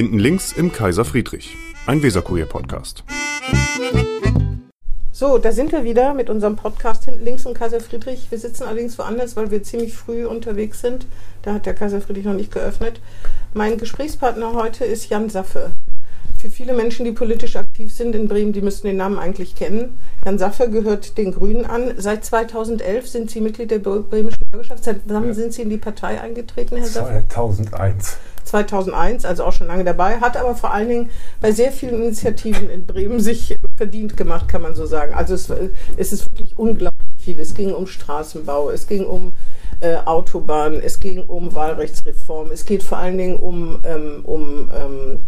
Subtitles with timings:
[0.00, 3.04] Hinten links im Kaiser Friedrich, ein Weserkurier-Podcast.
[5.12, 8.30] So, da sind wir wieder mit unserem Podcast hinten links im Kaiser Friedrich.
[8.30, 11.06] Wir sitzen allerdings woanders, weil wir ziemlich früh unterwegs sind.
[11.42, 12.98] Da hat der Kaiser Friedrich noch nicht geöffnet.
[13.52, 15.72] Mein Gesprächspartner heute ist Jan Saffe.
[16.38, 19.98] Für viele Menschen, die politisch aktiv sind in Bremen, die müssten den Namen eigentlich kennen.
[20.24, 21.92] Jan Saffe gehört den Grünen an.
[21.98, 24.82] Seit 2011 sind Sie Mitglied der bremischen Bürgerschaft.
[24.82, 25.34] Seit wann ja.
[25.34, 27.24] sind Sie in die Partei eingetreten, Herr Saffe?
[27.28, 28.16] 2001.
[28.50, 32.68] 2001, also auch schon lange dabei, hat aber vor allen Dingen bei sehr vielen Initiativen
[32.68, 35.14] in Bremen sich verdient gemacht, kann man so sagen.
[35.14, 35.50] Also es,
[35.96, 37.38] es ist wirklich unglaublich viel.
[37.38, 39.32] Es ging um Straßenbau, es ging um
[39.80, 45.18] äh, Autobahnen, es ging um Wahlrechtsreform, es geht vor allen Dingen um, ähm, um ähm,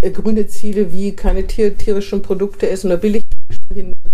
[0.00, 3.24] äh, grüne Ziele wie keine tier, tierischen Produkte essen oder billig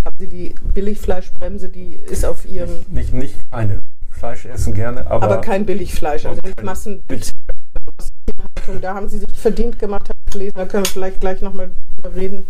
[0.04, 2.70] haben Sie die Billigfleischbremse, die ist auf Ihrem.
[2.88, 3.82] Nicht, nicht, nicht keine.
[4.10, 5.24] Fleisch essen gerne, aber.
[5.24, 7.02] Aber kein Billigfleisch, also nicht Massen.
[8.80, 10.52] Da haben Sie sich verdient gemacht, habe gelesen.
[10.54, 12.46] Da können wir vielleicht gleich nochmal drüber reden,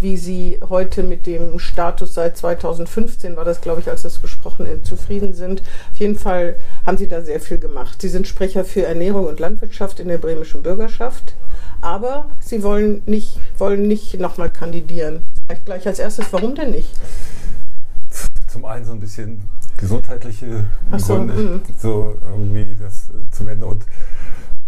[0.00, 4.66] wie Sie heute mit dem Status seit 2015 war das, glaube ich, als das besprochen
[4.66, 5.62] ist, zufrieden sind.
[5.90, 8.00] Auf jeden Fall haben Sie da sehr viel gemacht.
[8.00, 11.34] Sie sind Sprecher für Ernährung und Landwirtschaft in der bremischen Bürgerschaft
[11.84, 15.22] aber sie wollen nicht, wollen nicht nochmal kandidieren.
[15.46, 16.88] Vielleicht gleich als erstes, warum denn nicht?
[18.48, 19.42] Zum einen so ein bisschen
[19.76, 20.64] gesundheitliche
[20.96, 21.62] so, Gründe, mm.
[21.76, 23.66] so irgendwie das äh, zum Ende.
[23.66, 23.84] Und,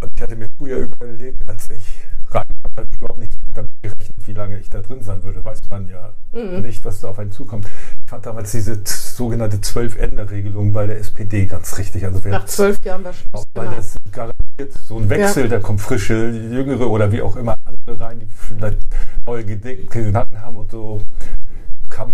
[0.01, 1.83] und, ich hatte mir früher überlegt, als ich
[2.29, 5.43] rein habe, überhaupt nicht damit gerechnet, wie lange ich da drin sein würde.
[5.43, 6.61] Weiß man ja mm.
[6.61, 7.67] nicht, was da auf einen zukommt.
[8.03, 12.05] Ich fand damals diese sogenannte Zwölf-Ende-Regelung bei der SPD ganz richtig.
[12.05, 13.43] Also Nach zwölf Jahren war Schluss.
[13.53, 13.77] Weil genau.
[13.77, 15.49] das garantiert so ein Wechsel, ja.
[15.49, 18.79] da kommen frische, jüngere oder wie auch immer andere rein, die vielleicht
[19.25, 21.01] neue Gedanken haben und so
[21.89, 22.13] kann,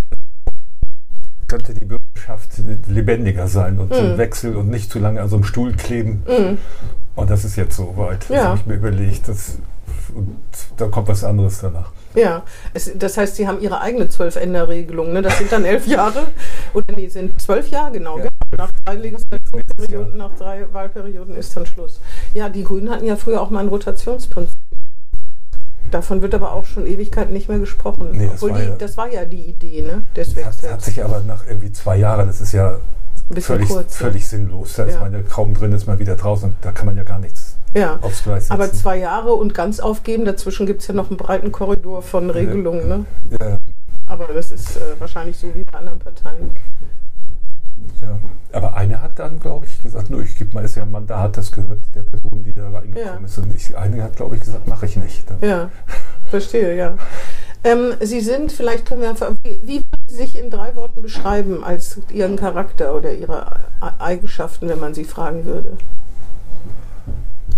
[1.53, 2.49] könnte die Bürgerschaft
[2.87, 4.17] lebendiger sein und mhm.
[4.17, 6.23] Wechsel und nicht zu lange an so einem Stuhl kleben.
[6.27, 6.57] Mhm.
[7.15, 8.25] Und das ist jetzt so weit.
[8.27, 9.27] Das habe ich mir überlegt.
[9.27, 9.59] Das,
[10.15, 10.35] und
[10.77, 11.91] da kommt was anderes danach.
[12.15, 12.41] Ja,
[12.73, 15.13] es, das heißt, Sie haben Ihre eigene Zwölf-Änder-Regelung.
[15.13, 15.21] Ne?
[15.21, 16.23] Das sind dann elf Jahre.
[16.73, 18.17] Oder nee, sind zwölf Jahre, genau.
[18.17, 18.29] Ja.
[18.57, 21.99] Nach drei Legislaturperioden, nach drei Wahlperioden ist dann Schluss.
[22.33, 24.57] Ja, die Grünen hatten ja früher auch mal ein Rotationsprinzip.
[25.93, 28.09] Davon wird aber auch schon Ewigkeiten nicht mehr gesprochen.
[28.13, 30.01] Nee, das, war die, ja, das war ja die Idee, ne?
[30.15, 32.79] Das hat, hat sich aber nach irgendwie zwei Jahren, das ist ja
[33.39, 34.73] völlig, kurz, völlig sinnlos.
[34.75, 34.89] Da ja.
[34.89, 37.19] ist man ja kaum drin, ist man wieder draußen und da kann man ja gar
[37.19, 37.99] nichts ja.
[38.01, 38.53] aufs Gleis setzen.
[38.53, 42.31] Aber zwei Jahre und ganz aufgeben, dazwischen gibt es ja noch einen breiten Korridor von
[42.31, 42.87] Regelungen.
[42.87, 43.05] Ne?
[43.39, 43.57] Ja.
[44.07, 46.49] Aber das ist äh, wahrscheinlich so wie bei anderen Parteien.
[48.01, 48.19] Ja.
[48.51, 51.37] Aber eine hat dann, glaube ich, gesagt, nur ich gebe mal, ist ja ein Mandat,
[51.37, 53.25] das gehört der Person, die da reingekommen ja.
[53.25, 53.37] ist.
[53.37, 55.29] Und ich, eine hat, glaube ich, gesagt, mache ich nicht.
[55.29, 55.37] Dann.
[55.41, 55.71] Ja,
[56.29, 56.95] verstehe, ja.
[57.63, 61.63] Ähm, Sie sind, vielleicht können wir, wie, wie würden Sie sich in drei Worten beschreiben
[61.63, 63.59] als Ihren Charakter oder Ihre
[63.99, 65.77] Eigenschaften, wenn man Sie fragen würde?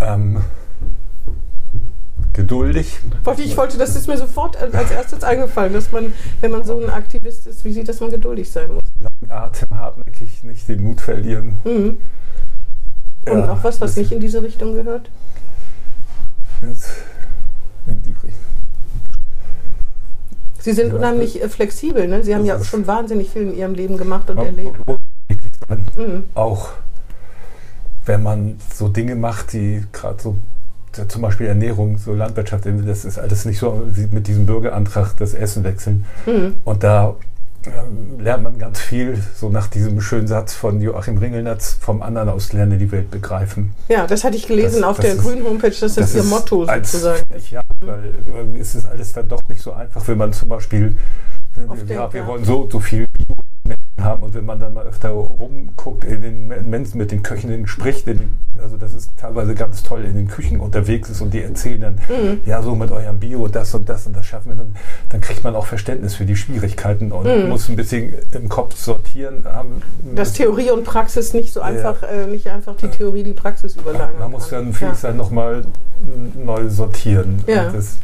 [0.00, 0.42] Ähm,
[2.36, 2.98] geduldig.
[3.38, 6.90] Ich wollte, das ist mir sofort als erstes eingefallen, dass man, wenn man so ein
[6.90, 8.82] Aktivist ist wie Sie, dass man geduldig sein muss.
[9.00, 11.58] Langen Atem, hartnäckig, nicht den Mut verlieren.
[11.64, 11.98] Mhm.
[13.28, 15.10] Und ja, auch was, was nicht in diese Richtung gehört?
[16.62, 18.32] In die Richtung.
[20.60, 22.22] Sie sind unheimlich äh, flexibel, ne?
[22.22, 24.76] Sie haben ja schon wahnsinnig viel in Ihrem Leben gemacht und erlebt.
[25.96, 26.24] Mhm.
[26.34, 26.70] Auch
[28.04, 30.36] wenn man so Dinge macht, die gerade so
[31.08, 35.64] zum Beispiel Ernährung, so Landwirtschaft, das ist alles nicht so mit diesem Bürgerantrag das Essen
[35.64, 36.04] wechseln.
[36.26, 36.56] Mhm.
[36.64, 37.16] Und da
[37.66, 42.28] äh, lernt man ganz viel, so nach diesem schönen Satz von Joachim Ringelnatz, vom anderen
[42.28, 43.72] aus lerne die Welt begreifen.
[43.88, 46.24] Ja, das hatte ich gelesen das, auf das der grünen Homepage, das, das ist Ihr
[46.24, 47.22] Motto sozusagen.
[47.50, 48.14] Ja, weil
[48.60, 50.96] es ist alles dann doch nicht so einfach, wenn man zum Beispiel,
[51.88, 53.35] ja, wir wollen so, so viel Bio
[54.00, 54.22] haben.
[54.22, 58.30] Und wenn man dann mal öfter rumguckt, in den Menschen mit den Köchinnen spricht, den,
[58.62, 61.94] also das ist teilweise ganz toll, in den Küchen unterwegs ist und die erzählen dann,
[62.08, 62.40] mhm.
[62.44, 64.76] ja, so mit eurem Bio, das und das und das schaffen wir dann,
[65.08, 67.48] dann kriegt man auch Verständnis für die Schwierigkeiten und mhm.
[67.48, 69.44] muss ein bisschen im Kopf sortieren.
[69.44, 69.82] Haben,
[70.14, 72.08] Dass Theorie und Praxis nicht so einfach, ja.
[72.08, 74.18] äh, nicht einfach die Theorie die Praxis überlagern.
[74.18, 75.12] Man muss dann viel ja.
[75.12, 75.64] nochmal
[76.34, 77.42] neu sortieren.
[77.46, 77.70] Ja.
[77.70, 77.98] Das,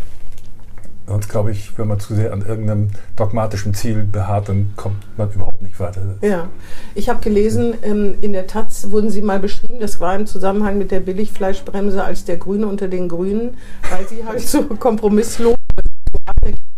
[1.13, 5.31] Sonst glaube ich, wenn man zu sehr an irgendeinem dogmatischen Ziel beharrt, dann kommt man
[5.31, 6.01] überhaupt nicht weiter.
[6.23, 6.49] Ja,
[6.95, 10.79] ich habe gelesen, ähm, in der Taz wurden Sie mal beschrieben, das war im Zusammenhang
[10.79, 13.59] mit der Billigfleischbremse als der Grüne unter den Grünen,
[13.91, 15.55] weil Sie halt so kompromisslos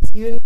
[0.04, 0.38] Zielen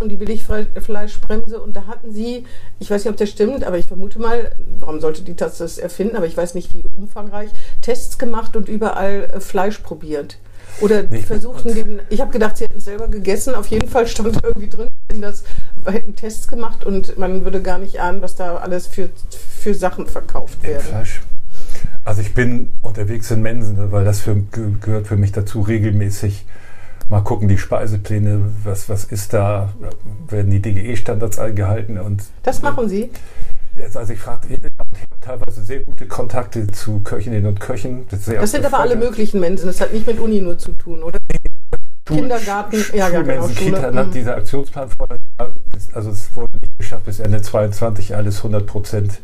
[0.00, 2.44] und die Billigfleischbremse und da hatten sie,
[2.80, 4.50] ich weiß nicht, ob das stimmt, aber ich vermute mal,
[4.80, 7.50] warum sollte die Taz das erfinden, aber ich weiß nicht, wie umfangreich,
[7.82, 10.38] Tests gemacht und überall äh, Fleisch probiert.
[10.80, 13.54] Oder nee, versuchten den, ich habe gedacht, sie hätten es selber gegessen.
[13.54, 14.88] Auf jeden Fall stand irgendwie drin,
[15.20, 15.44] dass
[15.86, 20.06] hätten Tests gemacht und man würde gar nicht ahnen, was da alles für, für Sachen
[20.06, 20.82] verkauft werden.
[20.82, 21.20] Fleisch.
[22.04, 24.36] Also ich bin unterwegs in Mensen, weil das für,
[24.80, 26.46] gehört für mich dazu regelmäßig
[27.10, 29.72] mal gucken, die Speisepläne, was, was ist da,
[30.28, 32.22] werden die DGE-Standards eingehalten und.
[32.42, 33.10] Das machen Sie?
[33.80, 34.90] Jetzt, also ich frage, ich habe
[35.20, 38.06] teilweise sehr gute Kontakte zu Köchinnen und Köchen.
[38.10, 41.02] Das, das sind aber alle möglichen Mensen, das hat nicht mit Uni nur zu tun,
[41.02, 41.18] oder?
[42.06, 44.04] Schul Kindergarten, Sch ja, Schulmensen, genau, Kita, Schule.
[44.04, 44.10] Mhm.
[44.10, 45.08] dieser Aktionsplan vor,
[45.92, 49.20] also es wurde nicht geschafft, bis Ende 22 alles 100 Prozent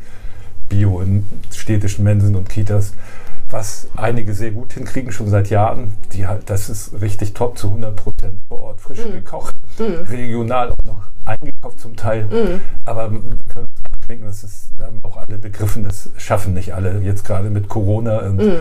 [0.69, 2.93] Bio in städtischen Mensen und Kitas
[3.49, 5.93] was einige sehr gut hinkriegen, schon seit Jahren.
[6.13, 9.13] Die halt, das ist richtig top, zu 100 Prozent vor Ort, frisch mhm.
[9.13, 10.05] gekocht, mhm.
[10.09, 12.25] regional auch noch eingekauft zum Teil.
[12.25, 12.61] Mhm.
[12.85, 13.19] Aber wir
[13.53, 13.67] können
[14.07, 16.99] abschminken, das ist, haben auch alle begriffen, das schaffen nicht alle.
[17.01, 18.57] Jetzt gerade mit Corona und mhm.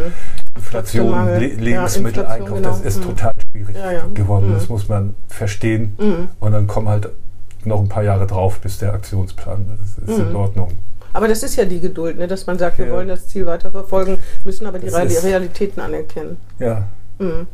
[0.57, 2.69] Inflation, Le Lebensmitteleinkauf, ja, genau.
[2.69, 3.03] das ist mhm.
[3.11, 4.07] total schwierig ja, ja.
[4.13, 4.53] geworden.
[4.53, 4.75] Das mhm.
[4.75, 5.97] muss man verstehen.
[6.41, 7.11] Und dann kommen halt
[7.65, 10.73] noch ein paar Jahre drauf, bis der Aktionsplan, das ist in Ordnung.
[11.13, 12.27] Aber das ist ja die Geduld, ne?
[12.27, 16.37] dass man sagt, wir wollen das Ziel weiterverfolgen, müssen aber die Realitäten anerkennen.
[16.59, 16.87] Ja.
[17.19, 17.47] Mhm.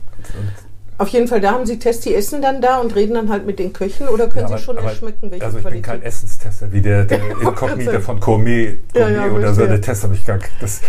[1.02, 3.44] Auf jeden Fall, da haben Sie Tests, die essen dann da und reden dann halt
[3.44, 5.82] mit den Köchen oder können ja, Sie schon erschmecken, welche Also ich Qualität?
[5.82, 9.80] bin kein Essenstester, wie der, der Inkognito von Gourmet, Gourmet ja, ja, oder so, der
[9.80, 10.80] Test habe ich gar das,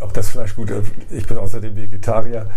[0.00, 0.90] ob das Fleisch gut ist.
[1.10, 2.50] Ich bin außerdem Vegetarier.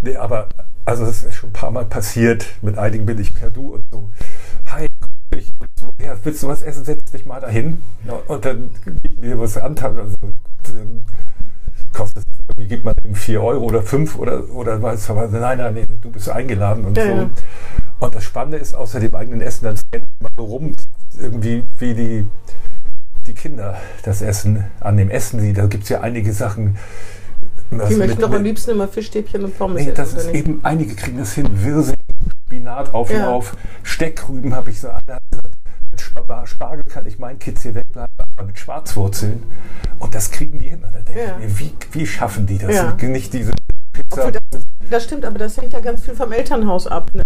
[0.00, 0.48] Nee, aber
[0.84, 2.44] also das ist schon ein paar Mal passiert.
[2.60, 4.10] Mit einigen bin ich per Du und so.
[4.66, 4.88] Hi,
[5.36, 5.48] ich,
[6.04, 7.84] ja, willst du was essen, setz dich mal dahin.
[8.26, 9.96] und dann gibt mir was antan.
[9.96, 10.16] Also,
[11.92, 12.24] kostet,
[12.56, 16.10] wie gibt man ihm 4 Euro oder 5 oder, oder aber nein, nein, nee, du
[16.10, 17.12] bist eingeladen und ja, so.
[17.12, 17.30] Ja.
[18.00, 20.74] Und das Spannende ist, außer dem eigenen Essen, dann scannt man so rum,
[21.18, 22.26] irgendwie wie die,
[23.26, 25.40] die Kinder das Essen an dem Essen.
[25.40, 26.76] Die, da gibt es ja einige Sachen.
[27.70, 31.18] Die möchten doch am liebsten immer Fischstäbchen und Pommes nee, das ist eben, einige kriegen
[31.18, 31.96] das hin, Wirsing,
[32.46, 33.70] Spinatauflauf, ja.
[33.82, 35.22] Steckrüben habe ich so gesagt.
[35.90, 36.00] Mit
[36.48, 38.12] Spargel kann ich meinen Kids hier wegbleiben,
[38.46, 39.42] mit Schwarzwurzeln.
[39.98, 40.82] Und das kriegen die hin.
[40.84, 41.38] Und da denke ja.
[41.38, 42.74] ich mir, wie, wie schaffen die das?
[42.74, 42.96] Ja.
[43.02, 43.52] Nicht diese
[43.92, 44.32] Pizza.
[44.32, 47.10] Das, das, stimmt, aber das hängt ja ganz viel vom Elternhaus ab.
[47.14, 47.24] Ne?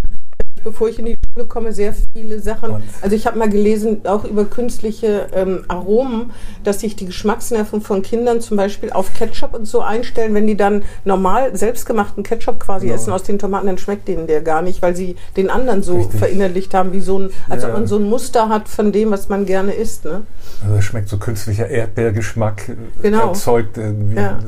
[0.64, 2.70] Bevor ich in die Schule komme, sehr viele Sachen.
[2.70, 2.82] Und?
[3.02, 6.32] Also ich habe mal gelesen, auch über künstliche ähm, Aromen,
[6.64, 10.56] dass sich die Geschmacksnerven von Kindern zum Beispiel auf Ketchup und so einstellen, wenn die
[10.56, 12.94] dann normal selbstgemachten Ketchup quasi ja.
[12.94, 15.98] essen aus den Tomaten, dann schmeckt denen der gar nicht, weil sie den anderen so
[15.98, 16.18] Richtig.
[16.18, 17.68] verinnerlicht haben, wie so ein, als ja.
[17.68, 20.04] ob man so ein Muster hat von dem, was man gerne isst.
[20.04, 20.22] Ne?
[20.66, 23.28] Also schmeckt so künstlicher Erdbeergeschmack äh, genau.
[23.28, 24.38] erzeugt äh, ja.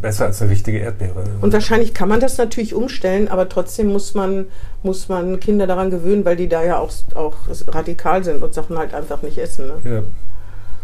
[0.00, 1.24] besser als eine richtige Erdbeere.
[1.40, 4.46] Und wahrscheinlich kann man das natürlich umstellen, aber trotzdem muss man
[4.82, 7.34] muss man Kinder daran gewöhnen, weil die da ja auch, auch
[7.68, 9.66] radikal sind und Sachen halt einfach nicht essen.
[9.66, 10.04] Ne?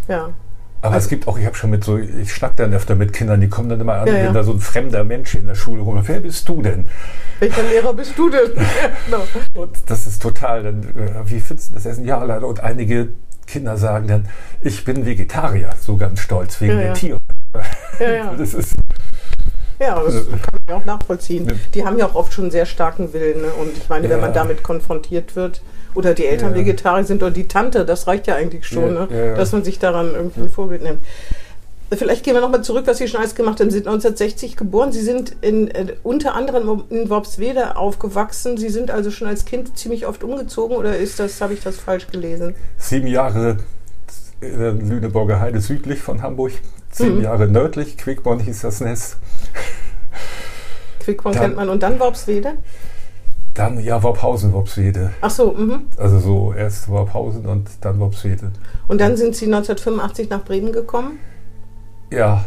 [0.09, 0.15] Ja.
[0.15, 0.31] ja.
[0.85, 3.15] Aber also, es gibt auch, ich habe schon mit so, ich schnack dann öfter mit
[3.15, 4.32] Kindern, die kommen dann immer an, ja, wenn ja.
[4.32, 5.99] da so ein fremder Mensch in der Schule rum.
[6.05, 6.85] Wer bist du denn?
[7.41, 8.50] Welcher Lehrer bist du denn?
[9.06, 9.23] genau.
[9.55, 12.05] Und das ist total, dann, äh, wie findest du das Essen?
[12.05, 12.47] Ja, leider.
[12.47, 13.09] Und einige
[13.47, 14.29] Kinder sagen dann,
[14.61, 17.19] ich bin Vegetarier, so ganz stolz, wegen ja, der Tiere.
[17.99, 18.35] Ja, ja.
[18.38, 18.75] Das ist,
[19.85, 21.53] ja, das kann man ja auch nachvollziehen.
[21.75, 23.43] Die haben ja auch oft schon einen sehr starken Willen.
[23.43, 23.49] Ne?
[23.61, 25.61] Und ich meine, wenn man damit konfrontiert wird,
[25.95, 26.55] oder die Eltern.
[26.55, 29.35] Vegetarier sind oder die Tante, das reicht ja eigentlich schon, ne?
[29.37, 30.99] dass man sich daran irgendwie ein Vorbild nimmt.
[31.93, 33.71] Vielleicht gehen wir nochmal zurück, was Sie schon alles gemacht haben.
[33.71, 34.91] Sie sind 1960 geboren.
[34.91, 38.57] Sie sind in, äh, unter anderem in Worpswede aufgewachsen.
[38.57, 41.77] Sie sind also schon als Kind ziemlich oft umgezogen oder ist das, habe ich das
[41.77, 42.55] falsch gelesen?
[42.79, 43.59] Sieben Jahre
[44.41, 46.53] in der Lüneburger Heide südlich von Hamburg,
[46.91, 47.23] zehn mhm.
[47.23, 49.19] Jahre nördlich, Quickborn hieß das Nest.
[51.01, 51.69] Quickborn kennt man.
[51.69, 52.55] Und dann Worpswede?
[53.55, 55.13] Dann, ja, Worphausen, Worpswede.
[55.20, 55.87] Ach so, mhm.
[55.96, 58.51] Also so erst Worphausen und dann Worpswede.
[58.89, 61.20] Und dann sind Sie 1985 nach Bremen gekommen?
[62.11, 62.44] Ja,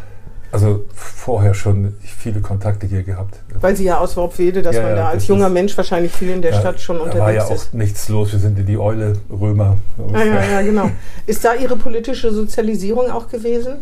[0.52, 3.40] also vorher schon viele Kontakte hier gehabt.
[3.60, 6.42] Weil Sie ja aus Worpswede, dass ja, man da als junger Mensch wahrscheinlich viel in
[6.42, 7.20] der ja, Stadt schon unterwegs ist.
[7.20, 9.78] Da war ja auch nichts los, wir sind in die Eule Römer.
[10.12, 10.90] Ja, ja, ja, genau.
[11.26, 13.78] Ist da Ihre politische Sozialisierung auch gewesen?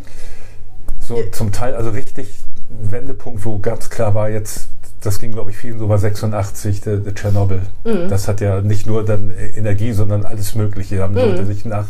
[1.00, 4.70] So zum Teil, also richtig Wendepunkt, wo ganz klar war jetzt,
[5.02, 7.62] das ging glaube ich vielen so, war 86, der, der Tschernobyl.
[7.84, 8.10] Mhm.
[8.10, 10.98] Das hat ja nicht nur dann Energie, sondern alles Mögliche.
[10.98, 11.20] Da haben mhm.
[11.20, 11.88] Leute sich nach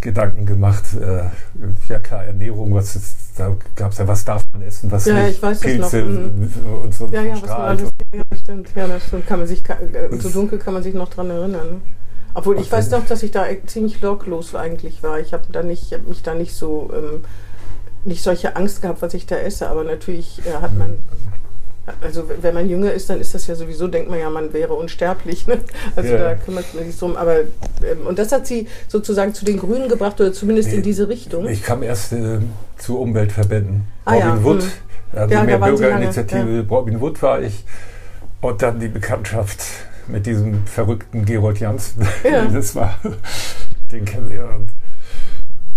[0.00, 0.84] Gedanken gemacht.
[0.94, 1.24] Äh,
[1.88, 5.14] ja klar, Ernährung, was ist, da gab es ja, was darf man essen, was ja,
[5.14, 6.50] nicht, ich weiß Pilze mhm.
[6.82, 7.08] und so.
[7.12, 8.68] Ja, ja, was man alles, ja, das stimmt.
[8.74, 9.26] Ja, das stimmt.
[9.26, 11.68] Kann man sich, äh, so dunkel kann man sich noch dran erinnern.
[11.70, 11.80] Ne?
[12.34, 15.20] Obwohl ich weiß noch, dass ich da ziemlich locklos eigentlich war.
[15.20, 17.24] Ich habe da nicht, hab mich da nicht so, ähm,
[18.04, 19.68] nicht solche Angst gehabt, was ich da esse.
[19.68, 20.98] Aber natürlich äh, hat man
[22.00, 24.74] also wenn man jünger ist, dann ist das ja sowieso, denkt man ja, man wäre
[24.74, 25.46] unsterblich.
[25.46, 25.58] Ne?
[25.96, 26.18] Also ja.
[26.18, 27.16] da kümmert man sich drum.
[27.16, 30.82] Aber ähm, und das hat sie sozusagen zu den Grünen gebracht oder zumindest nee, in
[30.82, 31.48] diese Richtung.
[31.48, 32.38] Ich kam erst äh,
[32.78, 33.86] zu Umweltverbänden.
[34.04, 34.44] Ah, Robin ja.
[34.44, 34.70] Wood, hm.
[35.12, 36.56] also ja, mehr Bürgerinitiative.
[36.56, 36.76] Ja.
[36.76, 37.64] Robin Wood war ich.
[38.40, 39.64] Und dann die Bekanntschaft
[40.06, 42.06] mit diesem verrückten Gerold Janssen.
[42.24, 42.44] Ja.
[42.52, 42.98] das war,
[43.90, 44.44] den kennen wir.
[44.44, 44.68] Und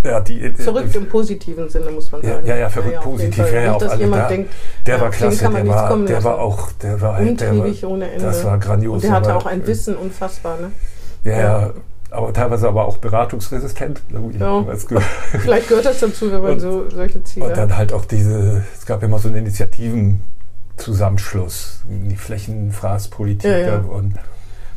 [0.05, 2.45] ja, die, äh, verrückt im positiven Sinne, muss man sagen.
[2.45, 3.51] Ja, ja, verrückt ja, positiv.
[3.51, 4.53] Ja, ja, Nicht, dass jemand da, denkt,
[4.85, 8.25] der war klasse, der war, der war auch, der war ein, der war, ohne Ende.
[8.25, 8.95] Das war grandios.
[8.95, 10.71] Und der hatte auch ein Wissen, unfassbar, ne?
[11.24, 11.71] Ja, ja,
[12.12, 14.01] aber teilweise aber auch beratungsresistent.
[14.39, 14.63] Ja.
[15.39, 17.51] Vielleicht gehört das dazu, wenn man und, so solche Ziele hat.
[17.51, 23.77] Und dann halt auch diese, es gab immer so einen Initiativenzusammenschluss, die Flächenfraßpolitik ja, ja.
[23.79, 24.15] und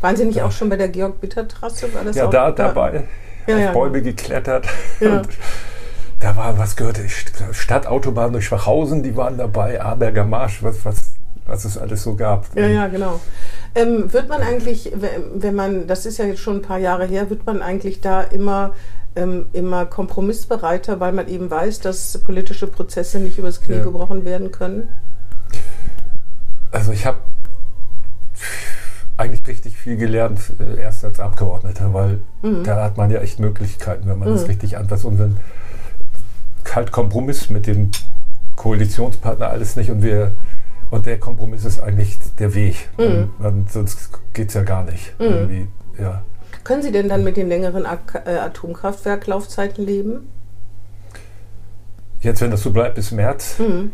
[0.00, 0.44] waren Sie nicht ja.
[0.44, 1.88] auch schon bei der Georg-Bitter-Trasse?
[2.14, 3.04] Ja, da dabei.
[3.48, 4.66] Ja, auf Bäume geklettert.
[6.20, 7.08] Da war, was gehörte,
[7.52, 10.96] Stadtautobahn durch Schwachhausen, die waren dabei, Aberger Marsch, was, was,
[11.46, 12.46] was es alles so gab.
[12.56, 13.20] Ja, ja, genau.
[13.76, 14.92] Ähm, wird man eigentlich,
[15.34, 18.22] wenn man, das ist ja jetzt schon ein paar Jahre her, wird man eigentlich da
[18.22, 18.74] immer
[19.18, 23.84] ähm, immer kompromissbereiter, weil man eben weiß, dass politische Prozesse nicht übers Knie ja.
[23.84, 24.88] gebrochen werden können?
[26.70, 27.18] Also ich habe
[29.18, 32.64] eigentlich richtig viel gelernt, äh, erst als Abgeordneter, weil mhm.
[32.64, 34.34] da hat man ja echt Möglichkeiten, wenn man mhm.
[34.34, 35.04] das richtig anpasst.
[35.04, 35.36] Und wenn
[36.64, 37.90] kalt Kompromiss mit dem
[38.56, 40.32] Koalitionspartner alles nicht und wir
[40.90, 42.88] und der Kompromiss ist eigentlich der Weg.
[42.98, 43.30] Mhm.
[43.38, 45.18] Man, sonst geht es ja gar nicht.
[45.20, 45.68] Mhm.
[45.98, 46.22] Ja.
[46.64, 50.28] Können Sie denn dann mit den längeren äh, Atomkraftwerklaufzeiten leben?
[52.20, 53.92] Jetzt, wenn das so bleibt bis März, mhm.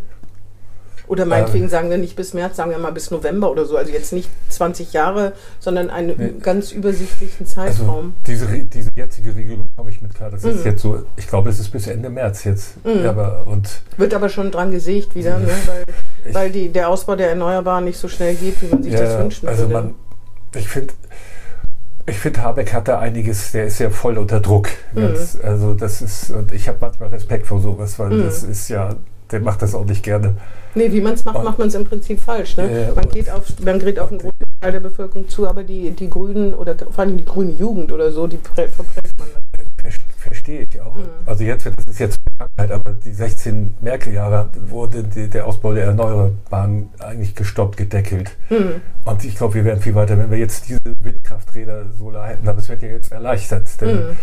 [1.06, 3.76] Oder meinetwegen ähm, sagen wir nicht bis März, sagen wir mal bis November oder so.
[3.76, 8.14] Also jetzt nicht 20 Jahre, sondern einen nee, ganz übersichtlichen Zeitraum.
[8.26, 10.30] Also diese, diese jetzige Regelung komme ich mit klar.
[10.30, 10.50] Das mhm.
[10.50, 12.84] ist jetzt so, ich glaube, es ist bis Ende März jetzt.
[12.86, 13.06] Mhm.
[13.06, 15.48] Aber, und Wird aber schon dran gesägt wieder, ne?
[15.66, 15.84] weil,
[16.24, 19.00] ich, weil die, der Ausbau der Erneuerbaren nicht so schnell geht, wie man sich ja,
[19.00, 19.74] das wünschen also würde.
[19.74, 19.94] Man,
[20.54, 20.94] ich finde,
[22.06, 24.68] ich finde, Habeck hat da einiges, der ist ja voll unter Druck.
[24.94, 25.40] Ganz, mhm.
[25.44, 28.24] Also das ist, und ich habe manchmal Respekt vor sowas, weil mhm.
[28.24, 28.96] das ist ja,
[29.30, 30.36] der macht das auch nicht gerne.
[30.74, 32.56] Nee, wie man es macht, und macht man es im Prinzip falsch.
[32.56, 32.92] Ne?
[32.94, 36.10] Man, geht auf, man geht auf einen großen Teil der Bevölkerung zu, aber die, die
[36.10, 39.28] Grünen oder vor allem die grüne Jugend oder so, die verprägt man.
[40.16, 40.94] Verstehe ich auch.
[40.94, 41.02] Mhm.
[41.26, 45.84] Also jetzt, das ist jetzt Vergangenheit, aber die 16 Merkel-Jahre wurde die, der Ausbau der
[45.84, 48.34] Erneuerbaren eigentlich gestoppt, gedeckelt.
[48.48, 48.80] Mhm.
[49.04, 52.58] Und ich glaube, wir werden viel weiter, wenn wir jetzt diese Windkrafträder Solar hätten, aber
[52.58, 53.68] es wird ja jetzt erleichtert.
[53.82, 54.16] Denn mhm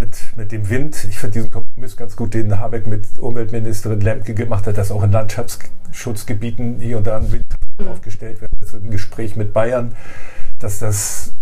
[0.00, 1.04] mit, mit dem Wind.
[1.08, 5.02] Ich finde diesen Kompromiss ganz gut, den Habeck mit Umweltministerin Lemke gemacht hat, dass auch
[5.04, 7.44] in Landschaftsschutzgebieten hier und da ein Wind
[7.78, 7.88] mhm.
[7.88, 8.50] aufgestellt wird.
[8.60, 9.94] Das ist ein Gespräch mit Bayern,
[10.58, 11.34] dass das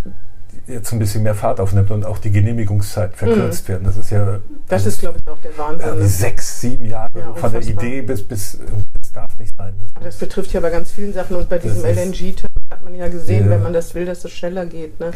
[0.67, 3.73] jetzt ein bisschen mehr Fahrt aufnimmt und auch die Genehmigungszeit verkürzt mhm.
[3.73, 3.83] werden.
[3.85, 4.39] Das ist ja.
[4.67, 5.97] Das ist, glaube ich, auch der Wahnsinn.
[5.97, 6.05] Ne?
[6.05, 8.59] sechs, sieben Jahre ja, von der Idee bis, bis
[9.01, 9.73] das darf nicht sein.
[9.81, 12.35] Das, das betrifft ja bei ganz vielen Sachen und bei diesem LNG
[12.69, 13.51] hat man ja gesehen, ja.
[13.51, 14.99] wenn man das will, dass es schneller geht.
[14.99, 15.11] Ne?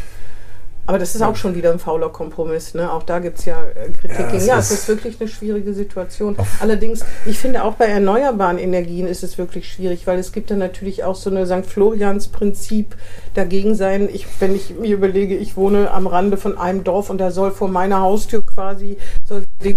[0.85, 2.73] Aber das ist auch schon wieder ein fauler Kompromiss.
[2.73, 2.91] Ne?
[2.91, 4.45] Auch da gibt es ja äh, Kritik ja, gegen.
[4.45, 6.35] Ja, es ist wirklich eine schwierige Situation.
[6.59, 10.59] Allerdings, ich finde auch bei erneuerbaren Energien ist es wirklich schwierig, weil es gibt dann
[10.59, 11.65] natürlich auch so eine St.
[11.65, 12.95] Florians-Prinzip
[13.33, 14.09] dagegen sein.
[14.11, 17.51] Ich, wenn ich mir überlege, ich wohne am Rande von einem Dorf und da soll
[17.51, 19.75] vor meiner Haustür quasi soll sich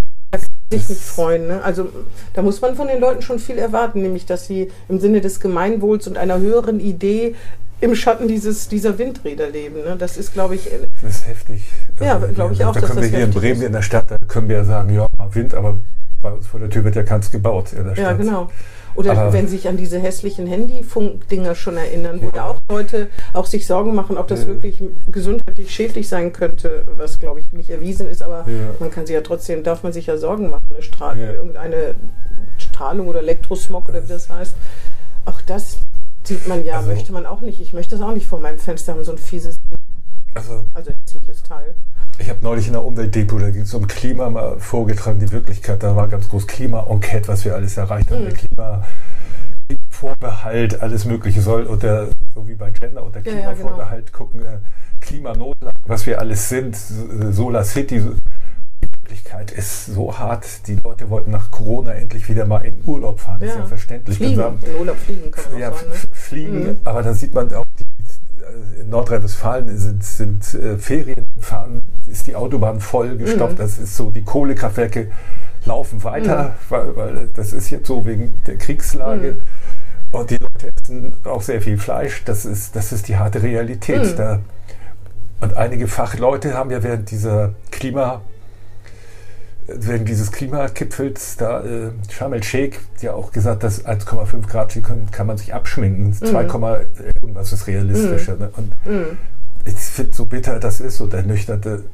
[0.70, 1.46] nicht freuen.
[1.46, 1.62] Ne?
[1.62, 1.88] Also
[2.34, 5.40] da muss man von den Leuten schon viel erwarten, nämlich dass sie im Sinne des
[5.40, 7.36] Gemeinwohls und einer höheren Idee
[7.80, 9.76] im Schatten dieses, dieser Windräder leben.
[9.76, 9.96] Ne?
[9.98, 10.72] Das ist, glaube ich.
[10.72, 11.62] Äh, das ist heftig.
[12.00, 12.74] Ja, also, glaube ich auch.
[12.74, 13.66] Da können wir hier in Bremen ist.
[13.66, 15.78] in der Stadt, da können wir ja sagen, ja, Wind, aber
[16.22, 18.04] bei uns vor der Tür wird ja keins gebaut in der Stadt.
[18.04, 18.50] Ja, genau.
[18.96, 22.32] Oder aber wenn sich an diese hässlichen Handyfunkdinger schon erinnern, wo ja.
[22.32, 24.46] da auch Leute auch sich Sorgen machen, ob das ja.
[24.46, 28.74] wirklich gesundheitlich schädlich sein könnte, was glaube ich nicht erwiesen ist, aber ja.
[28.80, 31.94] man kann sich ja trotzdem, darf man sich ja Sorgen machen, eine Strahlung, irgendeine
[32.56, 34.56] Strahlung oder Elektrosmog oder wie das heißt.
[35.26, 35.78] Auch das
[36.26, 37.60] Sieht man ja, also, möchte man auch nicht.
[37.60, 39.56] Ich möchte es auch nicht vor meinem Fenster haben, so ein fieses,
[40.34, 41.74] also, also hässliches Teil.
[42.18, 45.82] Ich habe neulich in der Umweltdepot, da ging es um Klima mal vorgetragen, die Wirklichkeit,
[45.82, 48.22] da war ganz groß Klima-Enquete, was wir alles erreicht haben.
[48.22, 48.28] Mhm.
[48.28, 48.84] Der Klima
[49.90, 54.12] Vorbehalt, alles Mögliche soll unter, so wie bei Gender, unter Klimavorbehalt ja, ja, genau.
[54.12, 54.58] gucken, äh,
[55.00, 58.02] Klimanotlag, was wir alles sind, Solar City,
[59.06, 60.66] Wirklichkeit ist so hart.
[60.66, 63.38] Die Leute wollten nach Corona endlich wieder mal in Urlaub fahren.
[63.38, 64.16] Das ist ja verständlich.
[64.16, 64.36] Fliegen.
[64.36, 65.94] Sagen, in Urlaub fliegen kann man ja, sagen, ne?
[66.12, 66.76] fliegen, mhm.
[66.82, 67.84] aber dann sieht man auch, die,
[68.42, 73.54] äh, in Nordrhein-Westfalen sind, sind äh, Ferienfahren, ist die Autobahn voll gestopft.
[73.54, 73.58] Mhm.
[73.58, 75.12] Das ist so, die Kohlekraftwerke
[75.64, 76.50] laufen weiter, mhm.
[76.70, 79.34] weil, weil, das ist jetzt so wegen der Kriegslage.
[79.34, 80.18] Mhm.
[80.18, 82.24] Und die Leute essen auch sehr viel Fleisch.
[82.24, 84.02] Das ist, das ist die harte Realität.
[84.02, 84.16] Mhm.
[84.16, 84.40] Da,
[85.40, 88.22] und einige Fachleute haben ja während dieser Klima-
[89.66, 95.26] wegen dieses Klimagipfels, da äh, Sharm el-Sheikh ja auch gesagt, dass 1,5 Grad können, kann
[95.26, 96.08] man sich abschminken.
[96.08, 96.12] Mhm.
[96.12, 98.34] 2, irgendwas ist realistischer.
[98.34, 98.40] Mhm.
[98.40, 98.50] Ne?
[98.56, 99.18] Und mhm.
[99.64, 101.84] ich finde so bitter das ist, so ernüchterte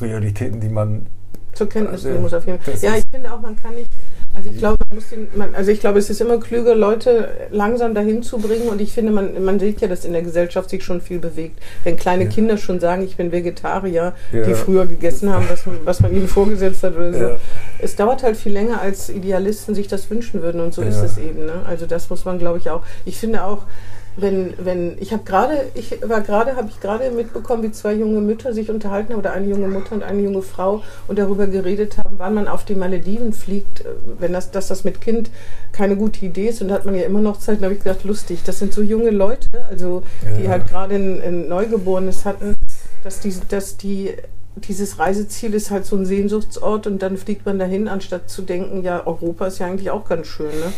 [0.00, 1.06] Realitäten, die man
[1.54, 2.74] zur Kenntnis nehmen muss auf jeden Fall.
[2.80, 3.90] Ja, ich finde auch, man kann nicht
[4.38, 7.28] Also ich glaube, man muss den, man, also ich glaube, es ist immer klüger, Leute
[7.50, 8.68] langsam dahin zu bringen.
[8.68, 11.60] Und ich finde, man, man sieht ja, dass in der Gesellschaft sich schon viel bewegt.
[11.82, 12.30] Wenn kleine ja.
[12.30, 14.44] Kinder schon sagen, ich bin Vegetarier, ja.
[14.44, 17.22] die früher gegessen haben, was man, was man ihnen vorgesetzt hat oder so.
[17.24, 17.36] Ja.
[17.80, 20.60] Es dauert halt viel länger, als Idealisten sich das wünschen würden.
[20.60, 21.44] Und so ist es eben.
[21.44, 21.64] Ne?
[21.66, 22.82] Also das muss man, glaube ich, auch.
[23.04, 23.64] Ich finde auch,
[24.20, 28.20] wenn, wenn, ich habe gerade, ich war gerade, habe ich gerade mitbekommen, wie zwei junge
[28.20, 32.16] Mütter sich unterhalten oder eine junge Mutter und eine junge Frau und darüber geredet haben,
[32.18, 33.84] wann man auf die Malediven fliegt, äh,
[34.18, 35.30] wenn das, dass das mit Kind
[35.72, 37.82] keine gute Idee ist und da hat man ja immer noch Zeit, da habe ich
[37.82, 40.02] gedacht, lustig, das sind so junge Leute, also
[40.38, 40.50] die ja.
[40.50, 42.54] halt gerade ein, ein Neugeborenes hatten,
[43.04, 44.14] dass die, dass die
[44.56, 48.82] dieses Reiseziel ist halt so ein Sehnsuchtsort und dann fliegt man dahin, anstatt zu denken,
[48.82, 50.72] ja, Europa ist ja eigentlich auch ganz schön, ne?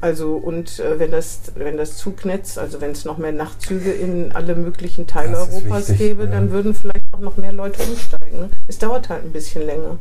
[0.00, 4.32] Also und äh, wenn das wenn das Zugnetz, also wenn es noch mehr Nachtzüge in
[4.32, 6.30] alle möglichen Teile Europas wichtig, gäbe, ja.
[6.30, 8.50] dann würden vielleicht auch noch mehr Leute umsteigen.
[8.68, 9.98] Es dauert halt ein bisschen länger.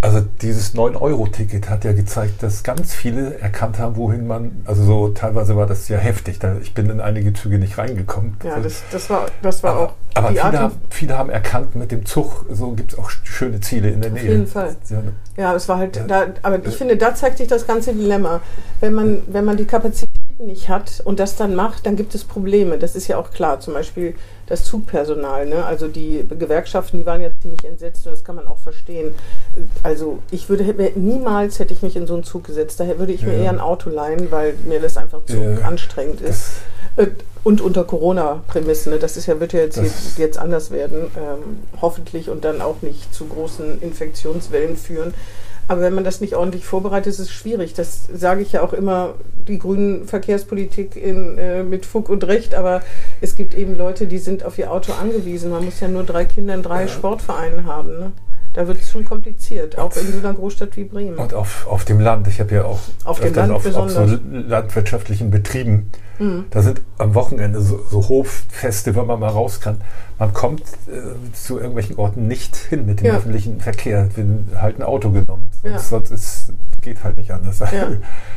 [0.00, 5.08] Also dieses 9-Euro-Ticket hat ja gezeigt, dass ganz viele erkannt haben, wohin man, also so
[5.10, 6.38] teilweise war das ja heftig.
[6.38, 8.36] Da, ich bin in einige Züge nicht reingekommen.
[8.44, 9.92] Ja, das, das war, das war aber, auch.
[10.14, 13.90] Aber viele haben, viele, haben, erkannt, mit dem Zug, so gibt es auch schöne Ziele
[13.90, 14.24] in der Auf Nähe.
[14.24, 14.76] Auf jeden Fall.
[15.36, 16.04] Ja, es war halt, ja.
[16.04, 18.40] da, aber ich finde, da zeigt sich das ganze Dilemma.
[18.80, 22.24] Wenn man, wenn man die Kapazitäten nicht hat und das dann macht, dann gibt es
[22.24, 22.78] Probleme.
[22.78, 23.60] Das ist ja auch klar.
[23.60, 24.14] Zum Beispiel
[24.46, 25.46] das Zugpersonal.
[25.46, 25.64] Ne?
[25.64, 29.14] Also die Gewerkschaften, die waren ja ziemlich entsetzt und das kann man auch verstehen.
[29.82, 30.64] Also ich würde
[30.96, 32.80] niemals hätte ich mich in so einen Zug gesetzt.
[32.80, 33.28] Daher würde ich ja.
[33.28, 35.58] mir eher ein Auto leihen, weil mir das einfach zu ja.
[35.66, 36.52] anstrengend ist.
[36.96, 37.10] Das äh,
[37.44, 38.92] und unter Corona-Prämissen.
[38.92, 38.98] Ne?
[38.98, 39.80] Das ist ja, wird ja jetzt,
[40.16, 45.12] jetzt anders werden, ähm, hoffentlich und dann auch nicht zu großen Infektionswellen führen.
[45.72, 47.72] Aber wenn man das nicht ordentlich vorbereitet, ist es schwierig.
[47.72, 49.14] Das sage ich ja auch immer,
[49.48, 52.54] die grünen Verkehrspolitik in, äh, mit Fug und Recht.
[52.54, 52.82] Aber
[53.22, 55.50] es gibt eben Leute, die sind auf ihr Auto angewiesen.
[55.50, 56.88] Man muss ja nur drei Kinder in drei ja.
[56.88, 57.98] Sportvereinen haben.
[57.98, 58.12] Ne?
[58.54, 61.16] Da wird es schon kompliziert, auch in so einer Großstadt wie Bremen.
[61.16, 62.28] Und auf, auf dem Land.
[62.28, 65.90] Ich habe ja auch auf, dem Land auf, auf so landwirtschaftlichen Betrieben.
[66.18, 66.44] Mhm.
[66.50, 69.80] Da sind am Wochenende so, so, Hoffeste, wenn man mal raus kann.
[70.18, 73.14] Man kommt äh, zu irgendwelchen Orten nicht hin mit dem ja.
[73.14, 74.08] öffentlichen Verkehr.
[74.14, 75.48] Wir halt ein Auto genommen.
[75.62, 75.78] Ja.
[75.78, 77.60] Sonst ist, geht halt nicht anders.
[77.60, 77.88] Ja.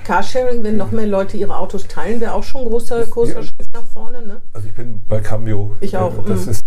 [0.06, 3.74] Carsharing, wenn noch mehr Leute ihre Autos teilen, wäre auch schon ein großer, großer Schritt
[3.74, 4.26] nach vorne.
[4.26, 4.42] Ne?
[4.54, 5.76] Also ich bin bei Cambio.
[5.82, 6.14] Ich auch.
[6.26, 6.52] Das mhm.
[6.52, 6.64] ist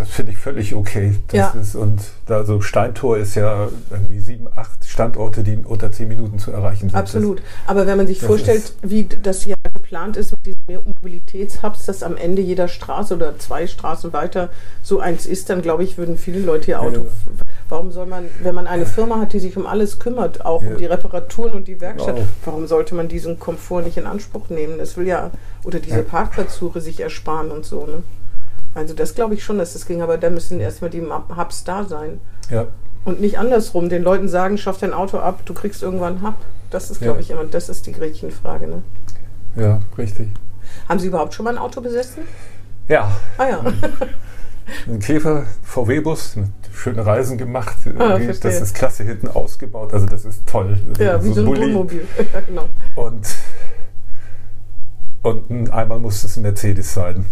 [0.00, 1.14] das finde ich völlig okay.
[1.28, 1.60] Das ja.
[1.60, 6.38] ist, und da so Steintor ist ja irgendwie sieben, acht Standorte, die unter zehn Minuten
[6.38, 6.94] zu erreichen sind.
[6.94, 7.42] Absolut.
[7.66, 12.16] Aber wenn man sich vorstellt, wie das hier geplant ist mit diesen Mobilitätshubs, dass am
[12.16, 14.48] Ende jeder Straße oder zwei Straßen weiter
[14.82, 17.00] so eins ist, dann glaube ich, würden viele Leute ihr Auto.
[17.00, 17.44] Ja.
[17.68, 20.70] Warum soll man, wenn man eine Firma hat, die sich um alles kümmert, auch ja.
[20.70, 22.28] um die Reparaturen und die Werkstatt, genau.
[22.46, 24.78] warum sollte man diesen Komfort nicht in Anspruch nehmen?
[24.78, 25.30] Das will ja,
[25.62, 28.02] oder diese Parkplatzsuche sich ersparen und so, ne?
[28.74, 31.84] Also das glaube ich schon, dass das ging, aber da müssen erstmal die Hubs da
[31.84, 32.20] sein.
[32.50, 32.66] Ja.
[33.04, 36.36] Und nicht andersrum, den Leuten sagen, schaff dein Auto ab, du kriegst irgendwann einen Hub.
[36.70, 37.22] Das ist, glaube ja.
[37.22, 38.68] ich, immer, das ist die Gretchenfrage.
[38.68, 38.82] Ne?
[39.56, 40.28] Ja, richtig.
[40.88, 42.22] Haben Sie überhaupt schon mal ein Auto besessen?
[42.88, 43.10] Ja.
[43.38, 43.64] Ah ja.
[44.86, 46.36] ein Käfer, VW-Bus,
[46.72, 47.76] schöne Reisen gemacht.
[47.98, 50.78] Ah, das ist klasse hinten ausgebaut, also das ist toll.
[50.98, 52.06] Ja, wie so ein Wohnmobil.
[52.32, 52.68] ja, genau.
[52.94, 53.26] Und
[55.22, 57.26] und einmal muss es ein Mercedes sein.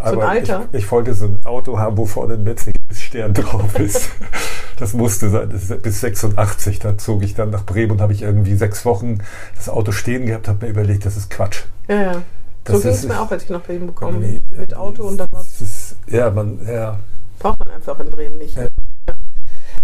[0.00, 0.68] Aber so ein Alter?
[0.72, 4.10] Ich, ich, wollte so ein Auto haben, wo vorne ein Mercedes-Stern drauf ist.
[4.78, 6.80] das musste sein, das bis 86.
[6.80, 9.18] Da zog ich dann nach Bremen und habe ich irgendwie sechs Wochen
[9.54, 11.64] das Auto stehen gehabt, habe mir überlegt, das ist Quatsch.
[11.88, 12.22] Ja, ja.
[12.64, 15.28] Das so ging es mir auch, als ich nach Bremen bekommen Mit Auto und dann
[15.30, 15.96] was.
[16.08, 16.98] Ja, man, ja.
[17.38, 18.56] Braucht man einfach in Bremen nicht.
[18.56, 18.68] Ja.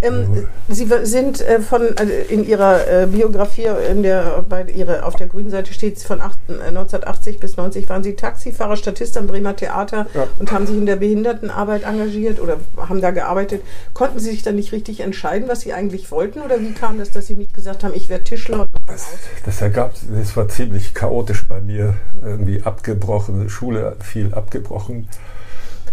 [0.04, 5.16] Ähm, Sie sind äh, von also in Ihrer äh, Biografie in der bei ihre, auf
[5.16, 9.26] der grünen Seite steht von acht, 1980 äh, bis 90 waren Sie Taxifahrer, Statist am
[9.26, 10.26] Bremer Theater ja.
[10.38, 13.62] und haben sich in der Behindertenarbeit engagiert oder haben da gearbeitet.
[13.92, 17.10] Konnten Sie sich dann nicht richtig entscheiden, was Sie eigentlich wollten oder wie kam das,
[17.10, 19.06] dass Sie nicht gesagt haben, ich werde Tischler und das,
[19.44, 25.08] das ergab, das war ziemlich chaotisch bei mir, irgendwie abgebrochen, Schule viel abgebrochen.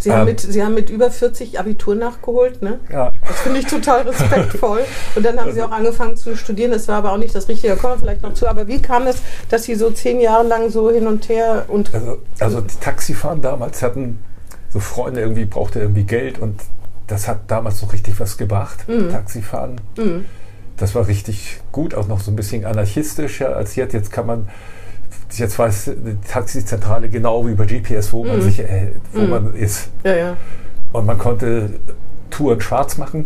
[0.02, 2.80] Sie, haben, ähm, mit, Sie haben mit über 40 Abitur nachgeholt, ne?
[2.92, 3.12] Ja.
[3.28, 4.82] Das finde ich total respektvoll.
[5.16, 6.72] Und dann haben also, Sie auch angefangen zu studieren.
[6.72, 7.76] Das war aber auch nicht das Richtige.
[7.76, 8.48] Da kommen wir vielleicht noch zu.
[8.48, 9.18] Aber wie kam es,
[9.50, 11.94] dass Sie so zehn Jahre lang so hin und her und.
[11.94, 14.20] Also, also Taxifahren damals hatten
[14.70, 16.62] so Freunde irgendwie, brauchte irgendwie Geld und
[17.08, 18.88] das hat damals noch richtig was gebracht.
[18.88, 19.12] Mhm.
[19.12, 19.82] Taxifahren.
[19.98, 20.26] Mhm.
[20.78, 23.94] Das war richtig gut, auch noch so ein bisschen anarchistischer als jetzt.
[23.94, 24.50] Jetzt kann man
[25.38, 28.30] jetzt weiß die Taxizentrale genau wie über GPS, wo mhm.
[28.30, 29.30] man sich, äh, wo mhm.
[29.30, 29.90] man ist.
[30.04, 30.38] Ja, ja.
[30.92, 31.80] Und man konnte
[32.30, 33.26] Touren schwarz machen,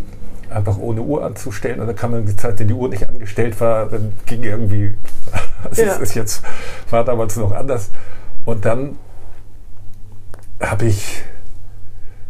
[0.50, 1.80] einfach ohne Uhr anzustellen.
[1.80, 4.94] Und dann kann man die Zeit, wenn die Uhr nicht angestellt war, dann ging irgendwie,
[5.64, 5.94] also ja.
[5.94, 6.42] ist jetzt,
[6.90, 7.90] war damals noch anders.
[8.44, 8.96] Und dann
[10.60, 11.22] habe ich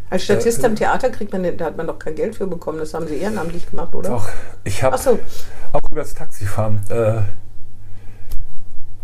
[0.09, 2.79] als Statist äh, am Theater kriegt man, da hat man doch kein Geld für bekommen.
[2.79, 4.11] Das haben Sie ehrenamtlich gemacht, oder?
[4.11, 4.29] Doch,
[4.63, 5.19] ich habe so.
[5.73, 6.81] auch das Taxifahren.
[6.89, 7.23] Äh,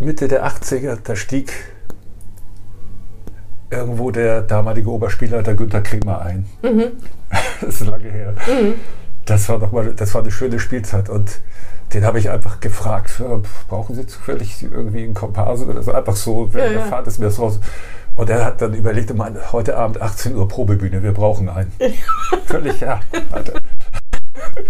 [0.05, 1.53] Mitte der 80er, da stieg
[3.71, 6.47] irgendwo der damalige Oberspielleiter Günther Kremer ein.
[6.63, 6.93] Mhm.
[7.61, 8.35] das ist lange her.
[8.47, 8.75] Mhm.
[9.25, 11.41] Das war doch mal, das war eine schöne Spielzeit und
[11.95, 13.23] den habe ich einfach gefragt,
[13.69, 15.93] brauchen Sie zufällig irgendwie einen Komparsen oder so?
[15.93, 16.81] Einfach so, ja, der ja.
[16.81, 17.61] Fahrt ist mir das raus.
[18.15, 19.13] Und er hat dann überlegt,
[19.53, 21.73] heute Abend 18 Uhr Probebühne, wir brauchen einen.
[22.47, 23.01] Völlig, ja.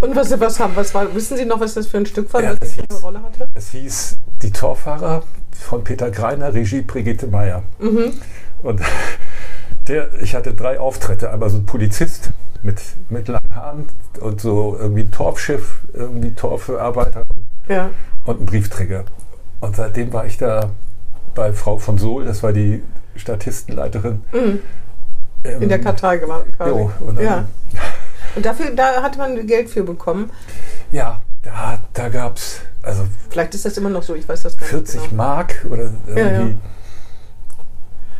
[0.00, 2.42] Und was, was haben, was war, wissen Sie noch, was das für ein Stück war,
[2.42, 3.48] ja, was eine Rolle hatte?
[3.54, 5.22] Es hieß Die Torfahrer
[5.52, 7.62] von Peter Greiner, Regie Brigitte Meyer.
[7.78, 8.12] Mhm.
[8.62, 8.80] Und
[9.88, 11.30] der, ich hatte drei Auftritte.
[11.30, 12.30] Einmal so ein Polizist
[12.62, 13.86] mit, mit langen Haaren
[14.20, 17.22] und so irgendwie ein Torfschiff, irgendwie Torfarbeiter
[17.68, 17.90] ja.
[18.24, 19.04] und ein Briefträger.
[19.60, 20.70] Und seitdem war ich da
[21.34, 22.82] bei Frau von Sohl, das war die
[23.16, 24.24] Statistenleiterin.
[24.32, 24.60] Mhm.
[25.44, 26.46] In der Kartei gemacht.
[26.60, 27.46] Jo, und, ja.
[28.34, 30.30] Und dafür, da hat man Geld für bekommen.
[30.90, 32.60] Ja, da, da gab es.
[32.82, 35.02] Also Vielleicht ist das immer noch so, ich weiß das gar 40 nicht.
[35.02, 35.22] 40 genau.
[35.22, 36.20] Mark oder irgendwie.
[36.20, 36.54] Ja, ja.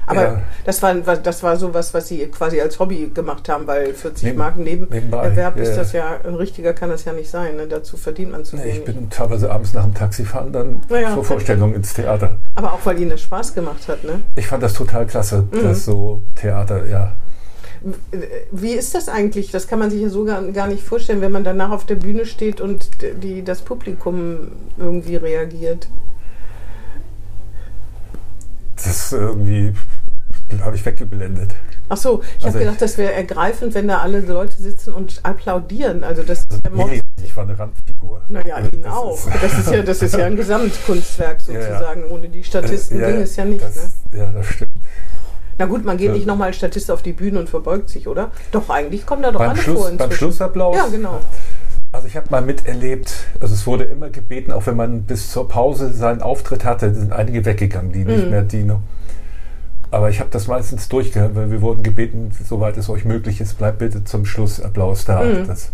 [0.06, 0.42] Aber ja.
[0.64, 4.24] das, war, das war so was, was Sie quasi als Hobby gemacht haben, weil 40
[4.24, 7.56] Neben, Mark Nebenerwerb ja, ist das ja, ein richtiger kann das ja nicht sein.
[7.56, 7.66] Ne?
[7.66, 11.24] Dazu verdient man zu nee, Ich bin teilweise abends nach dem Taxifahren dann ja, zur
[11.24, 12.36] Vorstellung ins Theater.
[12.54, 14.22] Aber auch weil Ihnen das Spaß gemacht hat, ne?
[14.34, 15.62] Ich fand das total klasse, mhm.
[15.62, 17.12] das so Theater, ja.
[18.50, 19.50] Wie ist das eigentlich?
[19.50, 21.96] Das kann man sich ja so gar, gar nicht vorstellen, wenn man danach auf der
[21.96, 22.88] Bühne steht und
[23.22, 25.88] die, das Publikum irgendwie reagiert.
[28.76, 29.74] Das ist irgendwie
[30.60, 31.54] habe ich weggeblendet.
[31.88, 35.20] Ach so, ich also habe gedacht, das wäre ergreifend, wenn da alle Leute sitzen und
[35.24, 36.04] applaudieren.
[36.04, 38.22] Also das ist ja nee, ich war eine Randfigur.
[38.28, 39.18] Naja, also Ihnen auch.
[39.40, 42.02] Das ist ja, das ist ja ein Gesamtkunstwerk sozusagen.
[42.02, 42.12] Ja, ja.
[42.12, 43.62] Ohne die Statisten äh, ja, ging es ja nicht.
[43.62, 44.18] Das, ne?
[44.18, 44.70] Ja, das stimmt.
[45.62, 46.14] Na gut, man geht ja.
[46.14, 48.32] nicht nochmal als Statist auf die Bühne und verbeugt sich, oder?
[48.50, 50.08] Doch, eigentlich kommen da doch beim alle Schluss, vor inzwischen.
[50.08, 50.76] Beim Schlussapplaus?
[50.76, 51.20] Ja, genau.
[51.92, 55.46] Also ich habe mal miterlebt, also es wurde immer gebeten, auch wenn man bis zur
[55.46, 58.30] Pause seinen Auftritt hatte, sind einige weggegangen, die nicht mhm.
[58.30, 58.80] mehr die noch
[59.92, 63.58] aber ich habe das meistens durchgehört, weil wir wurden gebeten, soweit es euch möglich ist,
[63.58, 65.22] bleibt bitte zum Schluss Applaus da.
[65.22, 65.46] Mhm.
[65.46, 65.70] Das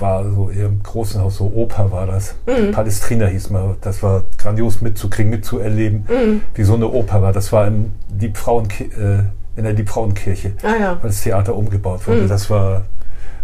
[0.00, 2.34] war so eher im großen Haus, so Oper war das.
[2.46, 2.72] Mhm.
[2.72, 3.76] Palestrina hieß man.
[3.80, 6.40] Das war grandios mitzukriegen, mitzuerleben, mhm.
[6.54, 7.32] wie so eine Oper war.
[7.32, 9.24] Das war im Liebfrauen, äh,
[9.56, 10.98] in der Liebfrauenkirche, ah, ja.
[11.00, 12.22] weil das Theater umgebaut wurde.
[12.22, 12.28] Mhm.
[12.28, 12.86] Das war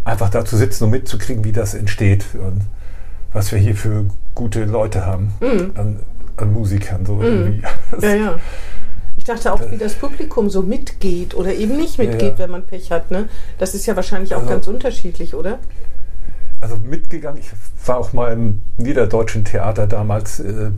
[0.05, 2.63] einfach da zu sitzen und mitzukriegen, wie das entsteht und
[3.33, 5.73] was wir hier für gute Leute haben mhm.
[5.75, 6.01] an,
[6.37, 7.05] an, Musikern.
[7.05, 7.23] So mhm.
[7.23, 7.63] irgendwie.
[8.01, 8.39] Ja, ja.
[9.17, 12.39] Ich dachte auch, wie das Publikum so mitgeht oder eben nicht mitgeht, ja, ja.
[12.41, 13.11] wenn man Pech hat.
[13.11, 13.29] Ne?
[13.59, 15.61] Das ist ja wahrscheinlich auch also, ganz unterschiedlich, oder?
[16.65, 17.51] Also mitgegangen, ich
[17.87, 20.71] war auch mal im Niederdeutschen Theater damals, äh,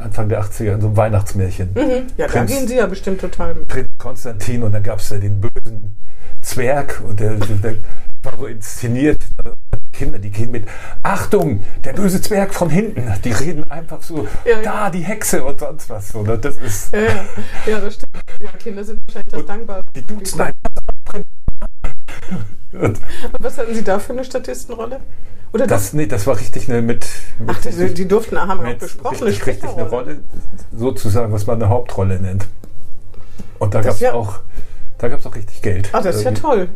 [0.00, 1.70] Anfang der 80er, in so einem Weihnachtsmärchen.
[1.74, 2.06] Mhm.
[2.16, 3.66] Ja, Prinz, da gehen Sie ja bestimmt total mit.
[3.66, 5.96] Prinz Konstantin und dann gab es ja den bösen
[6.40, 7.76] Zwerg und der, der
[8.22, 9.18] war so inszeniert.
[9.92, 10.66] Kinder, die gehen mit,
[11.02, 13.12] Achtung, der böse Zwerg von hinten.
[13.24, 16.10] Die reden einfach so, ja, da, die Hexe und sonst was.
[16.10, 16.38] So, ne?
[16.38, 17.24] Das ist ja, ja.
[17.66, 18.22] ja, das stimmt.
[18.40, 19.82] Ja, Kinder sind wahrscheinlich das dankbar.
[19.94, 20.70] Die duzen einfach.
[22.72, 23.00] Und,
[23.38, 25.00] was hatten Sie da für eine Statistenrolle?
[25.52, 27.06] Oder das, nee, das war richtig eine mit.
[27.38, 30.20] mit Ach, das, die durften, haben wir auch besprochen, richtig, richtig eine Rolle,
[30.74, 32.46] sozusagen, was man eine Hauptrolle nennt.
[33.58, 34.40] Und da gab es ja, auch,
[34.98, 35.90] da gab es auch richtig Geld.
[35.92, 36.68] Ah, das ist ja toll.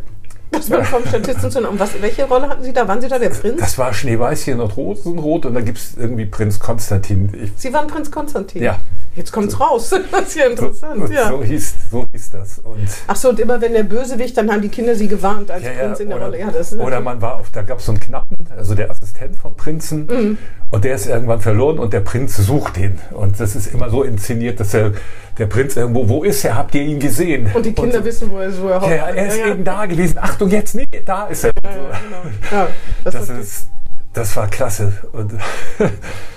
[0.51, 1.67] Das war vom Statisten zu.
[1.67, 2.87] Und was, welche Rolle hatten Sie da?
[2.87, 3.59] Waren Sie da der Prinz?
[3.59, 7.31] Das war Schneeweißchen und Rosenrot und da gibt es irgendwie Prinz Konstantin.
[7.33, 8.61] Ich Sie waren Prinz Konstantin?
[8.61, 8.79] Ja.
[9.17, 9.89] Jetzt kommt es raus.
[10.11, 11.07] Das ist ja interessant.
[11.07, 11.29] So, ja.
[11.29, 12.59] so, hieß, so hieß das.
[12.59, 15.63] Und Ach so, und immer wenn der Bösewicht, dann haben die Kinder Sie gewarnt als
[15.63, 16.39] ja, Prinz in der oder, Rolle.
[16.39, 19.35] Ja, das oder man war auf, da gab es so einen Knappen, also der Assistent
[19.35, 20.05] vom Prinzen.
[20.05, 20.37] Mhm.
[20.69, 22.99] Und der ist irgendwann verloren und der Prinz sucht ihn.
[23.11, 24.91] Und das ist immer so inszeniert, dass er,
[25.37, 26.55] der Prinz irgendwo, wo ist er?
[26.55, 27.49] Habt ihr ihn gesehen?
[27.53, 28.81] Und die Kinder und, wissen, wo er ist, wo er.
[28.81, 30.17] Ja, er ist eben da gewesen.
[30.19, 31.53] Achtung, jetzt nicht, da ist er.
[31.53, 32.67] Genau.
[33.03, 33.67] das, das, ist,
[34.13, 34.93] das war klasse.
[35.11, 35.33] Und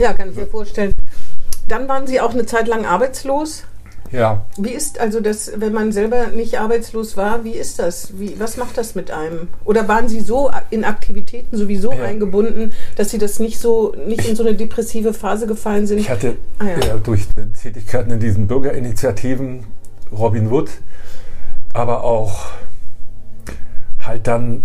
[0.00, 0.92] ja, kann ich mir vorstellen.
[1.68, 3.64] Dann waren Sie auch eine Zeit lang arbeitslos.
[4.12, 4.44] Ja.
[4.56, 8.18] Wie ist also das, wenn man selber nicht arbeitslos war, wie ist das?
[8.18, 9.48] Wie, was macht das mit einem?
[9.64, 12.02] Oder waren Sie so in Aktivitäten sowieso ja.
[12.02, 15.98] eingebunden, dass Sie das nicht so, nicht in so eine depressive Phase gefallen sind?
[15.98, 16.86] Ich hatte ah, ja.
[16.88, 17.28] Ja, durch
[17.62, 19.64] Tätigkeiten in diesen Bürgerinitiativen
[20.10, 20.70] Robin Wood,
[21.72, 22.46] aber auch
[24.00, 24.64] halt dann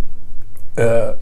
[0.75, 1.13] äh,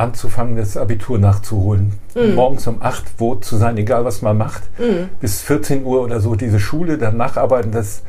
[0.00, 1.92] anzufangen, das Abitur nachzuholen.
[2.14, 2.34] Mhm.
[2.34, 4.62] Morgens um 8 wo zu sein, egal was man macht.
[4.78, 5.08] Mhm.
[5.20, 8.02] Bis 14 Uhr oder so diese Schule, dann nacharbeiten, das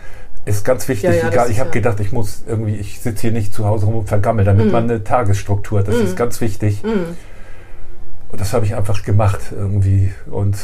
[0.45, 1.09] ist ganz wichtig.
[1.09, 1.73] Ja, ja, egal, ich habe ja.
[1.73, 4.71] gedacht, ich muss irgendwie, ich sitze hier nicht zu Hause rum und vergammel, damit mhm.
[4.71, 5.87] man eine Tagesstruktur hat.
[5.87, 6.15] Das ist mhm.
[6.15, 6.81] ganz wichtig.
[6.83, 7.15] Mhm.
[8.29, 10.13] Und das habe ich einfach gemacht irgendwie.
[10.31, 10.57] Und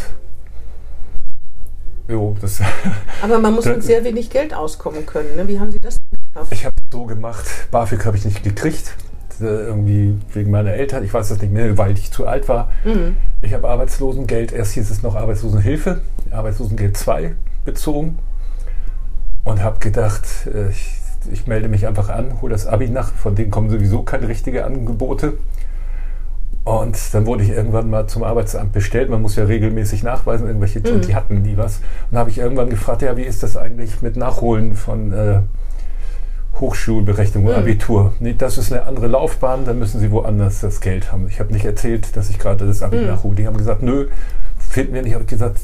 [2.07, 2.61] jo, das
[3.21, 5.35] Aber man muss mit sehr wenig Geld auskommen können.
[5.35, 5.47] Ne?
[5.47, 6.51] Wie haben Sie das geschafft?
[6.51, 8.95] Ich habe so gemacht, BAföG habe ich nicht gekriegt
[9.45, 12.71] irgendwie wegen meiner Eltern, ich weiß das nicht mehr, weil ich zu alt war.
[12.83, 13.17] Mhm.
[13.41, 17.33] Ich habe Arbeitslosengeld, erst hieß es noch Arbeitslosenhilfe, Arbeitslosengeld 2
[17.65, 18.17] bezogen
[19.43, 20.99] und habe gedacht, äh, ich,
[21.31, 24.63] ich, melde mich einfach an, hole das Abi nach, von denen kommen sowieso keine richtigen
[24.63, 25.33] Angebote.
[26.63, 29.09] Und dann wurde ich irgendwann mal zum Arbeitsamt bestellt.
[29.09, 30.95] Man muss ja regelmäßig nachweisen, irgendwelche, mhm.
[30.95, 31.77] und die hatten nie was.
[31.77, 35.39] Und dann habe ich irgendwann gefragt, ja, wie ist das eigentlich mit Nachholen von äh,
[36.59, 37.51] Hochschulberechnung, mhm.
[37.51, 38.13] Abitur?
[38.19, 41.27] Nee, das ist eine andere Laufbahn, dann müssen Sie woanders das Geld haben.
[41.27, 43.07] Ich habe nicht erzählt, dass ich gerade das Abi mhm.
[43.07, 43.35] nachhole.
[43.35, 44.07] Die haben gesagt, nö,
[44.69, 45.11] finden wir nicht.
[45.11, 45.59] Ich habe gesagt,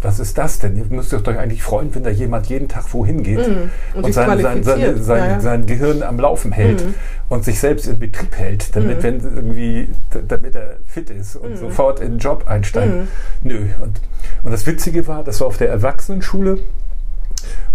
[0.00, 0.76] was ist das denn?
[0.76, 4.04] Ihr müsst euch doch eigentlich freuen, wenn da jemand jeden Tag wohin geht mm, und,
[4.04, 6.94] und sein, sein, sein, sein, ja, sein, Gehirn am Laufen hält mm.
[7.28, 9.02] und sich selbst in Betrieb hält, damit, mm.
[9.02, 9.88] wenn irgendwie,
[10.28, 11.56] damit er fit ist und mm.
[11.56, 12.92] sofort in den Job einsteigt.
[12.92, 13.48] Mm.
[13.48, 13.66] Nö.
[13.80, 14.00] Und,
[14.42, 16.58] und das Witzige war, das war auf der Erwachsenenschule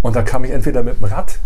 [0.02, 1.38] und da kam ich entweder mit dem Rad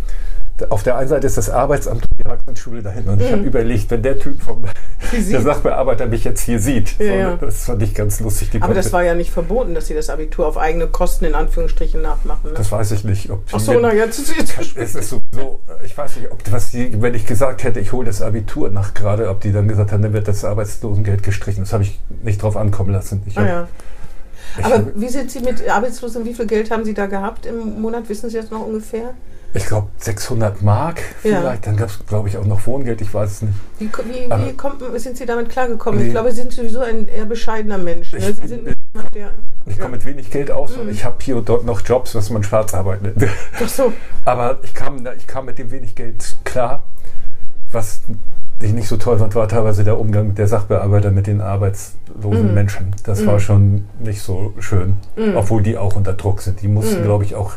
[0.69, 3.09] auf der einen Seite ist das Arbeitsamt und die Erwachsenenschule dahin.
[3.09, 3.27] Und mhm.
[3.27, 4.65] ich habe überlegt, wenn der Typ vom
[5.13, 7.37] der Sachbearbeiter mich jetzt hier sieht, ja, so, ja.
[7.37, 8.51] das fand ich ganz lustig.
[8.61, 12.01] Aber das war ja nicht verboten, dass sie das Abitur auf eigene Kosten in Anführungsstrichen
[12.03, 12.51] nachmachen.
[12.51, 12.55] Ne?
[12.57, 13.31] Das weiß ich nicht.
[13.31, 16.71] Ob Ach so, na jetzt ist es Es ist sowieso, ich weiß nicht, ob was
[16.71, 19.93] die, wenn ich gesagt hätte, ich hole das Abitur nach gerade, ob die dann gesagt
[19.93, 21.65] haben, dann wird das Arbeitslosengeld gestrichen.
[21.65, 23.23] Das habe ich nicht drauf ankommen lassen.
[23.27, 23.69] Ich ah, ja.
[24.63, 26.25] Aber wie sind Sie mit Arbeitslosen?
[26.25, 28.09] Wie viel Geld haben Sie da gehabt im Monat?
[28.09, 29.15] Wissen Sie das noch ungefähr?
[29.55, 31.45] Ich glaube 600 Mark vielleicht.
[31.45, 31.57] Ja.
[31.57, 33.55] Dann gab es, glaube ich, auch noch Wohngeld, ich weiß es nicht.
[33.79, 36.01] Wie, wie, wie kommt, sind Sie damit klargekommen?
[36.01, 36.07] Nee.
[36.07, 38.13] Ich glaube, Sie sind sowieso ein eher bescheidener Mensch.
[38.13, 38.19] Ne?
[38.19, 38.69] Ich, Sie sind
[39.15, 39.31] der,
[39.67, 40.83] ich komme mit wenig Geld aus mhm.
[40.83, 43.17] und ich habe hier und dort noch Jobs, was man schwarz arbeitet.
[43.63, 43.93] Ach so.
[44.25, 46.83] Aber ich kam, ich kam mit dem wenig Geld klar.
[47.71, 48.03] Was
[48.61, 52.49] ich nicht so toll fand, war teilweise der Umgang mit der Sachbearbeiter mit den arbeitslosen
[52.49, 52.55] mhm.
[52.55, 52.97] Menschen.
[53.05, 53.27] Das mhm.
[53.27, 55.37] war schon nicht so schön, mhm.
[55.37, 56.61] obwohl die auch unter Druck sind.
[56.61, 57.05] Die mussten, mhm.
[57.05, 57.55] glaube ich, auch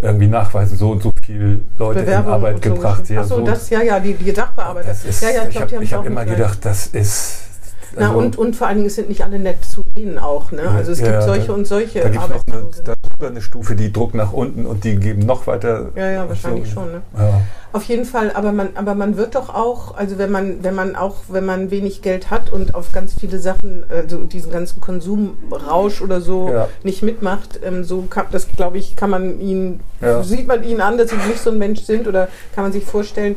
[0.00, 3.08] irgendwie nachweisen, so und so viele Leute Bewerbung in Arbeit gebracht.
[3.08, 3.44] Ja, Achso, so.
[3.44, 4.90] das, ja, ja, die, die Sachbearbeiter.
[4.90, 7.50] Ist, ja, ja, ich, ich habe hab immer gedacht, das ist
[7.96, 10.52] na, also, und, und vor allen Dingen sind nicht alle nett zu denen auch.
[10.52, 10.62] Ne?
[10.68, 12.00] Also es ja, gibt solche da, und solche.
[12.00, 15.26] Da gibt es noch eine, darüber eine Stufe, die Druck nach unten und die geben
[15.26, 15.90] noch weiter.
[15.94, 16.80] Ja, ja, wahrscheinlich so.
[16.80, 16.92] schon.
[16.92, 17.02] Ne?
[17.18, 17.40] Ja.
[17.72, 20.96] Auf jeden Fall, aber man, aber man wird doch auch, also wenn man, wenn man
[20.96, 26.02] auch, wenn man wenig Geld hat und auf ganz viele Sachen, also diesen ganzen Konsumrausch
[26.02, 26.68] oder so ja.
[26.82, 29.80] nicht mitmacht, ähm, so kann, das glaube ich, kann man ihn,
[30.22, 32.84] sieht man ihn an, dass sie nicht so ein Mensch sind oder kann man sich
[32.84, 33.36] vorstellen,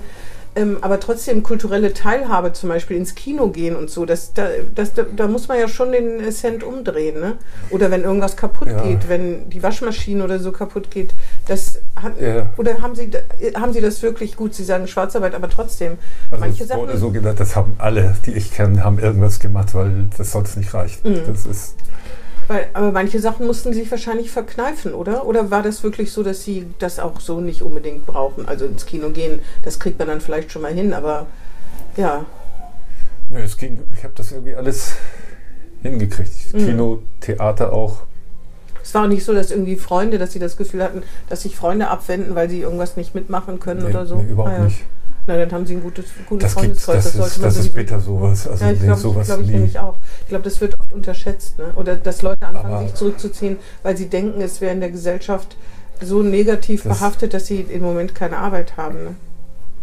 [0.56, 4.94] ähm, aber trotzdem kulturelle Teilhabe zum Beispiel ins Kino gehen und so, das, da, das,
[4.94, 7.20] da, da muss man ja schon den Cent umdrehen.
[7.20, 7.34] Ne?
[7.70, 8.82] Oder wenn irgendwas kaputt ja.
[8.82, 11.14] geht, wenn die Waschmaschine oder so kaputt geht,
[11.48, 12.52] das hat, ja.
[12.58, 13.10] oder haben Sie,
[13.56, 14.54] haben Sie das wirklich gut?
[14.54, 15.98] Sie sagen Schwarzarbeit, aber trotzdem.
[16.30, 19.40] Also manche es wurde Sachen, so gedacht, das haben alle, die ich kenne, haben irgendwas
[19.40, 21.04] gemacht, weil das sonst nicht reicht.
[21.04, 21.22] Mhm.
[21.28, 21.76] Das ist
[22.48, 25.26] weil, aber manche Sachen mussten sie sich wahrscheinlich verkneifen, oder?
[25.26, 28.48] Oder war das wirklich so, dass sie das auch so nicht unbedingt brauchen?
[28.48, 31.28] Also ins Kino gehen, das kriegt man dann vielleicht schon mal hin, aber
[31.96, 32.26] ja.
[33.30, 34.94] Nö, es ging, ich habe das irgendwie alles
[35.82, 36.54] hingekriegt.
[36.54, 36.58] Mhm.
[36.58, 38.04] Kino, Theater auch.
[38.84, 41.56] Es war auch nicht so, dass irgendwie Freunde, dass sie das Gefühl hatten, dass sich
[41.56, 44.18] Freunde abwenden, weil sie irgendwas nicht mitmachen können nee, oder so.
[44.18, 44.64] Nee, überhaupt ah, ja.
[44.66, 44.84] nicht.
[45.26, 47.04] Na, dann haben sie ein gutes, gutes das Freundeskreis.
[47.04, 48.48] Das, das, ist, das ist bitter, sowas.
[48.48, 49.96] Also ja, ich glaube sowas glaub ich nämlich auch.
[50.22, 51.58] Ich glaube, das wird oft unterschätzt.
[51.58, 51.72] Ne?
[51.76, 55.56] Oder dass Leute anfangen, Aber sich zurückzuziehen, weil sie denken, es wäre in der Gesellschaft
[56.02, 59.04] so negativ das behaftet, dass sie im Moment keine Arbeit haben.
[59.04, 59.16] Ne?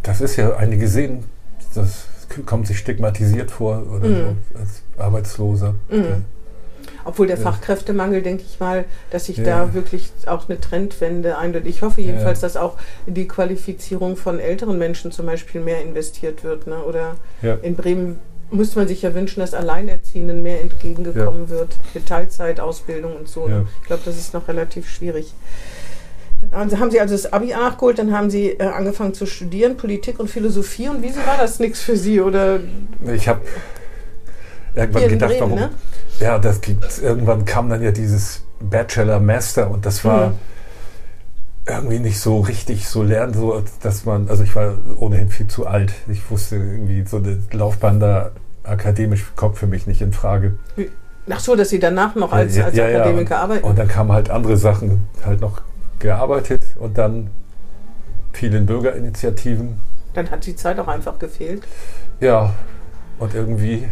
[0.03, 1.25] Das ist ja, einige sehen,
[1.75, 2.07] das
[2.47, 4.37] kommt sich stigmatisiert vor oder mhm.
[4.53, 5.75] so als Arbeitsloser.
[5.91, 6.25] Mhm.
[7.11, 7.43] Obwohl der ja.
[7.43, 9.45] Fachkräftemangel, denke ich mal, dass sich ja.
[9.45, 11.77] da wirklich auch eine Trendwende eindeutig.
[11.77, 12.47] Ich hoffe jedenfalls, ja.
[12.47, 16.69] dass auch in die Qualifizierung von älteren Menschen zum Beispiel mehr investiert wird.
[16.69, 16.79] Ne?
[16.85, 17.17] Oder
[17.63, 18.21] in Bremen
[18.53, 23.49] müsste man sich ja wünschen, dass Alleinerziehenden mehr entgegengekommen wird mit Teilzeitausbildung und so.
[23.49, 23.67] Ne?
[23.81, 25.35] Ich glaube, das ist noch relativ schwierig.
[26.53, 30.21] Also haben Sie also das Abi nachgeholt, dann haben Sie äh, angefangen zu studieren, Politik
[30.21, 30.89] und Philosophie.
[30.89, 32.21] Und wieso war das nichts für Sie?
[32.21, 32.61] Oder
[33.13, 33.41] ich habe
[34.77, 35.71] irgendwann gedacht, Bremen, warum, ne?
[36.21, 40.35] Ja, das gibt, irgendwann kam dann ja dieses Bachelor Master und das war mhm.
[41.67, 45.67] irgendwie nicht so richtig so lernen, so dass man, also ich war ohnehin viel zu
[45.67, 45.93] alt.
[46.09, 50.57] Ich wusste irgendwie so eine Laufbahn da akademisch kommt für mich nicht in Frage.
[51.29, 53.43] Ach so, dass Sie danach noch als, ja, als ja, Akademiker ja.
[53.43, 53.65] arbeiten.
[53.65, 55.63] Und dann kamen halt andere Sachen, halt noch
[55.99, 57.31] gearbeitet und dann
[58.33, 59.79] vielen Bürgerinitiativen.
[60.15, 61.63] Dann hat die Zeit auch einfach gefehlt.
[62.21, 62.53] Ja,
[63.19, 63.87] und irgendwie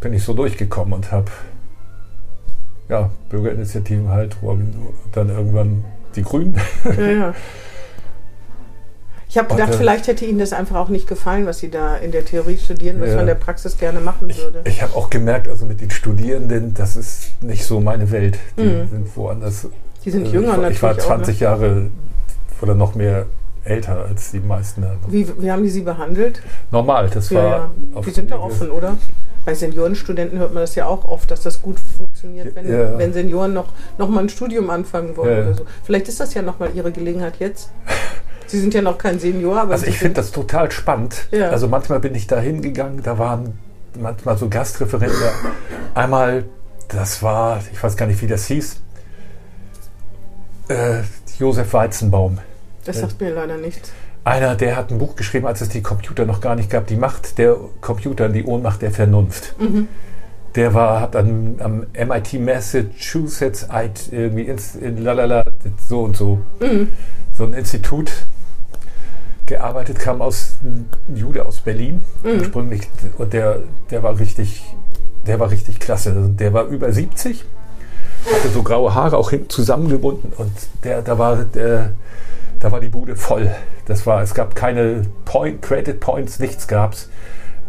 [0.00, 1.30] bin ich so durchgekommen und habe
[2.88, 4.36] ja, Bürgerinitiativen halt,
[5.12, 5.84] dann irgendwann
[6.16, 6.56] die Grünen.
[6.84, 7.34] Ja, ja.
[9.30, 11.70] Ich habe gedacht, und, äh, vielleicht hätte Ihnen das einfach auch nicht gefallen, was Sie
[11.70, 13.14] da in der Theorie studieren, was ja.
[13.16, 14.62] man in der Praxis gerne machen würde.
[14.64, 18.38] Ich, ich habe auch gemerkt, also mit den Studierenden, das ist nicht so meine Welt.
[18.56, 18.88] Die mhm.
[18.88, 19.68] sind woanders.
[20.02, 20.76] Die sind äh, jünger ich natürlich.
[20.76, 21.44] Ich war 20 auch, ne?
[21.44, 21.90] Jahre
[22.62, 23.26] oder noch mehr
[23.64, 24.82] älter als die meisten.
[25.08, 26.40] Wie, wie haben die sie behandelt?
[26.70, 27.70] Normal, das Ja, war.
[27.94, 28.00] ja.
[28.00, 28.96] Die sind da offen, oder?
[29.48, 33.14] Bei Seniorenstudenten hört man das ja auch oft, dass das gut funktioniert, wenn, Ja, wenn
[33.14, 35.66] Senioren noch, noch mal ein Studium anfangen wollen Ja, oder so.
[35.84, 37.70] Vielleicht ist das ja noch mal ihre Gelegenheit jetzt.
[38.46, 41.28] Sie sind ja noch kein Senior, aber Also ich finde das total spannend.
[41.30, 41.48] Ja.
[41.48, 43.58] Also manchmal bin ich da hingegangen, da waren
[43.98, 45.16] manchmal so Gastreferenten.
[45.94, 46.44] Einmal,
[46.88, 48.82] das war, ich weiß gar nicht, wie das hieß,
[50.68, 50.98] äh,
[51.38, 52.36] Josef Weizenbaum.
[52.84, 53.92] Das sagt mir leider nichts.
[54.28, 56.96] Einer, der hat ein Buch geschrieben, als es die Computer noch gar nicht gab, die
[56.96, 59.54] Macht der Computer, die Ohnmacht der Vernunft.
[60.54, 63.66] Der war, hat an, am MIT Massachusetts
[64.10, 65.44] irgendwie ins, in lalala,
[65.88, 66.40] so und so,
[67.34, 68.10] so ein Institut
[69.46, 72.82] gearbeitet, kam aus ein Jude aus Berlin ursprünglich
[73.16, 73.60] und der,
[73.90, 74.62] der war richtig,
[75.26, 76.10] der war richtig klasse.
[76.10, 77.46] Also Der war über 70,
[78.30, 80.52] hatte so graue Haare auch hinten zusammengebunden und
[80.84, 81.92] der, da war der,
[82.60, 83.50] da war die Bude voll.
[83.86, 87.08] Das war, es gab keine Point, Credit Points, nichts gab's.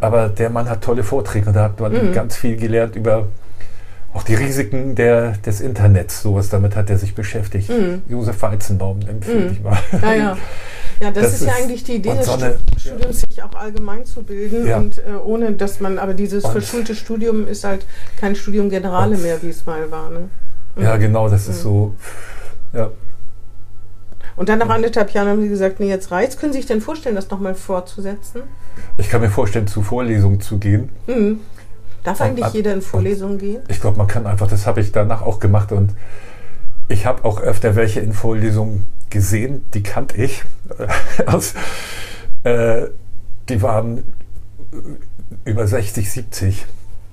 [0.01, 3.27] Aber der Mann hat tolle Vorträge und da hat man ganz viel gelernt über
[4.13, 6.21] auch die Risiken der, des Internets.
[6.23, 7.69] Sowas damit hat er sich beschäftigt.
[8.07, 9.77] Josef Weizenbaum empfehle ich mal.
[10.01, 10.37] Ja, ja.
[11.01, 12.33] Ja, das, Das ist ja eigentlich die Idee des so
[12.77, 14.75] Studiums, sich auch allgemein zu bilden Ja.
[14.79, 17.85] und äh, ohne, dass man, aber dieses Und- verschulte Studium ist halt
[18.19, 20.09] kein Studium Generale mehr, wie es mal war.
[20.09, 20.29] Ne?
[20.75, 21.93] Ja, genau, das ist so.
[22.73, 22.89] Ja.
[24.39, 26.39] Und dann nach anderthalb Jahren haben sie gesagt, nee, jetzt reizt.
[26.39, 28.43] Können Sie sich denn vorstellen, das nochmal fortzusetzen?
[28.97, 30.87] Ich kann mir vorstellen, zu Vorlesungen zu gehen.
[31.07, 31.41] Mhm.
[32.05, 33.61] Darf Und eigentlich ab- jeder in Vorlesungen gehen?
[33.67, 35.93] Ich glaube, man kann einfach, das habe ich danach auch gemacht und
[36.87, 40.41] ich habe auch öfter welche in Vorlesungen gesehen, die kannte ich.
[41.25, 41.53] Aus,
[42.43, 42.83] äh,
[43.49, 44.03] die waren
[45.43, 46.65] über 60, 70.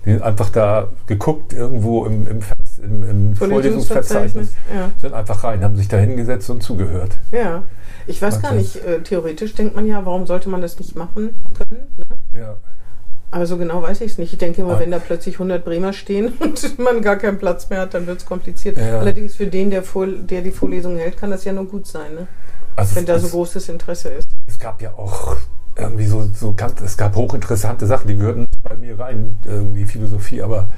[0.05, 2.39] Die sind einfach da geguckt, irgendwo im, im,
[2.79, 4.91] Im, im Vorlesungsverzeichnis, Ja.
[5.01, 7.17] sind einfach rein, haben sich da hingesetzt und zugehört.
[7.33, 7.63] ja.
[8.09, 10.95] Ich weiß Man gar nicht, äh, theoretisch denkt man ja, warum sollte man das nicht
[10.95, 11.87] machen können?
[11.97, 12.41] Ne?
[12.41, 12.57] Ja.
[13.33, 14.33] Aber so genau weiß ich es nicht.
[14.33, 14.79] Ich denke immer, Ah.
[14.79, 18.19] wenn da plötzlich 100 Bremer stehen und man gar keinen Platz mehr hat, dann wird
[18.21, 18.77] es kompliziert.
[18.77, 19.01] Ja.
[19.01, 19.83] Allerdings für den, der,
[20.31, 22.27] der die Vorlesung hält, kann das ja nur gut sein, ne?
[22.77, 24.29] Also wenn da so es- großes Interesse ist.
[24.47, 25.37] es gab ja auch
[25.77, 30.43] irgendwie so, so ganz, es gab hochinteressante Sachen, die gehörten bei mir rein, irgendwie Philosophie,
[30.43, 30.69] aber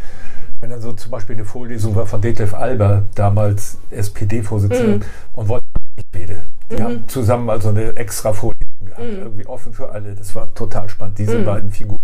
[0.60, 5.02] wenn dann so zum Beispiel eine Vorlesung war von Detlef Alber, damals SPD-Vorsitzender, Mhm.
[5.34, 5.64] und wollte
[5.96, 6.44] nicht rede.
[6.70, 9.18] Die haben zusammen also eine extra Vorlesung gehabt, Mhm.
[9.22, 10.14] irgendwie offen für alle.
[10.14, 11.44] Das war total spannend, diese Mhm.
[11.44, 12.00] beiden Figuren.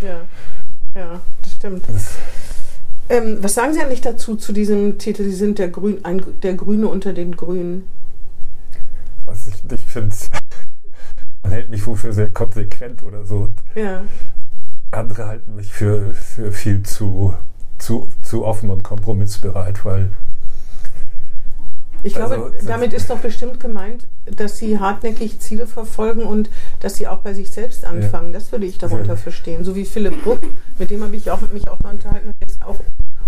[0.00, 0.20] Ja,
[0.94, 1.84] ja, das stimmt.
[1.88, 2.16] das
[3.08, 6.54] Ähm, was sagen Sie eigentlich dazu, zu diesem Titel, Sie sind der, Grün, ein, der
[6.54, 7.86] Grüne unter den Grünen?
[9.26, 10.14] was ich nicht finde,
[11.42, 13.48] man hält mich wohl für sehr konsequent oder so.
[13.74, 14.02] Ja,
[14.92, 17.34] andere halten mich für, für viel zu,
[17.78, 20.12] zu, zu offen und kompromissbereit, weil
[22.04, 26.50] ich glaube, Also, damit ist doch bestimmt gemeint, dass Sie hartnäckig Ziele verfolgen und
[26.80, 28.32] dass Sie auch bei sich selbst anfangen.
[28.32, 29.16] Das würde ich darunter Ja.
[29.16, 29.64] verstehen.
[29.64, 30.40] So wie Philipp Bruck,
[30.78, 32.80] mit dem habe ich auch, mich auch mal unterhalten und der ist auch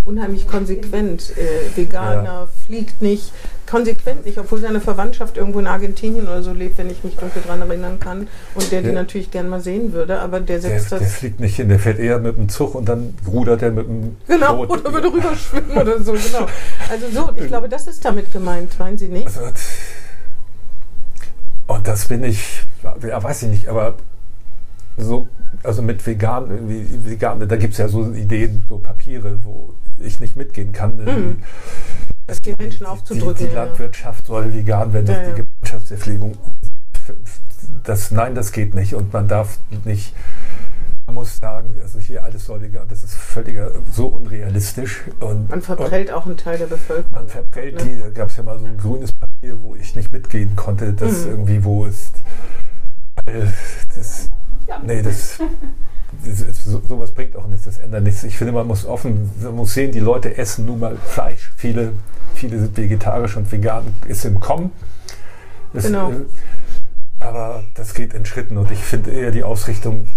[0.05, 1.33] unheimlich konsequent.
[1.37, 2.49] Äh, Veganer, Ja.
[2.67, 3.33] fliegt nicht,
[3.67, 7.43] konsequent nicht, obwohl seine Verwandtschaft irgendwo in Argentinien oder so lebt, wenn ich mich dunkel
[7.43, 8.29] dran erinnern kann.
[8.55, 8.95] Und der die Ja.
[8.95, 11.13] natürlich gern mal sehen würde, aber der Der, setzt der das.
[11.15, 14.17] fliegt nicht hin, der fährt eher mit dem Zug und dann rudert er mit dem
[14.29, 14.71] Genau, Boot.
[14.71, 16.47] oder würde rüberschwimmen oder so, genau.
[16.91, 19.27] Also so, ich glaube, das ist damit gemeint, meinen Sie nicht?
[19.27, 19.41] Also,
[21.67, 23.95] und das bin ich, ja, weiß ich nicht, aber
[24.97, 25.29] so,
[25.63, 30.21] also mit vegan, irgendwie vegan, da gibt es ja so Ideen, so Papiere, wo ich
[30.21, 30.97] nicht mitgehen kann.
[30.97, 31.43] Mhm.
[32.27, 33.47] Das den Menschen Die, aufzudrücken.
[33.49, 33.65] die ja.
[33.65, 35.43] Landwirtschaft soll vegan werden, das Ja, die.
[35.43, 36.37] Gemeinschaftserpflegung.
[37.83, 40.15] Das, nein, das geht nicht und man darf nicht,
[41.07, 45.03] man muss sagen, also hier alles soll vegan, das ist völliger, so unrealistisch.
[45.21, 47.13] Und, Man und verprellt auch einen Teil der Bevölkerung.
[47.13, 47.85] man verprellt Ne?
[47.97, 50.93] die, da gab es ja mal so ein grünes Papier, wo ich nicht mitgehen konnte,
[50.95, 51.31] das Mhm.
[51.31, 52.13] irgendwie, wo es,
[53.27, 53.53] weil
[53.95, 54.31] das,
[54.85, 55.39] nee, das,
[56.25, 58.23] das so, sowas bringt auch nichts, das ändert nichts.
[58.25, 61.53] Ich finde, man muss offen, man muss sehen, die Leute essen nun mal Fleisch.
[61.57, 61.93] Viele,
[62.35, 64.73] viele sind vegetarisch und vegan, ist im Kommen.
[65.73, 66.11] Das, Genau.
[66.11, 66.25] äh,
[67.21, 70.09] aber das geht in Schritten und ich finde eher die Ausrichtung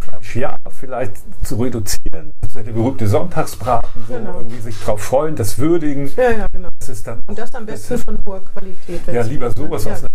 [0.00, 4.38] Fleisch ja, vielleicht zu reduzieren, ist der berühmte Sonntagsbraten, so Genau.
[4.38, 6.10] irgendwie sich drauf freuen, das würdigen.
[6.16, 6.68] Ja, ja, genau.
[6.78, 9.00] Das ist dann Und das am besten von hoher Qualität.
[9.12, 9.92] ja, lieber sowas ja.
[9.92, 10.10] aus einer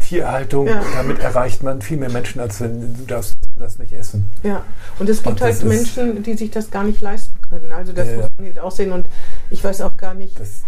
[0.00, 0.66] Tierhaltung.
[0.66, 0.82] Ja.
[0.96, 4.28] Damit erreicht man viel mehr Menschen, als wenn du darfst das nicht essen.
[4.42, 4.62] Ja,
[4.98, 7.70] und es gibt Und halt Menschen, die sich das gar nicht leisten können.
[7.72, 8.92] Also das Ja, muss man nicht auch sehen.
[8.92, 9.06] Und
[9.50, 10.62] ich weiß auch gar nicht, Das,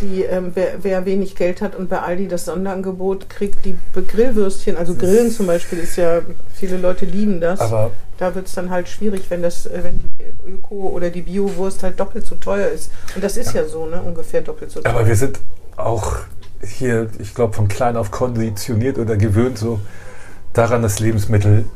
[0.00, 4.76] die, ähm, wer, wer wenig Geld hat und bei Aldi das Sonderangebot kriegt, die Grillwürstchen,
[4.76, 6.20] also Grillen zum Beispiel, ist ja,
[6.54, 7.60] viele Leute lieben das.
[7.60, 11.22] aber da wird es dann halt schwierig, wenn das, äh, wenn die Öko- oder die
[11.22, 12.90] Bio-Wurst halt doppelt so teuer ist.
[13.14, 14.00] Und das ist ja, so, ne?
[14.00, 14.92] Ungefähr doppelt so teuer.
[14.92, 15.38] Aber wir sind
[15.76, 16.16] auch
[16.62, 19.80] hier, ich glaube, von klein auf konditioniert oder gewöhnt so
[20.52, 21.66] daran, dass Lebensmittel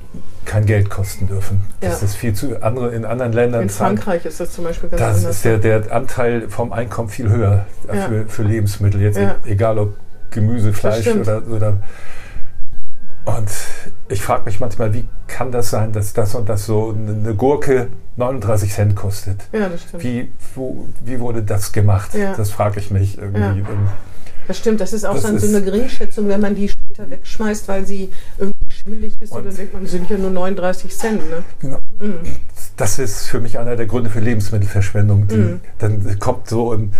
[0.45, 1.63] kein Geld kosten dürfen.
[1.83, 1.91] Ja.
[1.91, 3.63] Das ist viel zu andere in anderen Ländern.
[3.63, 5.37] In Frankreich ist das zum Beispiel ganz das anders.
[5.37, 8.07] ist der, der Anteil vom Einkommen viel höher ja.
[8.07, 9.01] für, für Lebensmittel.
[9.01, 9.37] Jetzt ja.
[9.45, 9.97] egal ob
[10.31, 11.79] Gemüse, Fleisch oder, oder
[13.25, 13.51] und
[14.09, 17.89] ich frage mich manchmal, wie kann das sein, dass das und das so eine Gurke
[18.17, 19.43] 39 Cent kostet?
[19.53, 20.03] Ja, das stimmt.
[20.03, 22.15] Wie, wo, wie wurde das gemacht?
[22.15, 22.35] Ja.
[22.35, 23.61] Das frage ich mich irgendwie.
[23.61, 23.67] Ja.
[24.49, 27.09] Das stimmt, das ist auch das dann ist so eine Geringschätzung, wenn man die später
[27.09, 31.31] wegschmeißt, weil sie irgendwie schimmelig ist, und dann denkt man, sind ja nur 39 Cent.
[31.31, 31.43] Ne?
[31.61, 31.79] Genau.
[31.99, 32.19] Mhm.
[32.77, 35.27] Das ist für mich einer der Gründe für Lebensmittelverschwendung.
[35.31, 35.61] Mhm.
[35.79, 36.93] Dann kommt so ein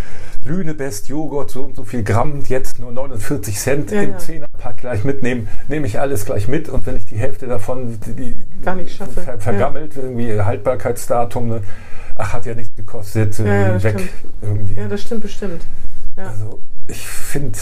[0.45, 4.19] Lünebest Joghurt, so und so viel Gramm, jetzt nur 49 Cent ja, im ja.
[4.19, 8.35] Zehnerpack gleich mitnehmen, nehme ich alles gleich mit und wenn ich die Hälfte davon die,
[8.65, 10.03] gar nicht schaffe, ver vergammelt, ja.
[10.03, 11.63] irgendwie Haltbarkeitsdatum, ne,
[12.17, 14.11] ach, hat ja nichts gekostet, ja, weg stimmt.
[14.41, 14.75] irgendwie.
[14.81, 15.63] Ja, das stimmt bestimmt.
[16.17, 17.59] Also ich finde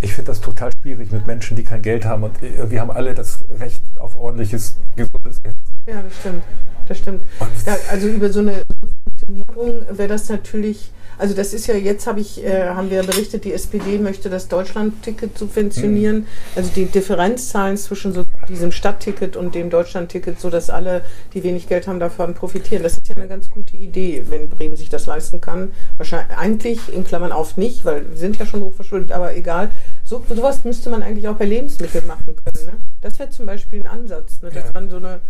[0.00, 2.90] ich finde das total schwierig mit Menschen, die kein Geld haben und äh, wir haben
[2.90, 5.60] alle das Recht auf ordentliches, gesundes Essen.
[5.86, 6.42] Ja, das stimmt.
[6.88, 7.24] Das stimmt.
[7.66, 8.62] Ja, also über so eine
[9.04, 13.44] Funktionierung wäre das natürlich also das ist ja jetzt habe ich äh, haben wir berichtet,
[13.44, 16.26] die SPD möchte das Deutschland-Ticket subventionieren, mhm.
[16.56, 21.02] also die Differenzzahlen zwischen so diesem Stadtticket und dem Deutschland-Ticket, so dass alle,
[21.32, 22.82] die wenig Geld haben, davon profitieren.
[22.82, 25.72] Das ist ja eine ganz gute Idee, wenn Bremen sich das leisten kann.
[25.96, 29.70] Wahrscheinlich eigentlich in Klammern auf nicht, weil wir sind ja schon hochverschuldet, aber egal.
[30.04, 32.66] So sowas müsste man eigentlich auch bei Lebensmitteln machen können.
[32.66, 32.72] Ne?
[33.00, 34.50] Das wäre zum Beispiel ein Ansatz, ne?
[34.50, 34.70] dass ja.
[34.74, 35.20] man so eine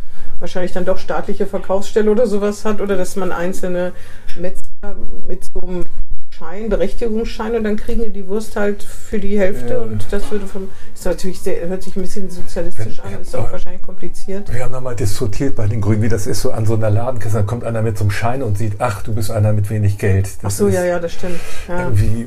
[0.41, 3.93] wahrscheinlich dann doch staatliche Verkaufsstelle oder sowas hat oder dass man einzelne
[4.39, 4.97] Metzger
[5.29, 5.85] mit so einem
[6.31, 9.79] Schein, Berechtigungsschein und dann kriegen die die Wurst halt für die Hälfte ja.
[9.79, 13.53] und das würde vom, ist natürlich sehr, hört sich ein bisschen sozialistisch an, ist auch
[13.53, 14.53] wahrscheinlich kompliziert.
[14.53, 17.37] Wir haben nochmal diskutiert bei den Grünen, wie das ist, so an so einer Ladenkasse,
[17.37, 19.99] dann kommt einer mit so einem Schein und sieht, ach, du bist einer mit wenig
[19.99, 20.27] Geld.
[20.43, 21.39] Das ach so, ja, ja, das stimmt.
[21.69, 21.85] Ja.
[21.85, 22.27] Irgendwie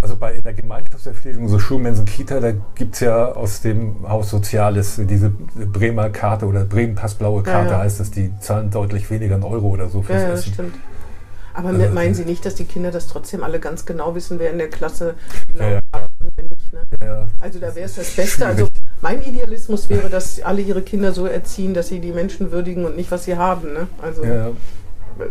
[0.00, 4.30] also bei in der Gemeinschaftserpflegung, so Schulmensen Kita, da gibt es ja aus dem Haus
[4.30, 7.78] Soziales diese Bremer Karte oder Bremen Passblaue Karte ja, ja.
[7.80, 10.52] heißt das, die zahlen deutlich weniger einen Euro oder so fürs ja, ja, Essen.
[10.52, 10.74] Stimmt.
[11.54, 14.50] Aber also, meinen Sie nicht, dass die Kinder das trotzdem alle ganz genau wissen, wer
[14.50, 15.14] in der Klasse
[15.52, 15.80] genau ja.
[16.36, 17.28] Nicht, ne?
[17.40, 18.46] Also da wäre es das Beste.
[18.46, 18.68] Also
[19.00, 22.96] mein Idealismus wäre, dass alle ihre Kinder so erziehen, dass sie die Menschen würdigen und
[22.96, 23.72] nicht, was sie haben.
[23.72, 23.88] Ne?
[24.00, 24.22] Also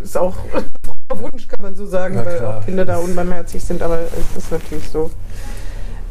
[0.03, 0.35] ist auch
[1.19, 4.89] Wunsch, kann man so sagen, weil auch Kinder da unbarmherzig sind, aber es ist natürlich
[4.89, 5.11] so.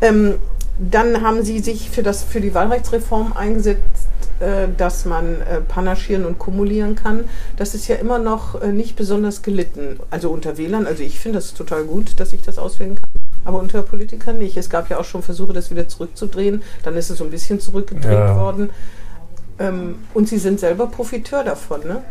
[0.00, 0.36] Ähm,
[0.78, 4.08] dann haben Sie sich für, das, für die Wahlrechtsreform eingesetzt,
[4.40, 7.24] äh, dass man äh, panaschieren und kumulieren kann.
[7.56, 10.00] Das ist ja immer noch äh, nicht besonders gelitten.
[10.10, 13.04] Also unter Wählern, also ich finde das total gut, dass ich das auswählen kann.
[13.44, 14.56] Aber unter Politikern nicht.
[14.56, 16.62] Es gab ja auch schon Versuche, das wieder zurückzudrehen.
[16.82, 18.36] Dann ist es so ein bisschen zurückgedreht ja.
[18.36, 18.70] worden.
[19.58, 22.02] Ähm, und Sie sind selber Profiteur davon, ne?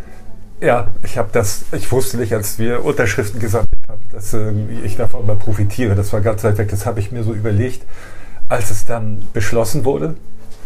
[0.62, 4.52] Ja, ich habe das, ich wusste nicht, als wir Unterschriften gesammelt haben, dass äh,
[4.84, 5.96] ich davon mal profitiere.
[5.96, 7.84] Das war ganz weit weg, das habe ich mir so überlegt,
[8.50, 10.16] als es dann beschlossen wurde.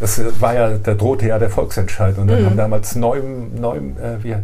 [0.00, 2.18] Das war ja, da drohte ja der Volksentscheid.
[2.18, 2.46] Und dann mhm.
[2.46, 4.34] haben damals Neum, Neum, äh, wie,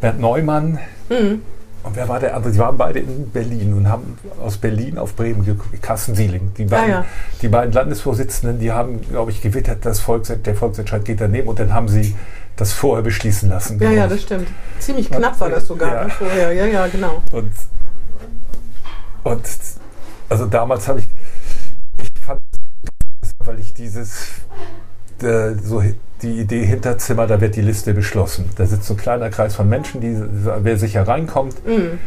[0.00, 1.42] Bernd Neumann mhm.
[1.82, 2.52] und wer war der andere?
[2.52, 6.52] Die waren beide in Berlin und haben aus Berlin auf Bremen geguckt, Carsten Sieling.
[6.56, 7.04] Die beiden, ah, ja.
[7.42, 11.58] die beiden Landesvorsitzenden, die haben, glaube ich, gewittert, dass Volks, der Volksentscheid geht daneben und
[11.58, 12.14] dann haben sie
[12.56, 13.80] das vorher beschließen lassen.
[13.80, 14.48] Ja, ja, das stimmt.
[14.78, 16.04] Ziemlich knapp war das sogar ja.
[16.04, 16.52] Ne, vorher.
[16.52, 17.22] Ja, ja, genau.
[17.32, 17.52] Und,
[19.24, 19.42] und
[20.28, 21.08] also damals habe ich,
[22.02, 22.40] ich fand,
[23.44, 24.28] weil ich dieses,
[25.22, 25.82] äh, so
[26.22, 28.50] die Idee Hinterzimmer, da wird die Liste beschlossen.
[28.56, 31.66] Da sitzt so ein kleiner Kreis von Menschen, die, wer sicher reinkommt.
[31.66, 31.98] Mhm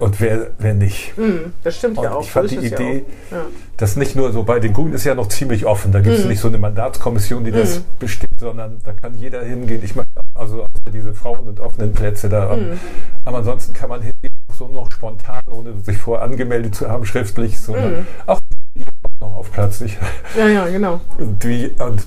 [0.00, 1.16] und wer, wer nicht.
[1.16, 2.22] Mm, das stimmt und ja auch.
[2.22, 3.44] Ich fand die Idee, ja ja.
[3.76, 5.92] dass nicht nur so bei den Grünen ist ja noch ziemlich offen.
[5.92, 6.28] Da gibt es mm.
[6.28, 7.54] nicht so eine Mandatskommission, die mm.
[7.54, 9.80] das bestimmt, sondern da kann jeder hingehen.
[9.84, 12.56] Ich meine, also diese Frauen und offenen Plätze da.
[12.56, 12.78] Mm.
[13.24, 17.60] Aber ansonsten kann man hingehen, so noch spontan, ohne sich vorher angemeldet zu haben, schriftlich,
[17.60, 18.06] sondern mm.
[18.26, 18.40] auch
[19.20, 19.84] noch auf Platz.
[20.36, 21.00] Ja, ja, genau.
[21.18, 22.06] Und, wie, und,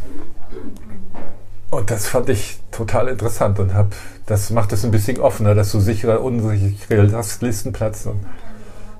[1.69, 3.91] und das fand ich total interessant und habe
[4.25, 7.03] das macht es ein bisschen offener, dass so sicherer, unsicherer
[7.41, 8.25] Listenplatz und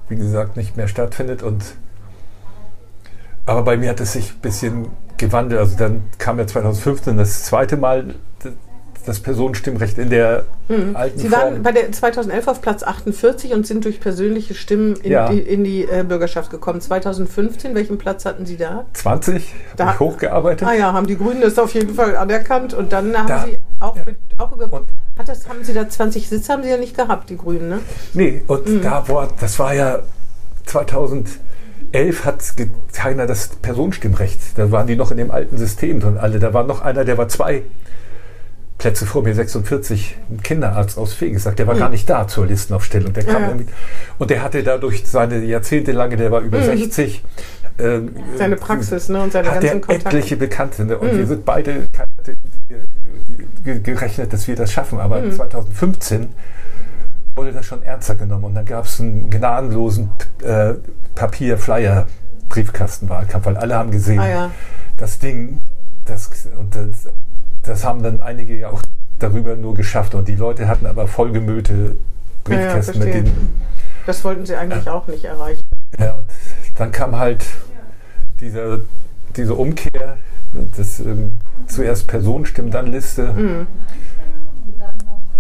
[0.10, 1.44] wie gesagt nicht mehr stattfindet.
[1.44, 1.76] Und
[3.46, 4.88] aber bei mir hat es sich ein bisschen
[5.18, 5.60] gewandelt.
[5.60, 8.16] Also dann kam ja 2015 das zweite Mal
[9.06, 10.96] das Personenstimmrecht in der mhm.
[10.96, 15.12] alten Sie waren bei der 2011 auf Platz 48 und sind durch persönliche Stimmen in
[15.12, 15.30] ja.
[15.30, 16.82] die, in die äh, Bürgerschaft gekommen.
[16.82, 18.86] 2015, welchen Platz hatten Sie da?
[18.94, 20.68] 20, da habe ich hochgearbeitet.
[20.68, 23.58] Ah ja, haben die Grünen das auf jeden Fall anerkannt und dann haben da, Sie
[23.80, 24.04] auch, ja.
[24.06, 24.72] mit, auch über...
[24.72, 24.88] Und
[25.18, 27.80] hat das, haben Sie da 20 Sitze, haben Sie ja nicht gehabt, die Grünen, ne?
[28.14, 28.82] Nee, und mhm.
[28.82, 30.00] da war, das war ja
[31.94, 32.44] 2011 hat
[32.92, 34.40] keiner das Personenstimmrecht.
[34.58, 36.40] Da waren die noch in dem alten System drin alle.
[36.40, 37.62] Da war noch einer, der war zwei
[38.80, 41.80] Plätze vor mir 46 ein Kinderarzt aus Fee gesagt, der war mhm.
[41.80, 43.14] gar nicht da zur Listenaufstellung.
[43.14, 43.66] Der kam ja.
[44.18, 46.66] und der hatte dadurch seine jahrzehntelange, der war über mhm.
[46.66, 47.24] 60,
[47.78, 48.00] äh,
[48.38, 50.18] seine Praxis ne, und seine hat ganzen Kontakte.
[50.18, 50.86] etliche Bekannte.
[50.86, 50.98] Ne?
[50.98, 51.18] Und mhm.
[51.20, 51.88] wir sind beide
[53.64, 55.00] gerechnet, dass wir das schaffen.
[55.00, 55.32] Aber mhm.
[55.32, 56.30] 2015
[57.36, 58.46] wurde das schon ernster genommen.
[58.46, 60.10] Und dann gab es einen gnadenlosen
[60.44, 60.74] äh,
[61.16, 64.50] Papier-Flyer-Briefkastenwahlkampf, weil alle haben gesehen, ah, ja.
[64.98, 65.60] das Ding,
[66.06, 67.10] das, und das,
[67.64, 68.82] das haben dann einige ja auch
[69.20, 70.16] darüber nur geschafft.
[70.16, 71.96] Und die Leute hatten aber vollgemüllte
[72.44, 73.62] Briefkästen ja, ja, mit denen.
[74.06, 75.64] Das wollten sie eigentlich auch nicht erreichen.
[75.98, 76.26] Ja, und
[76.76, 77.46] dann kam halt
[78.42, 78.84] diese,
[79.36, 80.18] diese Umkehr,
[80.76, 83.34] das ähm, zuerst Personenstimmen, dann Liste.
[83.34, 83.68] Mhm.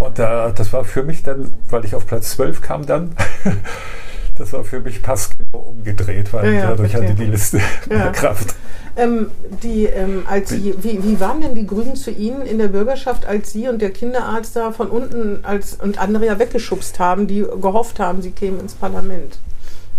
[0.04, 3.16] Und da, das war für mich dann, weil ich auf Platz 12 kam dann,
[4.36, 8.10] das war für mich passgenau umgedreht, weil ja, ja, dadurch hatte die Liste ja.
[8.10, 8.56] Kraft.
[8.95, 9.32] Ähm,
[9.64, 13.26] die, ähm, als Sie, wie, wie waren denn die Grünen zu Ihnen in der Bürgerschaft,
[13.26, 17.39] als Sie und der Kinderarzt da von unten als, und andere ja weggeschubst haben, die
[17.39, 19.39] gehofft haben, Sie kämen ins Parlament?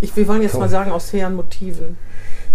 [0.00, 0.58] Ich, wir wollen jetzt so.
[0.58, 1.96] mal sagen, aus fairen Motiven.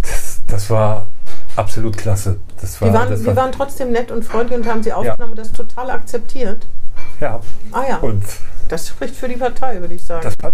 [0.02, 1.08] Das, das war
[1.56, 2.38] absolut klasse.
[2.62, 5.32] Das war, wir, waren, wir war waren trotzdem nett und freundlich und haben Sie aufgenommen
[5.32, 6.66] und das total akzeptiert.
[7.20, 7.40] Ja.
[7.72, 7.98] Ah ja.
[7.98, 8.24] Und
[8.70, 10.24] das spricht für die Partei, würde ich sagen.
[10.24, 10.54] Das hat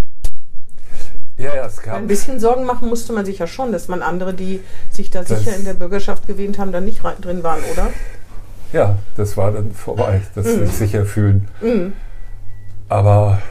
[1.37, 1.95] ja, ja, es gab.
[1.97, 5.23] Ein bisschen Sorgen machen musste man sich ja schon, dass man andere, die sich da
[5.23, 7.89] sicher in der Bürgerschaft gewähnt haben, da nicht rein, drin waren, oder?
[8.71, 10.65] Ja, das war dann vorbei, dass mhm.
[10.65, 11.49] sich sicher fühlen.
[11.61, 11.93] Mhm.
[12.87, 13.41] Aber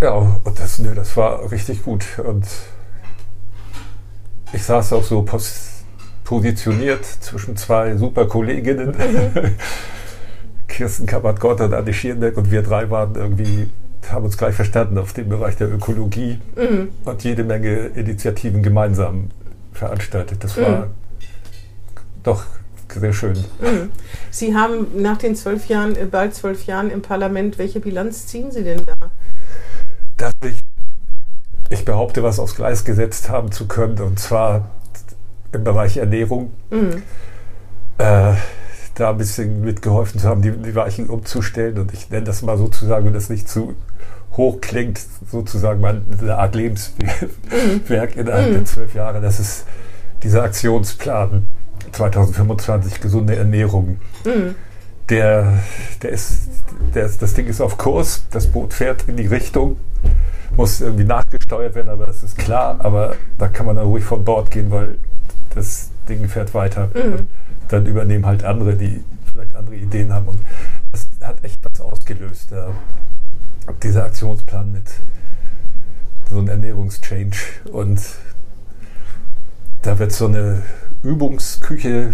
[0.00, 2.04] ja, und das, nee, das war richtig gut.
[2.18, 2.46] Und
[4.52, 5.26] ich saß auch so
[6.24, 8.90] positioniert zwischen zwei super Kolleginnen.
[8.90, 9.54] Mhm.
[10.68, 13.68] Kirsten Kappert-Gott und Anne Schierneck und wir drei waren irgendwie,
[14.10, 16.88] haben uns gleich verstanden auf dem Bereich der Ökologie mhm.
[17.04, 19.30] und jede Menge Initiativen gemeinsam
[19.72, 20.42] veranstaltet.
[20.42, 20.90] Das war mhm.
[22.22, 22.44] doch
[22.88, 23.36] sehr schön.
[23.60, 23.90] Mhm.
[24.30, 28.50] Sie haben nach den zwölf Jahren, äh, bald zwölf Jahren im Parlament, welche Bilanz ziehen
[28.50, 29.10] Sie denn da?
[30.16, 30.60] Dass ich,
[31.68, 34.70] ich behaupte, was aufs Gleis gesetzt haben zu können, und zwar
[35.52, 36.52] im Bereich Ernährung.
[36.70, 37.02] Mhm.
[37.98, 38.34] Äh,
[38.96, 41.78] da ein bisschen mitgeholfen zu haben, die, die Weichen umzustellen.
[41.78, 43.74] Und ich nenne das mal sozusagen, wenn das nicht zu
[44.36, 48.54] hoch klingt, sozusagen eine Art Lebenswerk innerhalb mhm.
[48.54, 49.20] der zwölf Jahre.
[49.20, 49.66] Das ist
[50.22, 51.46] dieser Aktionsplan
[51.92, 53.98] 2025 gesunde Ernährung.
[54.24, 54.54] Mhm.
[55.08, 55.58] Der,
[56.02, 56.48] der ist,
[56.94, 59.76] der ist, das Ding ist auf Kurs, das Boot fährt in die Richtung,
[60.56, 62.76] muss irgendwie nachgesteuert werden, aber das ist klar.
[62.80, 64.98] Aber da kann man dann ruhig von Bord gehen, weil
[65.54, 66.90] das Ding fährt weiter.
[66.94, 67.26] Mhm
[67.68, 70.28] dann übernehmen halt andere, die vielleicht andere Ideen haben.
[70.28, 70.40] Und
[70.92, 72.68] das hat echt was ausgelöst, ja.
[73.82, 74.90] dieser Aktionsplan mit
[76.28, 77.32] so einem Ernährungschange.
[77.70, 78.00] Und
[79.82, 80.62] da wird so eine
[81.02, 82.12] Übungsküche.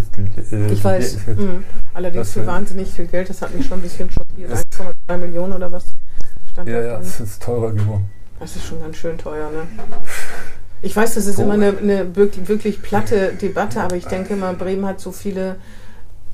[0.50, 1.28] Äh, ich weiß.
[1.28, 1.64] Äh, mhm.
[1.94, 4.52] Allerdings für wahnsinnig viel Geld, das hat mich schon ein bisschen schockiert.
[4.52, 5.86] 1,2 Millionen oder was
[6.50, 6.80] stand ja?
[6.80, 8.10] Ja, es ist teurer geworden.
[8.38, 9.62] Das ist schon ganz schön teuer, ne?
[10.82, 11.42] Ich weiß, das ist oh.
[11.42, 15.56] immer eine, eine wirklich, wirklich, platte Debatte, aber ich denke mal, Bremen hat so viele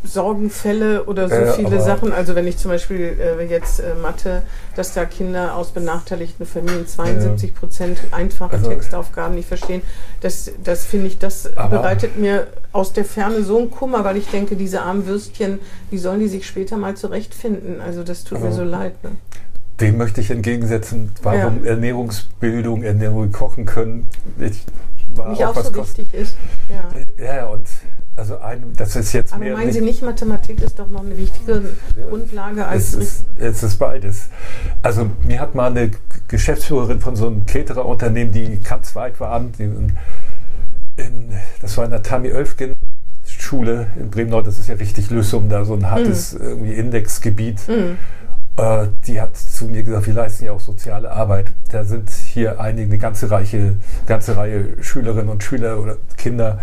[0.04, 2.12] Sorgenfälle oder so äh, viele Sachen.
[2.12, 4.42] Also wenn ich zum Beispiel äh, jetzt äh, Mathe,
[4.76, 9.82] dass da Kinder aus benachteiligten Familien 72 Prozent einfache also, Textaufgaben nicht verstehen,
[10.20, 14.28] das, das finde ich, das bereitet mir aus der Ferne so einen Kummer, weil ich
[14.28, 15.58] denke, diese armen Würstchen,
[15.90, 17.80] wie sollen die sich später mal zurechtfinden?
[17.80, 19.02] Also das tut mir so leid.
[19.02, 19.10] Ne?
[19.80, 21.70] Dem möchte ich entgegensetzen, warum ja.
[21.70, 24.06] Ernährungsbildung, Ernährung kochen können,
[24.38, 24.64] ich
[25.14, 26.36] war Nicht auch, auch so wichtig ist.
[26.68, 27.24] Ja.
[27.24, 27.66] ja, und
[28.16, 31.16] also ein, das ist jetzt Aber mehr meinen Sie nicht, Mathematik ist doch noch eine
[31.16, 31.62] wichtige
[32.08, 32.94] Grundlage als...
[32.94, 34.28] Es ist, es ist beides.
[34.82, 35.92] Also mir hat mal eine
[36.26, 39.96] Geschäftsführerin von so einem Caterer-Unternehmen, die ganz weit waren, in,
[40.96, 42.74] in, das war in der Tami Oelfgen
[43.24, 46.42] Schule in Bremen-Nord, das ist ja richtig Lüssum, da so ein hartes mm.
[46.42, 47.60] irgendwie Indexgebiet.
[47.68, 47.96] Mm.
[48.58, 51.52] Äh, die hat zu mir gesagt, wir leisten ja auch soziale Arbeit.
[51.70, 56.60] Da sind hier einige, eine ganze, Reihe, ganze Reihe Schülerinnen und Schüler oder Kinder,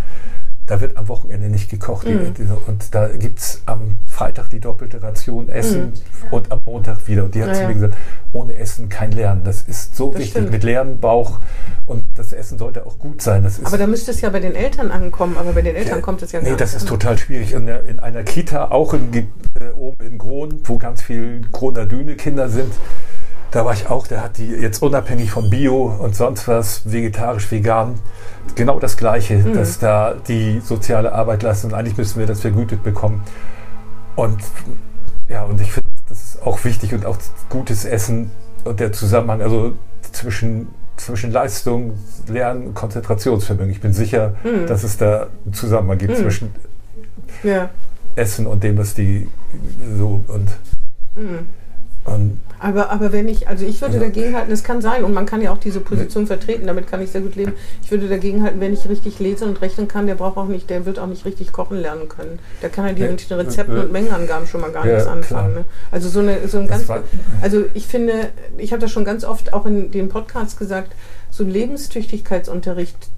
[0.68, 2.08] da wird am Wochenende nicht gekocht.
[2.08, 2.36] Mhm.
[2.66, 5.94] Und da gibt es am Freitag die doppelte Ration Essen mhm.
[6.32, 7.26] und am Montag wieder.
[7.26, 7.98] Und die hat ja, zu mir gesagt,
[8.34, 9.44] ohne Essen kein Lernen.
[9.44, 10.32] Das ist so das wichtig.
[10.32, 10.52] Stimmt.
[10.52, 11.40] Mit leeren Bauch
[11.86, 13.46] und das Essen sollte auch gut sein.
[13.64, 16.24] Aber da müsste es ja bei den Eltern ankommen, aber bei den Eltern ja, kommt
[16.24, 16.52] es ja nicht.
[16.52, 17.54] Nee, das ist total schwierig.
[17.54, 21.86] In, der, in einer Kita, auch in, äh, oben in Gron, wo ganz viele Groner
[21.86, 22.74] Düne Kinder sind,
[23.56, 27.50] da war ich auch, der hat die jetzt unabhängig von Bio und sonst was, vegetarisch,
[27.50, 27.96] vegan,
[28.56, 29.54] genau das Gleiche, mhm.
[29.54, 33.24] dass da die soziale Arbeit leisten und eigentlich müssen wir das vergütet bekommen.
[34.18, 34.40] Und
[35.30, 37.18] ja, und ich finde, das ist auch wichtig und auch
[37.50, 38.30] gutes Essen
[38.66, 39.72] und der Zusammenhang, also
[40.12, 41.98] zwischen, zwischen Leistung,
[42.28, 43.72] Lernen, Konzentrationsvermögen.
[43.72, 44.68] Ich bin sicher, mhm.
[44.68, 46.24] dass es da einen Zusammenhang gibt mhm.
[46.24, 46.56] zwischen
[47.42, 47.70] ja.
[48.18, 49.30] Essen und dem, was die
[49.98, 50.50] so und
[51.16, 51.48] mhm.
[52.06, 54.00] Und aber, aber wenn ich, also ich würde ja.
[54.00, 57.02] dagegen halten, es kann sein, und man kann ja auch diese Position vertreten, damit kann
[57.02, 57.54] ich sehr gut leben.
[57.84, 60.70] Ich würde dagegen halten, wenn ich richtig lesen und rechnen kann, der braucht auch nicht,
[60.70, 62.40] der wird auch nicht richtig kochen lernen können.
[62.62, 63.36] Der kann ja die ja.
[63.36, 65.54] Rezepten und Mengenangaben schon mal gar ja, nichts anfangen.
[65.54, 65.66] Ne?
[65.92, 66.86] Also so eine, so ein ganz,
[67.42, 70.94] also ich finde, ich habe das schon ganz oft auch in den Podcasts gesagt,
[71.30, 73.10] so ein Lebenstüchtigkeitsunterricht,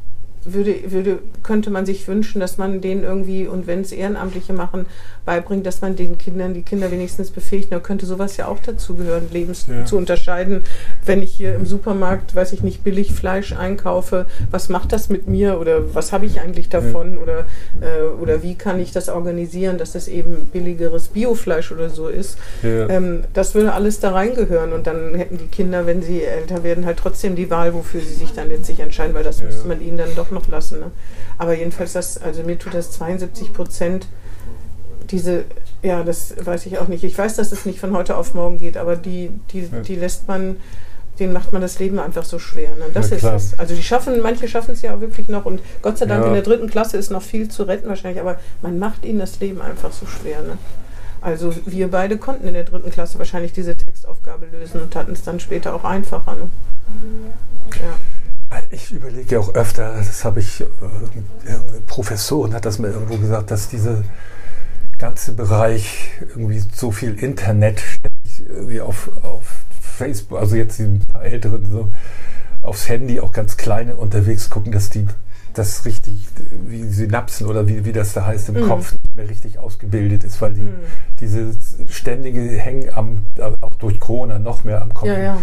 [0.54, 4.86] würde, würde, könnte man sich wünschen, dass man denen irgendwie, und wenn es Ehrenamtliche machen,
[5.28, 7.72] beibringt, dass man den Kindern, die Kinder wenigstens befähigt.
[7.72, 9.86] Da könnte sowas ja auch dazu gehören, Lebens ja.
[9.86, 10.64] zu unterscheiden.
[11.06, 15.28] Wenn ich hier im Supermarkt, weiß ich nicht, billig Fleisch einkaufe, was macht das mit
[15.28, 17.22] mir oder was habe ich eigentlich davon ja.
[17.22, 17.40] oder,
[17.82, 22.38] äh, oder wie kann ich das organisieren, dass es eben billigeres Biofleisch oder so ist.
[22.64, 22.90] Ja.
[22.90, 26.86] Ähm, das würde alles da reingehören und dann hätten die Kinder, wenn sie älter werden,
[26.86, 29.98] halt trotzdem die Wahl, wofür sie sich dann letztlich entscheiden, weil das müsste man ihnen
[29.98, 30.80] dann doch noch lassen.
[30.80, 30.92] Ne?
[31.38, 34.08] Aber jedenfalls das, also mir tut das 72 Prozent
[35.10, 35.46] diese,
[35.82, 37.04] ja, das weiß ich auch nicht.
[37.04, 40.28] Ich weiß, dass es nicht von heute auf morgen geht, aber die, die, die lässt
[40.28, 40.58] man,
[41.20, 42.70] denen macht man das Leben einfach so schwer.
[42.78, 42.86] Ne?
[42.94, 43.58] Das ist es.
[43.58, 46.28] Also die schaffen, manche schaffen es ja auch wirklich noch und Gott sei Dank ja.
[46.28, 49.40] in der dritten Klasse ist noch viel zu retten wahrscheinlich, aber man macht ihnen das
[49.40, 50.42] Leben einfach so schwer.
[50.42, 50.58] Ne?
[51.22, 55.24] Also wir beide konnten in der dritten Klasse wahrscheinlich diese Textaufgabe lösen und hatten es
[55.24, 56.36] dann später auch einfacher.
[56.36, 56.50] Ne?
[57.82, 57.98] Ja.
[58.70, 60.66] Ich überlege ja auch öfter, das habe ich, äh,
[61.88, 64.04] Professorin hat das mir irgendwo gesagt, dass diese
[64.98, 67.82] ganze Bereich irgendwie so viel Internet
[68.68, 69.44] wie auf, auf
[69.80, 71.92] Facebook, also jetzt die Älteren so
[72.62, 75.06] aufs Handy auch ganz kleine unterwegs gucken, dass die
[75.54, 76.28] das richtig,
[76.68, 78.68] wie Synapsen oder wie, wie das da heißt, im mhm.
[78.68, 80.76] Kopf nicht mehr richtig ausgebildet ist, weil die, mhm.
[81.20, 81.52] diese
[81.88, 83.26] ständige Hängen am,
[83.62, 85.08] auch durch Corona noch mehr am Kopf.
[85.08, 85.42] Ja, ja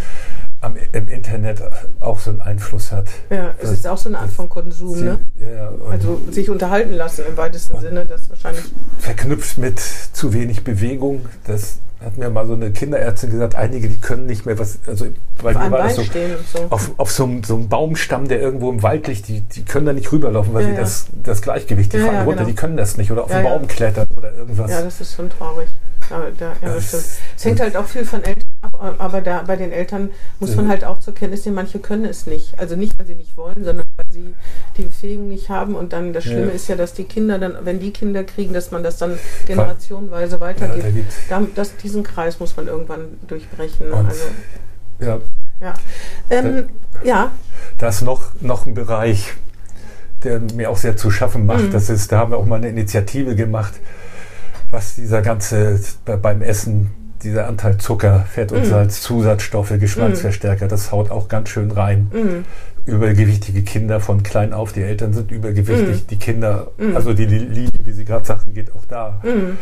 [0.65, 1.63] am, im Internet
[2.01, 3.07] auch so einen Einfluss hat.
[3.31, 5.19] Ja, es ist auch so eine Art von Konsum, sie, ne?
[5.39, 8.65] Ja, also sich unterhalten lassen im weitesten Sinne, das wahrscheinlich.
[8.99, 13.97] Verknüpft mit zu wenig Bewegung, das hat mir mal so eine Kinderärztin gesagt, einige, die
[13.97, 15.07] können nicht mehr was, also
[15.41, 18.71] weil auf, war das so, so, auf, auf so, einem, so einem Baumstamm, der irgendwo
[18.71, 20.81] im Wald liegt, die, die können da nicht rüberlaufen, weil ja, sie ja.
[20.81, 22.49] Das, das Gleichgewicht, die ja, fallen runter, genau.
[22.49, 24.71] die können das nicht oder auf ja, den Baum klettern oder irgendwas.
[24.71, 25.69] Ja, das ist schon traurig.
[26.11, 26.93] Da, da, ja, das.
[27.37, 30.11] Es hängt halt auch viel von Eltern ab, aber da bei den Eltern
[30.41, 32.59] muss man halt auch zur Kenntnis nehmen, manche können es nicht.
[32.59, 34.35] Also nicht, weil sie nicht wollen, sondern weil sie
[34.77, 35.75] die Befähigung nicht haben.
[35.75, 36.53] Und dann das Schlimme ja.
[36.53, 40.41] ist ja, dass die Kinder dann, wenn die Kinder kriegen, dass man das dann generationenweise
[40.41, 41.13] weitergibt.
[41.31, 43.93] Ja, da das, diesen Kreis muss man irgendwann durchbrechen.
[43.93, 44.25] Und, also,
[45.01, 45.21] ja.
[45.61, 45.75] Ja.
[46.31, 47.31] Ähm, da, ja.
[47.79, 49.35] Da ist noch, noch ein Bereich,
[50.25, 51.65] der mir auch sehr zu schaffen macht.
[51.65, 51.71] Mhm.
[51.71, 53.75] Das ist, da haben wir auch mal eine Initiative gemacht
[54.75, 56.91] was dieser ganze beim Essen,
[57.25, 58.65] dieser Anteil Zucker, Fett und mm.
[58.65, 60.69] Salz, Zusatzstoffe, Geschmacksverstärker, mm.
[60.69, 62.11] das haut auch ganz schön rein.
[62.13, 62.45] Mm.
[62.87, 66.07] Übergewichtige Kinder von klein auf, die Eltern sind übergewichtig, mm.
[66.09, 66.95] die Kinder, mm.
[66.95, 69.21] also die Linie, wie Sie gerade sagten, geht auch da.
[69.23, 69.57] Mm.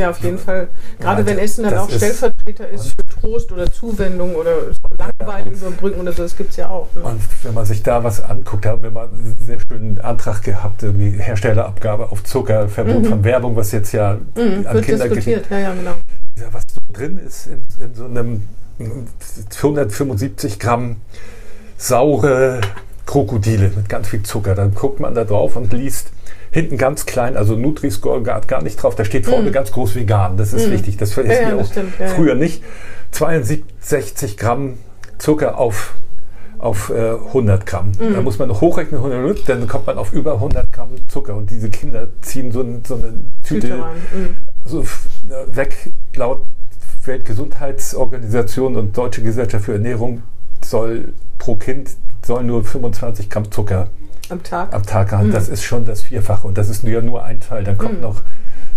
[0.00, 0.68] Ja, auf jeden Fall.
[0.98, 4.52] Gerade ja, wenn Essen dann auch Stellvertreter ist für Trost oder Zuwendung oder
[4.96, 6.88] Langeweile ja, überbrücken oder so, das gibt es ja auch.
[6.94, 7.02] Ne?
[7.02, 10.82] Und wenn man sich da was anguckt, haben wir mal einen sehr schönen Antrag gehabt,
[10.82, 13.06] irgendwie Herstellerabgabe auf Zucker, Verbot mhm.
[13.06, 15.46] von Werbung, was jetzt ja mhm, an Kinder diskutiert.
[15.50, 15.94] Ja, ja, genau.
[16.38, 20.96] Ja, was so drin ist in, in so einem 175 Gramm
[21.76, 22.60] saure
[23.06, 24.54] Krokodile mit ganz viel Zucker.
[24.54, 26.12] Dann guckt man da drauf und liest
[26.50, 28.94] hinten ganz klein, also Nutri-Score gar, nicht drauf.
[28.94, 29.52] Da steht vorne mm.
[29.52, 30.36] ganz groß vegan.
[30.36, 30.72] Das ist mm.
[30.72, 30.96] wichtig.
[30.98, 32.62] Das ist ja, ja, auch stimmt, ja, früher nicht.
[33.12, 34.78] 62 Gramm
[35.18, 35.94] Zucker auf,
[36.58, 37.92] auf äh, 100 Gramm.
[37.92, 38.14] Mm.
[38.14, 41.36] Da muss man noch hochrechnen, 100, dann kommt man auf über 100 Gramm Zucker.
[41.36, 43.84] Und diese Kinder ziehen so, ein, so eine Tüte, Tüte
[44.64, 44.84] so
[45.52, 45.92] weg.
[46.16, 46.44] Laut
[47.04, 50.22] Weltgesundheitsorganisation und Deutsche Gesellschaft für Ernährung
[50.64, 51.90] soll pro Kind
[52.24, 53.88] soll nur 25 Gramm Zucker
[54.28, 55.28] am Tag, am Tag haben.
[55.28, 55.32] Mhm.
[55.32, 57.64] Das ist schon das Vierfache und das ist ja nur ein Teil.
[57.64, 58.02] Dann kommt mhm.
[58.02, 58.22] noch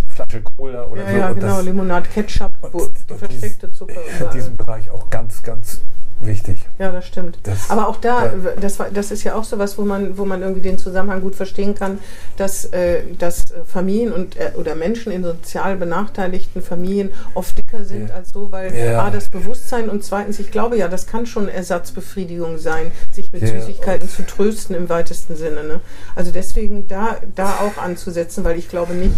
[0.08, 1.16] Flasche Cola oder ja, so.
[1.18, 3.94] Ja, genau, Limonade, Ketchup, wo die versteckte Zucker.
[4.20, 5.80] In diesem Bereich auch ganz, ganz
[6.20, 6.58] wichtig.
[6.78, 7.38] Ja, das stimmt.
[7.42, 8.32] Das, Aber auch da, ja.
[8.60, 11.34] das, das ist ja auch so was, wo man, wo man irgendwie den Zusammenhang gut
[11.34, 11.98] verstehen kann,
[12.36, 18.08] dass, äh, dass Familien und äh, oder Menschen in sozial benachteiligten Familien oft dicker sind
[18.08, 18.14] ja.
[18.16, 19.04] als so, weil ja.
[19.04, 23.46] A, das Bewusstsein und zweitens, ich glaube ja, das kann schon Ersatzbefriedigung sein, sich mit
[23.46, 25.64] Süßigkeiten zu trösten im weitesten Sinne.
[25.64, 25.80] Ne?
[26.14, 29.14] Also deswegen da, da auch anzusetzen, weil ich glaube nicht.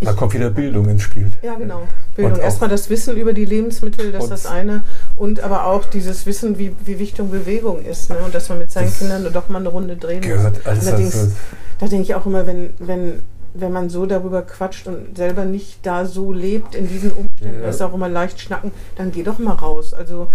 [0.00, 1.30] Da kommt wieder Bildung ins Spiel.
[1.42, 1.88] Ja, genau.
[2.14, 2.38] Bildung.
[2.38, 4.84] Erstmal das Wissen über die Lebensmittel, das ist das eine.
[5.16, 8.10] Und aber auch dieses Wissen, wie, wie wichtig Bewegung ist.
[8.10, 8.16] Ne?
[8.24, 10.44] Und dass man mit seinen Kindern doch mal eine Runde drehen muss.
[10.66, 11.32] Alles Allerdings, also
[11.78, 13.22] da denke ich auch immer, wenn, wenn,
[13.54, 17.68] wenn man so darüber quatscht und selber nicht da so lebt, in diesen Umständen, ja.
[17.68, 19.94] ist auch immer leicht schnacken, dann geh doch mal raus.
[19.94, 20.28] Also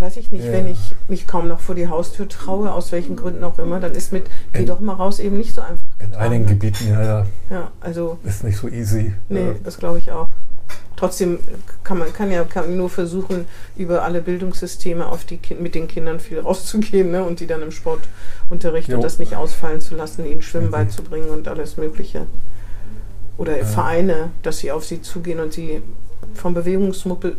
[0.00, 0.52] weiß ich nicht, ja.
[0.52, 3.92] wenn ich mich kaum noch vor die Haustür traue, aus welchen Gründen auch immer, dann
[3.92, 5.84] ist mit geh doch mal raus eben nicht so einfach.
[5.98, 6.50] In getan, einigen ne?
[6.50, 7.26] Gebieten, ja, ja.
[7.50, 8.18] Ja, also.
[8.24, 9.12] Ist nicht so easy.
[9.28, 10.28] Nee, das glaube ich auch.
[10.96, 11.38] Trotzdem
[11.82, 13.46] kann man kann ja kann nur versuchen,
[13.76, 17.24] über alle Bildungssysteme auf die mit den Kindern viel rauszugehen ne?
[17.24, 20.72] und die dann im Sportunterricht und das nicht ausfallen zu lassen, ihnen Schwimmen mhm.
[20.72, 22.26] beizubringen und alles Mögliche.
[23.38, 23.64] Oder ja.
[23.64, 25.82] Vereine, dass sie auf sie zugehen und sie
[26.34, 27.36] vom Bewegungsmuffel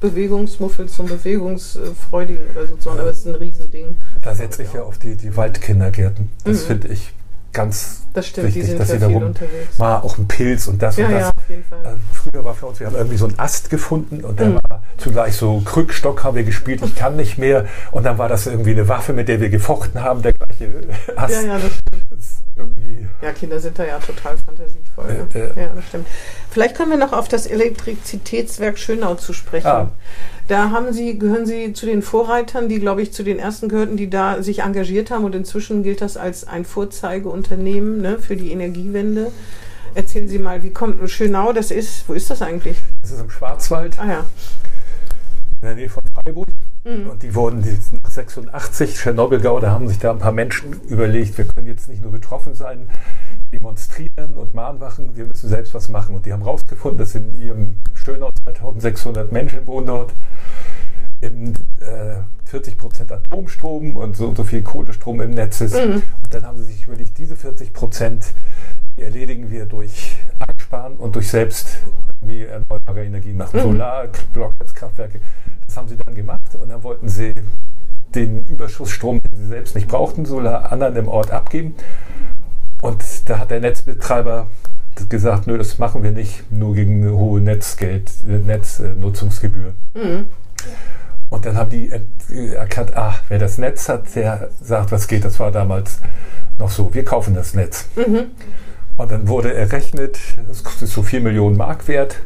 [0.00, 3.96] Bewegungsmuffel zum Bewegungsfreudigen oder so, aber es ist ein Riesending.
[4.22, 6.30] Da setze ich ja auf die, die Waldkindergärten.
[6.44, 6.66] Das mhm.
[6.66, 7.12] finde ich
[7.56, 9.34] ganz das stimmt, wichtig, die sind dass sie da rum
[9.78, 11.20] mal auch ein Pilz und das ja, und das.
[11.20, 11.84] Ja, auf jeden Fall.
[11.84, 14.54] Äh, früher war für uns, wir haben irgendwie so einen Ast gefunden und der mhm.
[14.56, 18.46] war zugleich so Krückstock haben wir gespielt, ich kann nicht mehr und dann war das
[18.46, 20.70] irgendwie eine Waffe, mit der wir gefochten haben, der gleiche
[21.16, 21.34] Ast.
[21.34, 22.04] Ja, ja, das stimmt.
[22.10, 22.42] Das
[23.22, 25.06] ja, Kinder sind da ja total fantasievoll.
[25.06, 25.28] Ne?
[25.34, 25.62] Äh, äh.
[25.64, 26.06] Ja, das stimmt.
[26.50, 29.66] Vielleicht kommen wir noch auf das Elektrizitätswerk Schönau zu sprechen.
[29.66, 29.90] Ah.
[30.48, 33.96] Da haben Sie, gehören Sie zu den Vorreitern, die, glaube ich, zu den ersten gehörten,
[33.96, 38.52] die da sich engagiert haben und inzwischen gilt das als ein Vorzeigeunternehmen ne, für die
[38.52, 39.32] Energiewende.
[39.94, 42.08] Erzählen Sie mal, wie kommt Schönau das ist?
[42.08, 42.76] Wo ist das eigentlich?
[43.02, 43.98] Das ist im Schwarzwald.
[43.98, 44.26] Ah ja.
[45.62, 46.48] In der Nähe von Freiburg.
[46.84, 47.10] Mhm.
[47.10, 47.64] Und die wurden
[48.02, 52.02] nach 86, Tschernobyl-Gau, da haben sich da ein paar Menschen überlegt, wir können jetzt nicht
[52.02, 52.86] nur betroffen sein,
[53.52, 56.14] demonstrieren und Mahnwachen, wir müssen selbst was machen.
[56.14, 60.12] Und die haben herausgefunden, dass in ihrem Schönau 2600 Menschen wohnen dort,
[61.20, 65.74] in äh, 40 Prozent Atomstrom und so, so viel Kohlestrom im Netz ist.
[65.74, 66.02] Mhm.
[66.22, 68.26] Und dann haben sie sich überlegt, diese 40 Prozent
[68.96, 71.78] erledigen wir durch Einsparen und durch selbst
[72.20, 73.64] wie erneuerbare Energien machen, mhm.
[73.64, 75.20] Solar, Blockheizkraftwerke.
[75.66, 77.32] Das haben sie dann gemacht und dann wollten sie
[78.14, 81.74] den Überschussstrom, den sie selbst nicht brauchten, Solar anderen im Ort abgeben.
[82.82, 84.48] Und da hat der Netzbetreiber
[85.08, 89.74] gesagt, nö, das machen wir nicht, nur gegen eine hohe Netzgeld, Netznutzungsgebühr.
[89.94, 90.26] Mhm.
[91.28, 91.92] Und dann haben die
[92.54, 95.24] erkannt, ach, wer das Netz hat, der sagt, was geht.
[95.24, 96.00] Das war damals
[96.58, 97.88] noch so, wir kaufen das Netz.
[97.96, 98.26] Mhm.
[98.96, 100.18] Und dann wurde errechnet,
[100.48, 102.22] das kostet so 4 Millionen Mark wert.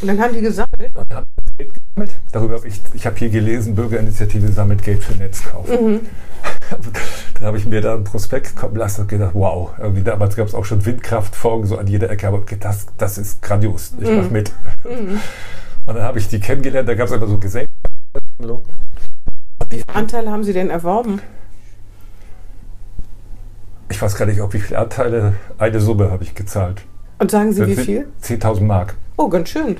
[0.00, 0.94] Und dann haben die gesammelt?
[0.94, 1.26] Und haben
[1.56, 2.20] Geld gesammelt.
[2.30, 5.66] Darüber habe ich, ich habe hier gelesen, Bürgerinitiative sammelt Geld für Netzkauf.
[5.68, 6.00] Mhm.
[7.34, 10.46] Dann habe ich mir da ein Prospekt kommen lassen und gedacht, wow, irgendwie damals gab
[10.46, 14.22] es auch schon Windkraftfolgen so an jeder Ecke, aber das, das ist grandios, ich mache
[14.22, 14.32] mhm.
[14.32, 14.52] mit.
[14.84, 15.20] Mhm.
[15.86, 18.66] Und dann habe ich die kennengelernt, da gab es immer so Gesellschaftsversammlungen.
[19.70, 21.20] Wie viele Anteile haben Sie denn erworben?
[23.90, 26.82] Ich weiß gar nicht, ob wie viele Anteile, eine Summe habe ich gezahlt.
[27.18, 28.08] Und sagen Sie, wie viel?
[28.22, 28.96] 10.000 Mark.
[29.16, 29.78] Oh, ganz schön.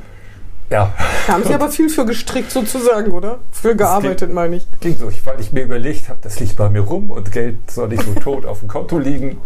[0.70, 0.92] Ja.
[1.26, 3.38] Da haben Sie aber viel für gestrickt sozusagen, oder?
[3.52, 4.66] Für gearbeitet, meine ich.
[4.80, 7.88] Ging so, weil ich mir überlegt habe, das liegt bei mir rum und Geld soll
[7.88, 9.38] nicht so tot auf dem Konto liegen.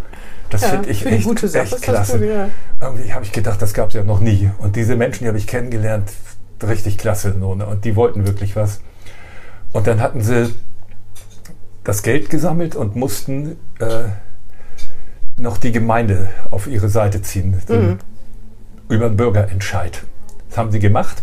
[0.51, 2.19] Das ja, finde ich echt, gute Sache, echt klasse.
[2.19, 2.49] Gut, ja.
[2.81, 4.51] Irgendwie habe ich gedacht, das gab es ja noch nie.
[4.59, 6.13] Und diese Menschen, die habe ich kennengelernt,
[6.63, 7.31] richtig klasse.
[7.39, 7.47] Ne?
[7.47, 8.81] Und die wollten wirklich was.
[9.73, 10.55] Und dann hatten sie
[11.85, 14.05] das Geld gesammelt und mussten äh,
[15.39, 17.61] noch die Gemeinde auf ihre Seite ziehen.
[17.69, 17.99] Mhm.
[18.89, 20.03] Über einen Bürgerentscheid.
[20.53, 21.23] Das haben sie gemacht,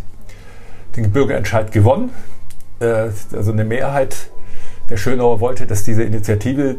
[0.97, 2.09] den Bürgerentscheid gewonnen.
[2.79, 4.31] Äh, also eine Mehrheit
[4.89, 6.77] der Schönauer wollte, dass diese Initiative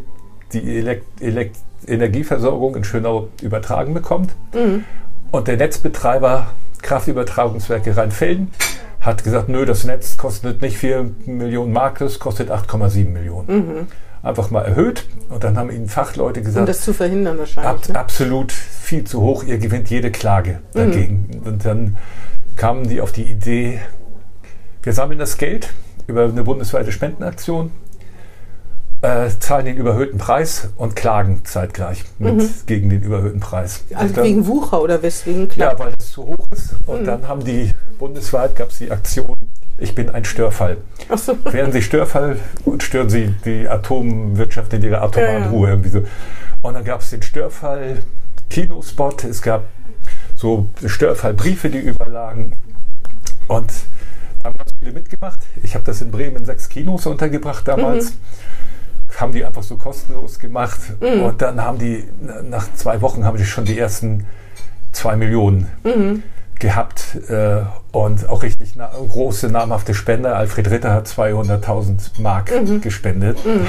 [0.52, 1.54] die Elekt Elekt
[1.86, 4.32] Energieversorgung in Schönau übertragen bekommt.
[4.52, 4.84] Mhm.
[5.30, 6.48] Und der Netzbetreiber
[6.82, 8.50] Kraftübertragungswerke Rheinfelden
[9.00, 13.46] hat gesagt, nö, das Netz kostet nicht 4 Millionen Mark, das kostet 8,7 Millionen.
[13.48, 13.86] Mhm.
[14.24, 17.70] Einfach mal erhöht und dann haben ihnen Fachleute gesagt, um das zu verhindern wahrscheinlich.
[17.70, 17.96] Ab, ne?
[17.96, 21.28] Absolut viel zu hoch, ihr gewinnt jede Klage dagegen.
[21.30, 21.46] Mhm.
[21.46, 21.96] Und dann
[22.56, 23.80] kamen die auf die Idee,
[24.82, 25.72] wir sammeln das Geld
[26.06, 27.70] über eine bundesweite Spendenaktion,
[29.02, 32.48] äh, zahlen den überhöhten Preis und klagen zeitgleich mit, mhm.
[32.66, 33.84] gegen den überhöhten Preis.
[33.94, 35.78] Also dann, wegen Wucher oder weswegen klagt?
[35.78, 36.76] Ja, weil es zu hoch ist.
[36.86, 37.06] Und mhm.
[37.06, 39.34] dann haben die bundesweit gab es die Aktion,
[39.78, 40.76] ich bin ein Störfall.
[41.08, 41.36] Ach so.
[41.44, 42.36] Werden Sie Störfall
[42.66, 45.50] und stören Sie die Atomwirtschaft in ihrer atomaren ja, ja.
[45.50, 45.68] Ruhe.
[45.70, 46.02] Irgendwie so.
[46.62, 47.98] Und dann gab es den Störfall
[48.50, 49.64] Kinospot, es gab
[50.40, 52.56] so Störfallbriefe, die überlagen.
[53.46, 53.70] Und
[54.42, 55.38] da haben ganz viele mitgemacht.
[55.62, 58.12] Ich habe das in Bremen in sechs Kinos untergebracht damals.
[58.12, 59.20] Mhm.
[59.20, 60.80] Haben die einfach so kostenlos gemacht.
[61.00, 61.22] Mhm.
[61.22, 62.04] Und dann haben die,
[62.48, 64.26] nach zwei Wochen haben die schon die ersten
[64.92, 66.22] zwei Millionen mhm.
[66.58, 67.16] gehabt.
[67.28, 67.60] Äh,
[67.92, 70.36] und auch richtig na große, namhafte Spender.
[70.36, 72.80] Alfred Ritter hat 200.000 Mark mhm.
[72.80, 73.44] gespendet.
[73.44, 73.66] Mhm.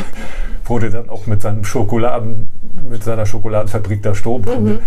[0.63, 2.49] Wurde dann auch mit seinem Schokoladen,
[2.89, 4.75] mit seiner Schokoladenfabrik da Stromkunde.
[4.75, 4.79] Mhm.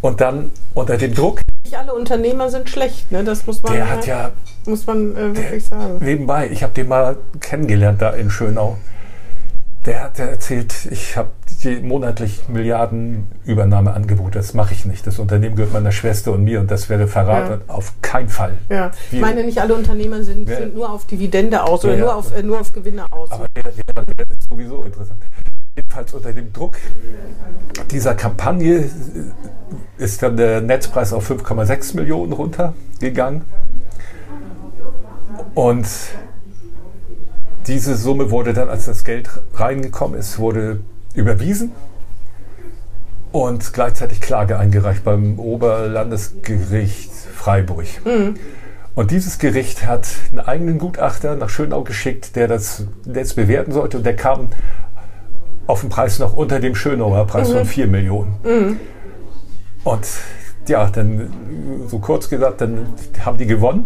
[0.00, 1.40] Und dann unter dem Druck.
[1.64, 3.24] Nicht alle Unternehmer sind schlecht, ne?
[3.24, 3.72] Das muss man.
[3.72, 4.32] Der hat ja.
[4.66, 5.98] Muss man äh, wirklich sagen.
[6.00, 8.78] Nebenbei, ich habe den mal kennengelernt da in Schönau.
[9.86, 11.30] Der hat erzählt, ich habe
[11.82, 14.38] monatlich Milliarden Übernahmeangebote.
[14.38, 15.06] Das mache ich nicht.
[15.06, 17.58] Das Unternehmen gehört meiner Schwester und mir und das wäre Verrat ja.
[17.68, 18.58] auf keinen Fall.
[18.68, 18.90] Ja.
[19.10, 22.42] Ich meine, nicht alle Unternehmer sind, sind nur auf Dividende aus oder nur, auf, äh,
[22.42, 23.30] nur auf Gewinne aus.
[23.30, 25.22] Aber der, der, der ist sowieso interessant
[25.78, 26.76] jedenfalls unter dem Druck
[27.92, 28.90] dieser Kampagne
[29.96, 33.42] ist dann der Netzpreis auf 5,6 Millionen runtergegangen.
[35.54, 35.86] Und
[37.68, 40.80] diese Summe wurde dann, als das Geld reingekommen ist, wurde
[41.14, 41.70] überwiesen
[43.30, 47.86] und gleichzeitig Klage eingereicht beim Oberlandesgericht Freiburg.
[48.04, 48.34] Mhm.
[48.96, 53.98] Und dieses Gericht hat einen eigenen Gutachter nach Schönau geschickt, der das Netz bewerten sollte
[53.98, 54.48] und der kam
[55.68, 57.58] auf den Preis noch unter dem Schönauer Preis mhm.
[57.58, 58.34] von 4 Millionen.
[58.42, 58.80] Mhm.
[59.84, 60.06] Und
[60.66, 61.30] ja, dann
[61.86, 62.88] so kurz gesagt, dann
[63.24, 63.84] haben die gewonnen.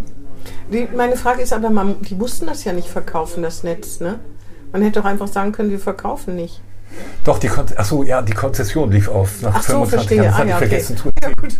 [0.72, 4.18] Die, meine Frage ist aber, man, die mussten das ja nicht verkaufen, das Netz, ne?
[4.72, 6.62] Man hätte doch einfach sagen können, wir verkaufen nicht.
[7.24, 10.26] Doch, die, Kon achso, ja, die Konzession lief auf nach Ach so, 25 Jahren.
[10.26, 10.66] Das ah, ja, okay.
[10.66, 11.58] vergessen zu ja, gut.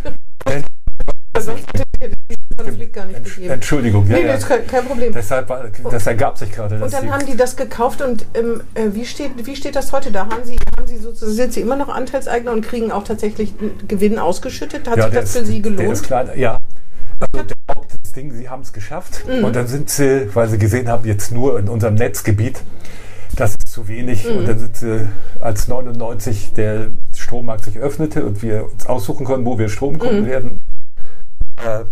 [2.57, 3.53] Konflikt gar nicht Entsch gegeben.
[3.53, 4.37] Entschuldigung, ja, nee, ja.
[4.37, 5.13] Kein, kein, Problem.
[5.13, 5.51] Deshalb,
[5.89, 6.83] das ergab sich gerade.
[6.83, 10.11] Und dann haben die das gekauft und ähm, äh, wie, steht, wie steht das heute
[10.11, 10.21] da?
[10.21, 13.53] Haben Sie, haben Sie sozusagen, sind Sie immer noch Anteilseigner und kriegen auch tatsächlich
[13.87, 14.87] Gewinn ausgeschüttet?
[14.87, 15.79] Hat ja, sich das ist, für Sie gelohnt?
[15.79, 16.57] Der ist klein, ja.
[17.19, 19.45] Also der Hauptding, Sie haben es geschafft mhm.
[19.45, 22.61] und dann sind Sie, weil Sie gesehen haben, jetzt nur in unserem Netzgebiet,
[23.35, 24.25] das ist zu wenig.
[24.25, 24.37] Mhm.
[24.37, 25.07] Und dann sind sie,
[25.39, 30.27] als 99 der Strommarkt sich öffnete und wir uns aussuchen konnten, wo wir Stromkunden mhm.
[30.27, 30.61] werden,
[31.57, 31.85] äh,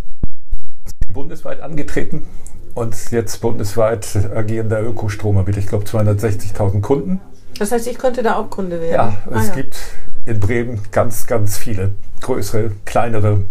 [1.14, 2.26] bundesweit angetreten.
[2.74, 7.20] Und jetzt bundesweit agierender Ökostrom mit, ich glaube, 260.000 Kunden.
[7.60, 8.94] Das heißt, ich könnte da auch Kunde werden?
[8.94, 9.56] Ja, ah, es ja.
[9.56, 9.78] gibt
[10.26, 11.92] in Bremen ganz, ganz viele
[12.22, 13.46] größere, kleinere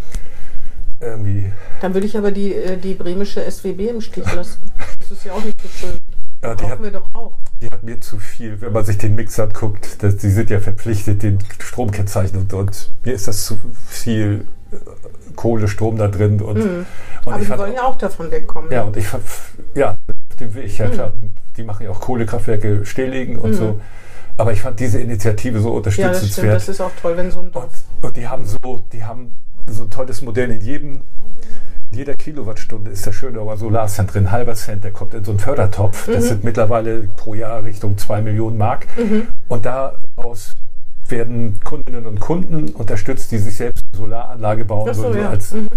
[1.00, 1.52] irgendwie.
[1.80, 4.60] Dann würde ich aber die, äh, die bremische SWB im Stich lassen.
[4.98, 5.98] Das ist ja auch nicht so schön.
[6.42, 7.34] Ja, die hat, wir doch auch.
[7.60, 10.02] Die hat mir zu viel, wenn man sich den Mix anguckt.
[10.02, 14.46] Die sind ja verpflichtet, den Stromkennzeichen und, und mir ist das zu viel
[15.40, 16.40] äh, Kohle, Strom da drin.
[16.40, 16.86] Und, mhm.
[17.24, 18.70] und Aber die wollen ja auch davon wegkommen.
[18.70, 19.06] Ja, und ich
[19.74, 19.96] ja,
[20.38, 20.92] dem will ich ja mhm.
[20.92, 21.12] klar.
[21.56, 23.54] Die machen ja auch Kohlekraftwerke stilllegen und mhm.
[23.54, 23.80] so.
[24.36, 26.46] Aber ich fand diese Initiative so unterstützenswert.
[26.46, 27.66] Ja, das, das ist auch toll, wenn so ein Dorf.
[28.00, 29.32] Und, und die haben so, die haben
[29.66, 31.00] so ein tolles Modell in jedem
[31.92, 36.06] jeder Kilowattstunde ist der Schönauer Solarcent drin, halber Cent, der kommt in so einen Fördertopf.
[36.06, 36.12] Mhm.
[36.12, 38.86] Das sind mittlerweile pro Jahr Richtung 2 Millionen Mark.
[38.96, 39.26] Mhm.
[39.48, 40.52] Und daraus
[41.10, 45.30] werden Kundinnen und Kunden unterstützt, die sich selbst eine Solaranlage bauen so, ja.
[45.30, 45.68] als, mhm.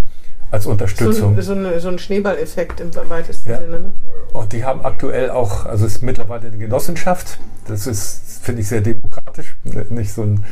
[0.52, 1.36] als Unterstützung.
[1.36, 3.60] So, so, eine, so ein Schneeballeffekt im weitesten ja.
[3.60, 3.80] Sinne.
[3.80, 3.94] Ne?
[4.34, 7.40] Und die haben aktuell auch, also es ist mittlerweile eine Genossenschaft.
[7.68, 9.56] Das ist, finde ich, sehr demokratisch.
[9.90, 10.46] Nicht so ein,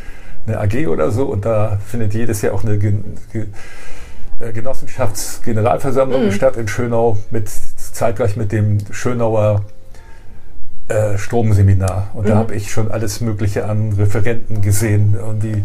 [0.48, 1.26] eine AG oder so.
[1.26, 6.32] Und da findet jedes Jahr auch eine äh, Genossenschaftsgeneralversammlung mhm.
[6.32, 9.66] statt in Schönau, mit, zeitgleich mit dem Schönauer
[10.92, 12.12] äh, Stromseminar.
[12.14, 12.30] Und mhm.
[12.30, 15.64] da habe ich schon alles Mögliche an Referenten gesehen und die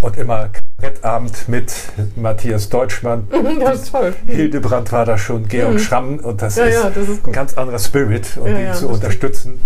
[0.00, 0.48] und immer
[0.78, 1.74] Kabarettabend mit
[2.16, 3.28] Matthias Deutschmann.
[3.60, 4.14] Das ist toll.
[4.26, 5.78] Hildebrand war da schon, Georg mhm.
[5.78, 8.78] Schramm und das, ja, ist ja, das, ist ein ganz anderer Spirit und ja, die
[8.78, 9.60] zu unterstützen.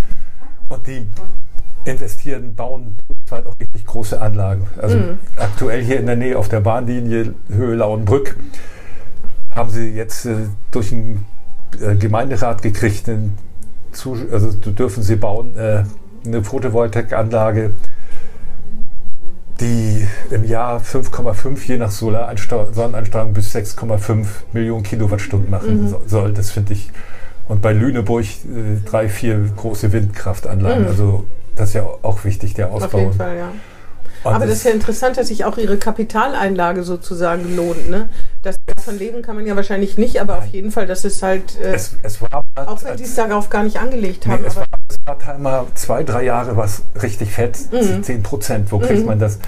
[0.69, 1.07] Und die
[1.85, 2.97] investieren, bauen
[3.31, 4.67] halt auch wirklich große Anlagen.
[4.81, 5.19] Also mhm.
[5.37, 8.37] aktuell hier in der Nähe auf der Bahnlinie Höhe Lauenbrück
[9.51, 10.35] haben sie jetzt äh,
[10.73, 11.27] durch einen
[11.81, 13.39] äh, Gemeinderat gekriegt, einen
[14.31, 15.85] also dürfen sie bauen äh,
[16.27, 17.73] eine Photovoltaikanlage,
[19.61, 25.95] die im Jahr 5,5 je nach Sonneneinstrahlung bis 6,5 Millionen Kilowattstunden machen mhm.
[26.07, 26.33] soll.
[26.33, 26.91] Das finde ich.
[27.47, 30.83] Und bei Lüneburg äh, drei, vier große Windkraftanlagen.
[30.83, 30.89] Mhm.
[30.89, 31.27] Also
[31.57, 32.99] das ist ja auch wichtig, der Ausbau.
[32.99, 33.53] Auf jeden Fall, ja.
[34.25, 37.91] Und Aber das ist ja interessant, dass sich auch ihre Kapitaleinlage sozusagen lohnt.
[37.91, 38.09] Ne?
[38.43, 41.61] Das davon leben kann man ja wahrscheinlich nicht, aber auf jeden Fall, das ist halt.
[41.61, 44.41] Äh, es, es war, auch wenn sie es darauf gar nicht angelegt haben.
[44.41, 48.03] Nee, es, war, es war halt mal zwei, drei Jahre was richtig fett, mhm.
[48.03, 48.73] 10 Prozent.
[48.73, 49.07] Wo kriegt mhm.
[49.07, 49.39] man das?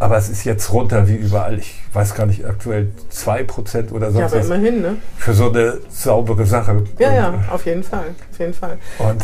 [0.00, 1.58] Aber es ist jetzt runter wie überall.
[1.58, 4.18] Ich weiß gar nicht, aktuell 2% oder so.
[4.18, 4.96] Ja, aber immerhin, ne?
[5.16, 6.82] Für so eine saubere Sache.
[6.98, 8.06] Ja, ja, auf jeden Fall.
[8.32, 8.78] Auf jeden Fall.
[8.98, 9.22] Und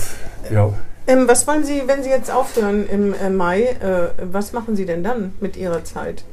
[0.53, 0.73] ja.
[1.11, 4.87] Ähm, was wollen Sie, wenn Sie jetzt aufhören im äh, Mai, äh, was machen Sie
[4.87, 6.25] denn dann mit Ihrer Zeit?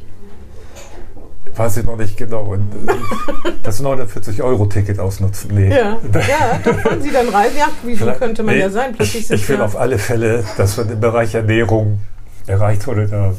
[1.55, 2.43] Weiß ich noch nicht genau.
[2.43, 5.55] Und, äh, das 49-Euro-Ticket ausnutzen.
[5.55, 5.69] Nee.
[5.69, 7.57] Ja, ja da wollen Sie dann reisen.
[7.57, 8.93] Ja, wie viel könnte man nee, ja sein?
[8.93, 11.99] Plötzlich ich, ich will auf alle Fälle, dass wir im Bereich Ernährung
[12.45, 13.33] erreicht wurde, da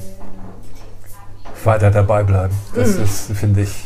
[1.62, 2.54] weiter dabei bleiben.
[2.74, 3.04] Das mhm.
[3.04, 3.84] ist, finde ich,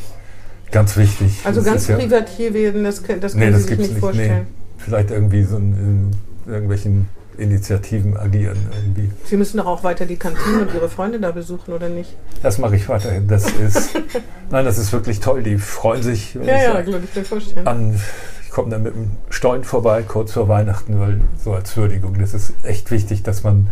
[0.70, 1.40] ganz wichtig.
[1.44, 4.46] Also das ganz Privatier ja, werden, das, das können nee, das Sie sich nicht vorstellen.
[4.46, 4.84] Nee.
[4.84, 6.10] Vielleicht irgendwie so in,
[6.46, 9.10] in irgendwelchen Initiativen agieren irgendwie.
[9.24, 12.16] Sie müssen doch auch weiter die Kantine und Ihre Freunde da besuchen, oder nicht?
[12.42, 13.28] Das mache ich weiterhin.
[13.28, 13.98] Das ist,
[14.50, 15.42] nein, das ist wirklich toll.
[15.42, 16.34] Die freuen sich.
[16.34, 17.66] Ja, ja, ich, ich mir vorstellen.
[17.66, 18.00] An,
[18.44, 22.18] ich komme dann mit dem Stein vorbei, kurz vor Weihnachten, weil so als Würdigung.
[22.18, 23.68] Das ist echt wichtig, dass man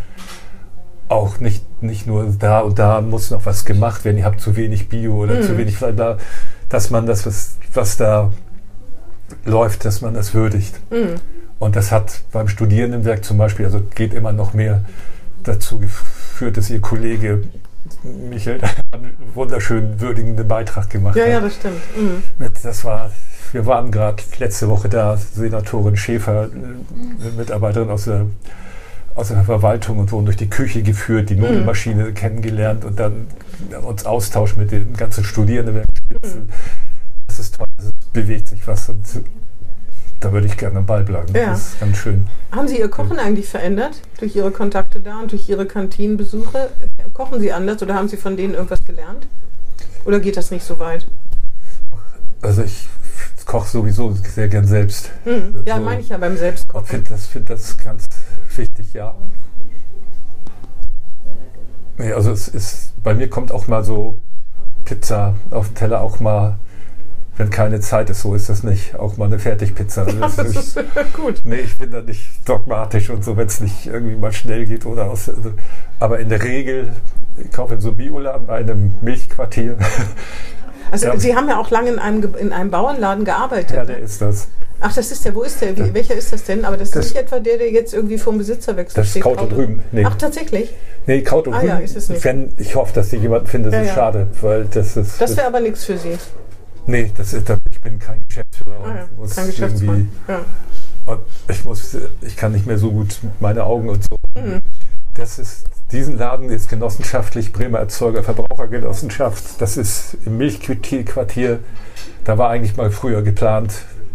[1.08, 4.18] auch nicht, nicht nur da und da muss noch was gemacht werden.
[4.18, 5.42] Ihr habt zu wenig Bio oder mhm.
[5.42, 6.18] zu wenig Fleisch da,
[6.68, 8.30] dass man das, was, was da
[9.44, 10.80] läuft, dass man das würdigt.
[10.90, 11.16] Mhm.
[11.60, 14.82] Und das hat beim Studierendenwerk zum Beispiel, also geht immer noch mehr,
[15.44, 17.44] dazu geführt, dass Ihr Kollege
[18.02, 18.60] Michael
[18.92, 21.28] einen wunderschönen würdigenden Beitrag gemacht ja, hat.
[21.28, 21.80] Ja, ja, das stimmt.
[21.96, 22.22] Mhm.
[22.62, 23.10] Das war,
[23.52, 28.26] wir waren gerade letzte Woche da, Senatorin Schäfer, eine Mitarbeiterin aus der,
[29.14, 32.14] aus der Verwaltung und wurden durch die Küche geführt, die Nudelmaschine mhm.
[32.14, 33.26] kennengelernt und dann
[33.82, 35.76] uns Austausch mit den ganzen Studierenden.
[35.76, 36.48] Mhm.
[37.26, 39.04] Das ist toll, es bewegt sich was und
[40.20, 41.34] da würde ich gerne am Ball bleiben.
[41.34, 41.50] Ja.
[41.50, 42.26] Das ist ganz schön.
[42.52, 46.70] Haben Sie Ihr Kochen eigentlich verändert durch Ihre Kontakte da und durch Ihre Kantinenbesuche?
[47.14, 49.26] Kochen Sie anders oder haben Sie von denen irgendwas gelernt?
[50.04, 51.06] Oder geht das nicht so weit?
[52.42, 52.88] Also ich
[53.46, 55.10] koche sowieso sehr gern selbst.
[55.24, 55.62] Mhm.
[55.66, 56.84] Ja, so, meine ich ja beim Selbstkochen.
[56.84, 58.06] Ich finde das, find das ganz
[58.56, 59.14] wichtig, ja.
[61.98, 64.20] Nee, also es ist, bei mir kommt auch mal so
[64.84, 66.58] Pizza auf den Teller auch mal
[67.40, 68.94] wenn keine Zeit ist, so ist das nicht.
[68.96, 70.06] Auch mal eine Fertigpizza.
[70.20, 71.40] Das, das ist, ist gut.
[71.44, 74.84] Nee, ich bin da nicht dogmatisch und so, wenn es nicht irgendwie mal schnell geht
[74.84, 75.30] oder aus.
[75.30, 75.52] Also,
[75.98, 76.92] aber in der Regel,
[77.42, 79.76] ich kaufe in so Bioladen bei einem Milchquartier.
[80.92, 81.16] Also ja.
[81.20, 83.76] Sie haben ja auch lange in einem, in einem Bauernladen gearbeitet.
[83.76, 84.02] Ja, der ne?
[84.02, 84.48] ist das.
[84.80, 85.36] Ach, das ist der.
[85.36, 85.76] Wo ist der?
[85.76, 85.94] Wie, ja.
[85.94, 86.64] Welcher ist das denn?
[86.64, 89.24] Aber das, das ist nicht etwa der, der jetzt irgendwie vom Besitzerwechsel das steht.
[89.24, 89.84] Das ist Kauto drüben.
[89.92, 90.04] Nee.
[90.04, 90.74] Ach, tatsächlich?
[91.06, 91.68] Nee, Kauto ah, drüben.
[91.68, 92.24] Ja, ist es nicht.
[92.24, 95.20] Wenn, ich hoffe, dass Sie jemanden finden, das ja, ist schade, weil das ist.
[95.20, 96.18] Das wäre aber nichts für Sie.
[96.90, 98.84] Nee, das ist, ich bin kein Geschäftsführer.
[98.84, 99.28] Ah, ja.
[99.32, 100.08] Kein Geschäftsmann.
[100.26, 100.40] Ja.
[101.06, 104.16] Und ich muss, ich kann nicht mehr so gut meine Augen und so.
[104.34, 104.60] Mhm.
[105.14, 109.60] Das ist, diesen Laden ist genossenschaftlich Bremer Erzeuger Verbrauchergenossenschaft.
[109.60, 111.60] Das ist im Milchquartier.
[112.24, 113.72] Da war eigentlich mal früher geplant,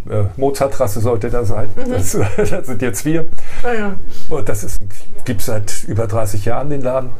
[0.09, 1.69] äh, Mozartrasse sollte da sein.
[1.77, 1.91] Mhm.
[1.91, 3.25] Das, das, sind jetzt wir.
[3.63, 3.95] Ah, ja.
[4.29, 4.77] Und das
[5.23, 7.11] gibt es seit über 30 Jahren, den Laden.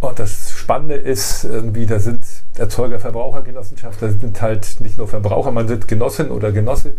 [0.00, 2.24] Und das Spannende ist, irgendwie, da sind
[2.58, 6.94] Erzeuger, Verbrauchergenossenschaft, da sind halt nicht nur Verbraucher, man sind Genossin oder Genosse.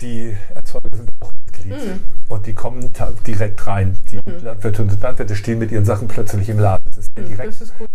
[0.00, 1.72] Die Erzeuger sind auch Mitglied.
[1.72, 2.00] Mhm.
[2.28, 2.92] Und die kommen
[3.26, 3.96] direkt rein.
[4.10, 4.44] Die mhm.
[4.44, 6.84] Landwirte und Landwirte stehen mit ihren Sachen plötzlich im Laden.
[6.86, 7.88] Das ist mhm, direkt das ist gut.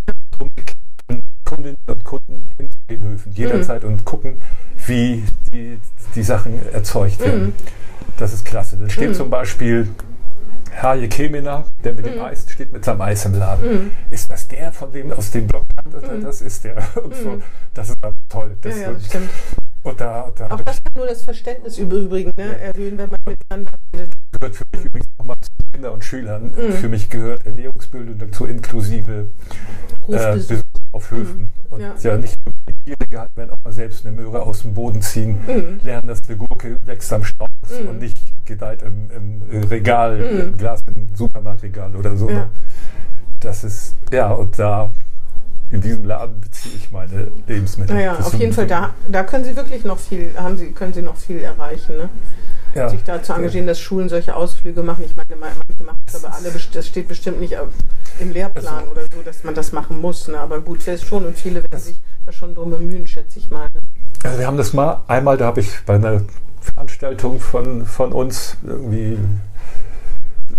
[1.45, 3.89] Kundinnen und Kunden hin zu den Höfen jederzeit mhm.
[3.89, 4.41] und gucken,
[4.87, 5.23] wie
[5.53, 5.79] die,
[6.15, 7.45] die Sachen erzeugt werden.
[7.47, 7.53] Mhm.
[8.17, 8.77] Das ist klasse.
[8.77, 9.13] Dann steht mhm.
[9.13, 9.87] zum Beispiel
[10.81, 12.21] Haje Kemena, der mit dem mhm.
[12.21, 13.71] Eis steht mit seinem Eis im Laden.
[13.71, 13.91] Mhm.
[14.11, 15.63] Ist das der von dem aus dem Blog?
[15.85, 16.23] Mhm.
[16.23, 16.77] Das ist der.
[17.03, 17.41] Und so.
[17.73, 17.97] Das ist
[18.29, 18.57] toll.
[18.61, 19.29] Das, ja, ja, das stimmt.
[19.83, 23.71] Und da, da auch das kann nur das Verständnis übrigens ne, erhöhen, wenn man miteinander
[23.93, 24.09] redet.
[24.31, 26.43] Gehört für mich übrigens nochmal zu Kindern und Schülern.
[26.55, 26.73] Mhm.
[26.73, 29.29] Für mich gehört Ernährungsbildung dazu inklusive
[30.07, 30.64] äh, Besuch
[30.95, 31.41] auf Höfen.
[31.41, 31.71] Mhm.
[31.71, 31.93] Und ja.
[31.99, 35.01] ja nicht nur die Tiere gehalten werden, auch mal selbst eine Möhre aus dem Boden
[35.01, 35.79] ziehen, mhm.
[35.83, 37.49] lernen, dass eine Gurke wächst am Strauß
[37.81, 37.89] mhm.
[37.89, 40.39] und nicht gedeiht im, im Regal, mhm.
[40.39, 42.29] im Glas, im Supermarktregal oder so.
[42.29, 42.49] Ja.
[43.39, 44.91] Das ist, ja, und da
[45.71, 47.95] in diesem Laden beziehe ich meine Lebensmittel.
[47.95, 51.01] Naja, auf jeden Fall, da, da können Sie wirklich noch viel, haben Sie, können Sie
[51.01, 51.97] noch viel erreichen.
[51.97, 52.09] Ne?
[52.75, 52.89] Ja.
[52.89, 55.05] Sich da zu engagieren, dass Schulen solche Ausflüge machen.
[55.05, 57.55] Ich meine, manche machen das aber alle, das steht bestimmt nicht
[58.19, 60.27] im Lehrplan also, oder so, dass man das machen muss.
[60.27, 60.37] Ne?
[60.37, 63.49] Aber gut, wäre es schon und viele werden sich da schon drum bemühen, schätze ich
[63.49, 63.67] mal.
[63.73, 63.81] Ne?
[64.23, 66.21] Also wir haben das mal, einmal, da habe ich bei einer
[66.59, 69.19] Veranstaltung von, von uns irgendwie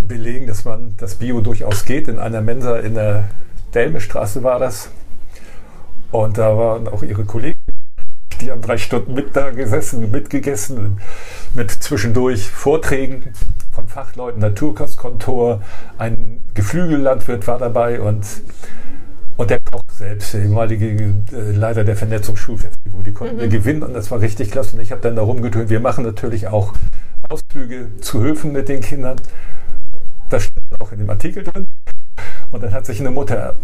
[0.07, 2.09] belegen, dass man das Bio durchaus geht.
[2.09, 3.25] In einer Mensa in der
[3.77, 4.91] Delmestraße war das.
[6.11, 7.61] Und da waren auch ihre Kollegen,
[8.41, 11.01] die haben drei Stunden mit da gesessen, mitgegessen,
[11.55, 13.33] mit zwischendurch Vorträgen
[13.73, 15.63] von Fachleuten, Naturkostkontor,
[15.99, 18.25] ein Geflügellandwirt war dabei und
[19.37, 20.87] und der Koch selbst, der ehemalige
[21.31, 23.41] äh, Leiter der Vernetzungsschulfestival, die konnten mhm.
[23.41, 24.77] wir gewinnen und das war richtig klasse.
[24.77, 25.69] Und ich habe dann da rumgetönt.
[25.69, 26.73] Wir machen natürlich auch
[27.29, 29.21] Ausflüge zu Höfen mit den Kindern.
[30.31, 31.67] Das steht auch in dem Artikel drin.
[32.57, 33.55] Und dann hat sich eine Mutter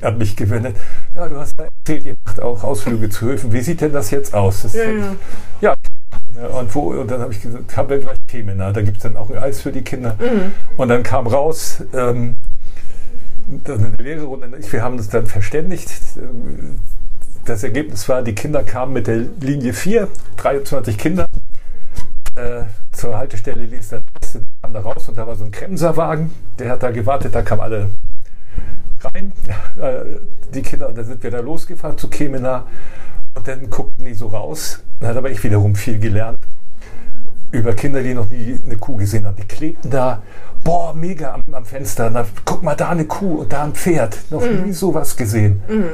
[0.00, 0.76] an mich gewendet.
[1.14, 3.52] Ja, du hast erzählt, ihr macht auch Ausflüge zu Höfen.
[3.52, 4.62] Wie sieht denn das jetzt aus?
[4.62, 5.14] Das ja, ja.
[5.60, 5.74] ja.
[6.46, 8.56] Und, wo, und dann habe ich gesagt, haben wir gleich Themen.
[8.56, 10.16] Da gibt es dann auch ein Eis für die Kinder.
[10.18, 10.52] Mhm.
[10.78, 12.36] Und dann kam raus, ähm,
[13.66, 15.90] eine Lehrerin und ich, wir haben uns dann verständigt.
[17.44, 21.26] Das Ergebnis war, die Kinder kamen mit der Linie 4, 23 Kinder,
[22.36, 24.02] äh, zur Haltestelle Liester
[24.62, 27.62] kam da raus und da war so ein Kremserwagen, der hat da gewartet, da kamen
[27.62, 27.90] alle
[29.00, 29.32] rein,
[29.80, 30.16] äh,
[30.54, 32.66] die Kinder, und dann sind wir da losgefahren zu Kemena
[33.34, 34.82] und dann guckten die so raus.
[35.00, 36.38] Dann hat aber ich wiederum viel gelernt
[37.50, 39.36] über Kinder, die noch nie eine Kuh gesehen haben.
[39.36, 40.22] Die klebten da
[40.64, 42.10] boah, mega am, am Fenster.
[42.10, 44.18] Na, guck mal, da eine Kuh und da ein Pferd.
[44.30, 44.64] Noch mhm.
[44.64, 45.62] nie sowas gesehen.
[45.68, 45.90] Mhm.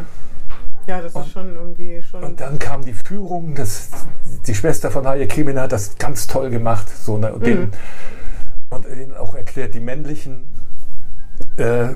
[0.89, 2.25] Ja, das und, ist schon irgendwie schon.
[2.25, 3.91] Und dann kam die Führung, das,
[4.47, 6.89] die Schwester von Haie Kemin hat das ganz toll gemacht.
[6.89, 7.45] So, ne, und, mhm.
[7.45, 7.73] denen,
[8.71, 10.49] und denen auch erklärt, die männlichen
[11.59, 11.89] äh,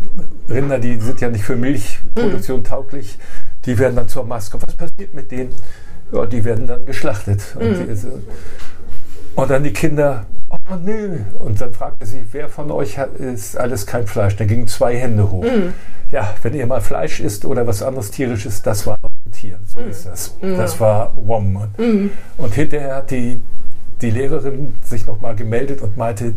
[0.49, 2.65] Rinder, die sind ja nicht für Milchproduktion mhm.
[2.65, 3.19] tauglich,
[3.65, 4.61] die werden dann zur Maske.
[4.61, 5.55] Was passiert mit denen?
[6.13, 7.57] Ja, die werden dann geschlachtet.
[7.59, 7.95] Und, mhm.
[7.95, 8.07] die,
[9.37, 10.27] und dann die Kinder,
[10.71, 11.21] oh nö.
[11.39, 14.37] Und dann fragte sie, wer von euch hat, ist alles kein Fleisch?
[14.37, 15.45] Da gingen zwei Hände hoch.
[15.45, 15.73] Mm.
[16.11, 19.59] Ja, wenn ihr mal Fleisch isst oder was anderes tierisches, das war ein Tier.
[19.67, 19.91] So mm.
[19.91, 20.37] ist das.
[20.41, 20.57] Mm.
[20.57, 21.69] Das war WOM.
[21.77, 22.11] Mm.
[22.39, 23.41] Und hinterher hat die,
[24.01, 26.35] die Lehrerin sich nochmal gemeldet und meinte,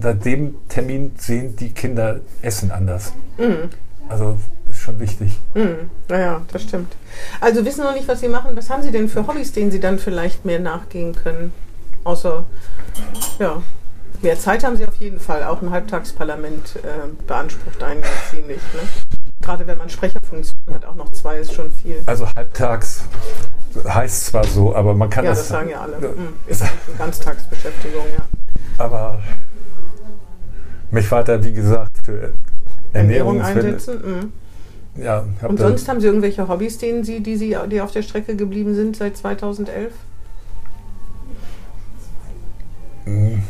[0.00, 3.12] seit dem Termin sehen die Kinder Essen anders.
[3.38, 3.70] Mm.
[4.08, 4.38] Also
[4.70, 5.38] ist schon wichtig.
[5.54, 5.88] Mm.
[6.08, 6.94] Naja, das stimmt.
[7.40, 8.56] Also wissen noch nicht, was Sie machen.
[8.56, 11.52] Was haben Sie denn für Hobbys, denen Sie dann vielleicht mehr nachgehen können?
[12.04, 12.44] Außer,
[13.38, 13.62] ja,
[14.22, 15.42] mehr Zeit haben Sie auf jeden Fall.
[15.44, 18.60] Auch ein Halbtagsparlament äh, beansprucht einen ja ziemlich.
[18.74, 18.80] Ne?
[19.40, 22.02] Gerade wenn man Sprecherfunktion hat, auch noch zwei ist schon viel.
[22.06, 23.04] Also halbtags
[23.86, 25.40] heißt zwar so, aber man kann ja, das.
[25.40, 25.98] das sagen ja alle.
[25.98, 26.28] Mhm.
[26.46, 28.24] Ist eine Ganztagsbeschäftigung, ja.
[28.78, 29.20] Aber
[30.90, 32.34] mich war da, wie gesagt, für
[32.92, 34.02] Ernährung, Ernährung einsetzen.
[34.04, 34.32] Mhm.
[35.02, 38.36] Ja, Und sonst haben Sie irgendwelche Hobbys, denen Sie, die Sie, die auf der Strecke
[38.36, 39.92] geblieben sind seit 2011?
[43.04, 43.42] Hm,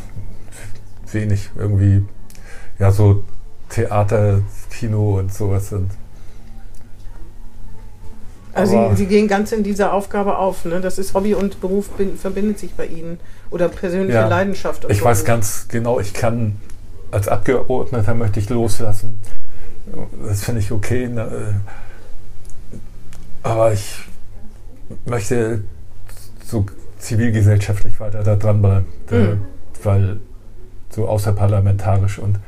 [1.11, 1.49] wenig.
[1.55, 2.03] Irgendwie,
[2.79, 3.23] ja, so
[3.69, 5.91] Theater, Kino und sowas sind.
[8.53, 10.79] Also Sie, Sie, gehen ganz in dieser Aufgabe auf, ne?
[10.79, 13.19] Das ist Hobby und Beruf bin, verbindet sich bei Ihnen.
[13.51, 14.85] Oder persönliche ja, Leidenschaft.
[14.89, 15.05] Ich so.
[15.05, 16.55] weiß ganz genau, ich kann
[17.11, 19.19] als Abgeordneter möchte ich loslassen.
[20.25, 21.07] Das finde ich okay.
[21.07, 21.61] Ne?
[23.43, 23.99] Aber ich
[25.05, 25.63] möchte
[26.45, 26.65] so
[27.05, 29.41] zivilgesellschaftlich weiter da dran bleiben, mhm.
[29.83, 30.19] weil
[30.89, 32.39] so außerparlamentarisch und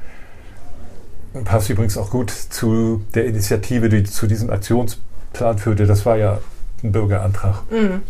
[1.43, 5.85] passt übrigens auch gut zu der Initiative, die zu diesem Aktionsplan führte.
[5.85, 6.39] Das war ja
[6.83, 7.61] ein Bürgerantrag.
[7.71, 8.01] Mhm.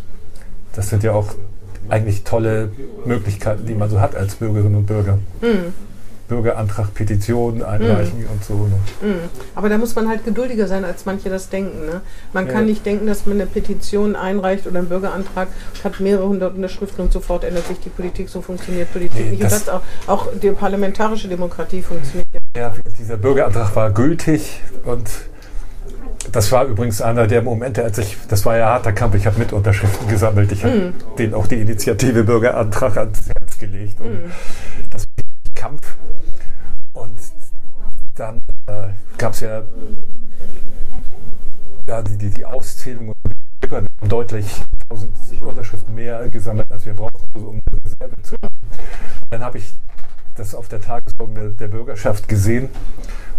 [0.74, 1.34] Das sind ja auch
[1.90, 2.72] eigentlich tolle
[3.06, 5.20] Möglichkeiten, die man so hat als Bürgerinnen und Bürger.
[5.42, 5.74] Mhm.
[6.28, 8.32] Bürgerantrag, Petitionen einreichen mm.
[8.32, 8.54] und so.
[8.54, 9.10] Ne?
[9.10, 9.30] Mm.
[9.56, 11.86] Aber da muss man halt geduldiger sein, als manche das denken.
[11.86, 12.02] Ne?
[12.34, 12.54] Man ja.
[12.54, 15.48] kann nicht denken, dass man eine Petition einreicht oder einen Bürgerantrag,
[15.84, 18.30] hat mehrere hundert Unterschriften und sofort ändert sich die Politik.
[18.30, 19.44] So funktioniert Politik nee, nicht.
[19.44, 22.74] Und das auch, auch die parlamentarische Demokratie funktioniert ja.
[22.98, 25.10] Dieser Bürgerantrag war gültig und
[26.32, 29.38] das war übrigens einer der Momente, als ich, das war ja harter Kampf, ich habe
[29.40, 31.16] Mitunterschriften gesammelt, ich habe mm.
[31.18, 34.02] den auch die Initiative Bürgerantrag ans Herz gelegt.
[34.02, 34.32] Und mm.
[34.90, 35.06] das
[35.56, 35.96] Kampf
[38.18, 39.64] dann äh, gab es ja,
[41.88, 47.24] ja die, die, die Auszählung und haben deutlich 1000 Unterschriften mehr gesammelt, als wir brauchten,
[47.36, 48.56] um eine Reserve zu haben.
[49.30, 49.74] Dann habe ich
[50.36, 52.70] das auf der Tagesordnung der Bürgerschaft gesehen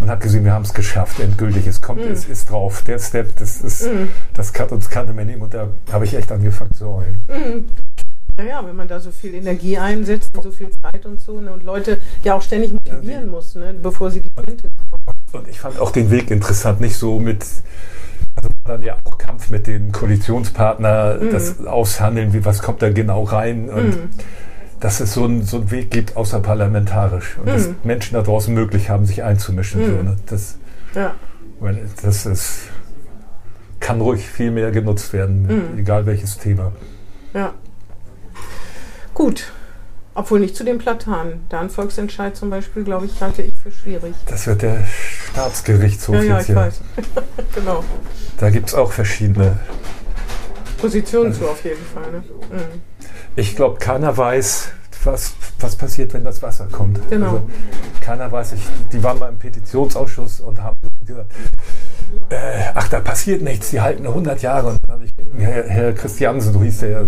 [0.00, 1.66] und habe gesehen, wir haben es geschafft, endgültig.
[1.66, 2.12] Es kommt, mm.
[2.12, 2.82] es ist drauf.
[2.82, 4.08] Der Step, das ist, mm.
[4.34, 7.18] das kann uns kannte man nehmen und da habe ich echt angefangen zu heulen.
[7.28, 7.87] Mm.
[8.38, 11.52] Naja, wenn man da so viel Energie einsetzt und so viel Zeit und so ne,
[11.52, 14.68] und Leute ja auch ständig motivieren ja, muss, ne, bevor sie die Flinte.
[15.32, 17.44] Und ich fand auch den Weg interessant, nicht so mit,
[18.36, 21.32] also dann ja auch Kampf mit den Koalitionspartnern, mm.
[21.32, 24.10] das Aushandeln, wie was kommt da genau rein und mm.
[24.78, 27.48] dass es so, ein, so einen Weg gibt, außerparlamentarisch und mm.
[27.48, 29.84] dass Menschen da draußen möglich haben, sich einzumischen.
[29.84, 30.16] So, ne?
[30.26, 30.58] Das,
[30.94, 31.16] ja.
[32.02, 32.60] das ist,
[33.80, 36.70] kann ruhig viel mehr genutzt werden, egal welches Thema.
[37.34, 37.52] Ja.
[39.18, 39.50] Gut.
[40.14, 41.44] Obwohl nicht zu den Platanen.
[41.48, 44.14] Da ein Volksentscheid zum Beispiel, glaube ich, halte ich für schwierig.
[44.26, 46.80] Das wird der Staatsgerichtshof ja, ja, ich weiß.
[47.54, 47.82] genau.
[48.38, 49.58] Da gibt es auch verschiedene
[50.80, 52.12] Positionen also, zu, auf jeden Fall.
[52.12, 52.18] Ne?
[52.18, 52.80] Mhm.
[53.34, 54.68] Ich glaube, keiner weiß,
[55.02, 57.00] was, was passiert, wenn das Wasser kommt.
[57.10, 57.26] Genau.
[57.26, 57.50] Also,
[58.00, 58.62] keiner weiß, ich,
[58.92, 60.76] die waren mal im Petitionsausschuss und haben
[61.08, 61.32] gesagt,
[62.30, 62.36] äh,
[62.74, 64.68] ach, da passiert nichts, die halten 100 Jahre.
[64.68, 67.06] Und dann habe ich, Herr, Herr Christiansen, so hieß der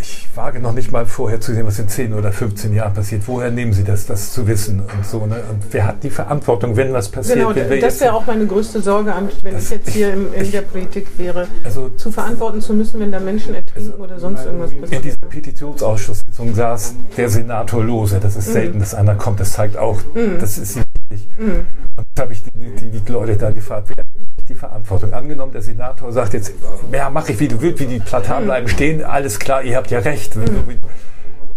[0.00, 3.22] ich wage noch nicht mal vorher zu sehen, was in 10 oder 15 Jahren passiert.
[3.26, 5.26] Woher nehmen Sie das, das zu wissen und so?
[5.26, 5.42] Ne?
[5.50, 7.38] Und wer hat die Verantwortung, wenn was passiert?
[7.38, 11.06] Genau, das wäre auch meine größte Sorge, wenn ich jetzt hier in, in der Politik
[11.18, 14.92] wäre, also, zu verantworten zu müssen, wenn da Menschen ertrinken also, oder sonst irgendwas passiert.
[14.92, 18.18] In dieser Petitionsausschusssitzung saß der Senator Lose.
[18.20, 18.52] Das ist mhm.
[18.52, 19.40] selten, dass einer kommt.
[19.40, 20.38] Das zeigt auch, mhm.
[20.40, 20.78] das ist
[21.08, 21.38] wichtig.
[21.38, 21.66] Mhm.
[21.96, 24.04] Und habe ich die, die, die Leute da gefragt, wer
[24.48, 25.12] die Verantwortung.
[25.12, 26.52] Angenommen, der Senator sagt jetzt,
[26.92, 28.46] ja, mache ich wie du willst, wie die Platanen mhm.
[28.46, 30.36] bleiben stehen, alles klar, ihr habt ja recht.
[30.36, 30.78] Mhm.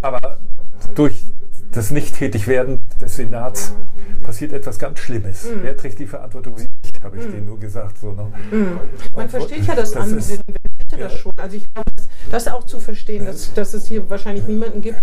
[0.01, 0.39] Aber
[0.95, 1.23] durch
[1.71, 3.73] das Nicht-Tätigwerden des Senats
[4.23, 5.45] passiert etwas ganz Schlimmes.
[5.45, 5.59] Mhm.
[5.63, 6.57] Wer trägt die Verantwortung?
[6.57, 7.31] Sie nicht, habe ich mhm.
[7.31, 7.99] denen nur gesagt.
[7.99, 8.31] So, ne?
[8.51, 8.79] mhm.
[9.15, 11.31] Man versteht ja das, das Ansinnen, wer möchte das schon.
[11.37, 15.01] Also ich glaube, das, das auch zu verstehen, dass, dass es hier wahrscheinlich niemanden gibt,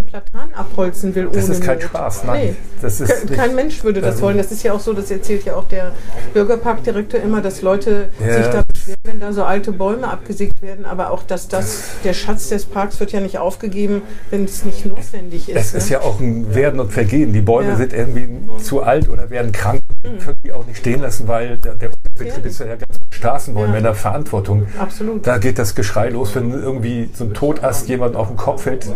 [0.00, 1.28] Platan abholzen will.
[1.32, 1.84] Das ist kein Not.
[1.84, 2.46] Spaß, nein.
[2.46, 2.56] Nee.
[2.82, 4.36] Das ist kein Mensch würde das wollen.
[4.36, 5.92] Das ist ja auch so, das erzählt ja auch der
[6.34, 8.34] Bürgerparkdirektor immer, dass Leute ja.
[8.34, 12.12] sich da beschweren, wenn da so alte Bäume abgesägt werden, aber auch, dass das, der
[12.12, 15.56] Schatz des Parks wird ja nicht aufgegeben, wenn es nicht notwendig ist.
[15.56, 15.78] Es ne?
[15.78, 17.32] ist ja auch ein Werden und Vergehen.
[17.32, 17.76] Die Bäume ja.
[17.76, 18.28] sind irgendwie
[18.62, 19.80] zu alt oder werden krank.
[20.02, 20.18] Mhm.
[20.18, 23.78] Können die auch nicht stehen lassen, weil der, der Betrieb ist ja ganz Straßenbäume ja.
[23.78, 24.66] in der Verantwortung.
[24.78, 25.26] Absolut.
[25.26, 28.86] Da geht das Geschrei los, wenn irgendwie so ein Totast jemand auf den Kopf fällt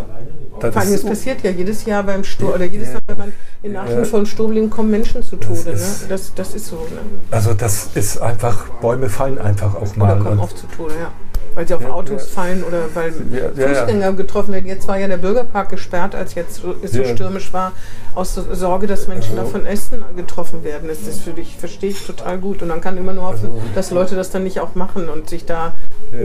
[0.59, 3.73] Das Allem, es passiert ja jedes Jahr beim Sturm, oder jedes Jahr, wenn man in
[3.73, 5.71] Nachrichten von Sturmlingen kommen Menschen zu Tode.
[5.71, 6.07] Das ist, ne?
[6.09, 6.75] das, das ist so.
[6.75, 7.01] Ne?
[7.31, 10.15] Also das ist einfach, Bäume fallen einfach auch mal.
[10.15, 11.11] Oder kommen oft zu Tode, ja
[11.55, 12.33] weil sie auf ja, Autos ja.
[12.33, 14.67] fallen oder weil ja, Fußgänger getroffen werden.
[14.67, 17.73] Jetzt war ja der Bürgerpark gesperrt, als jetzt es so stürmisch war,
[18.15, 20.89] aus Sorge, dass Menschen davon Essen getroffen werden.
[20.89, 22.61] Das ist für dich, verstehe ich total gut.
[22.61, 25.29] Und man kann immer nur hoffen, also, dass Leute das dann nicht auch machen und
[25.29, 25.73] sich da,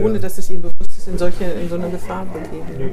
[0.03, 2.91] ohne dass es ihnen bewusst ist, in, solche, in so eine Gefahr begeben.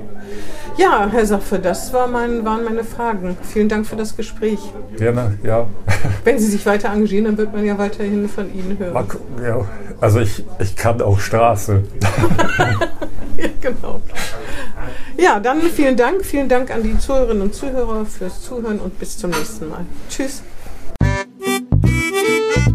[0.77, 3.37] Ja, Herr Saffe, das war mein, waren meine Fragen.
[3.43, 4.61] Vielen Dank für das Gespräch.
[4.97, 5.67] Gerne, ja.
[6.25, 9.07] Wenn Sie sich weiter engagieren, dann wird man ja weiterhin von Ihnen hören.
[9.43, 9.65] Ja,
[10.01, 11.83] also ich, ich kann auch Straße.
[13.37, 14.03] ja, genau.
[15.17, 16.25] Ja, dann vielen Dank.
[16.25, 19.87] Vielen Dank an die Zuhörerinnen und Zuhörer fürs Zuhören und bis zum nächsten Mal.
[20.09, 20.43] Tschüss.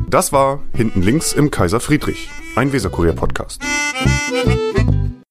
[0.10, 3.62] Das war Hinten links im Kaiser Friedrich, ein Weserkurier-Podcast.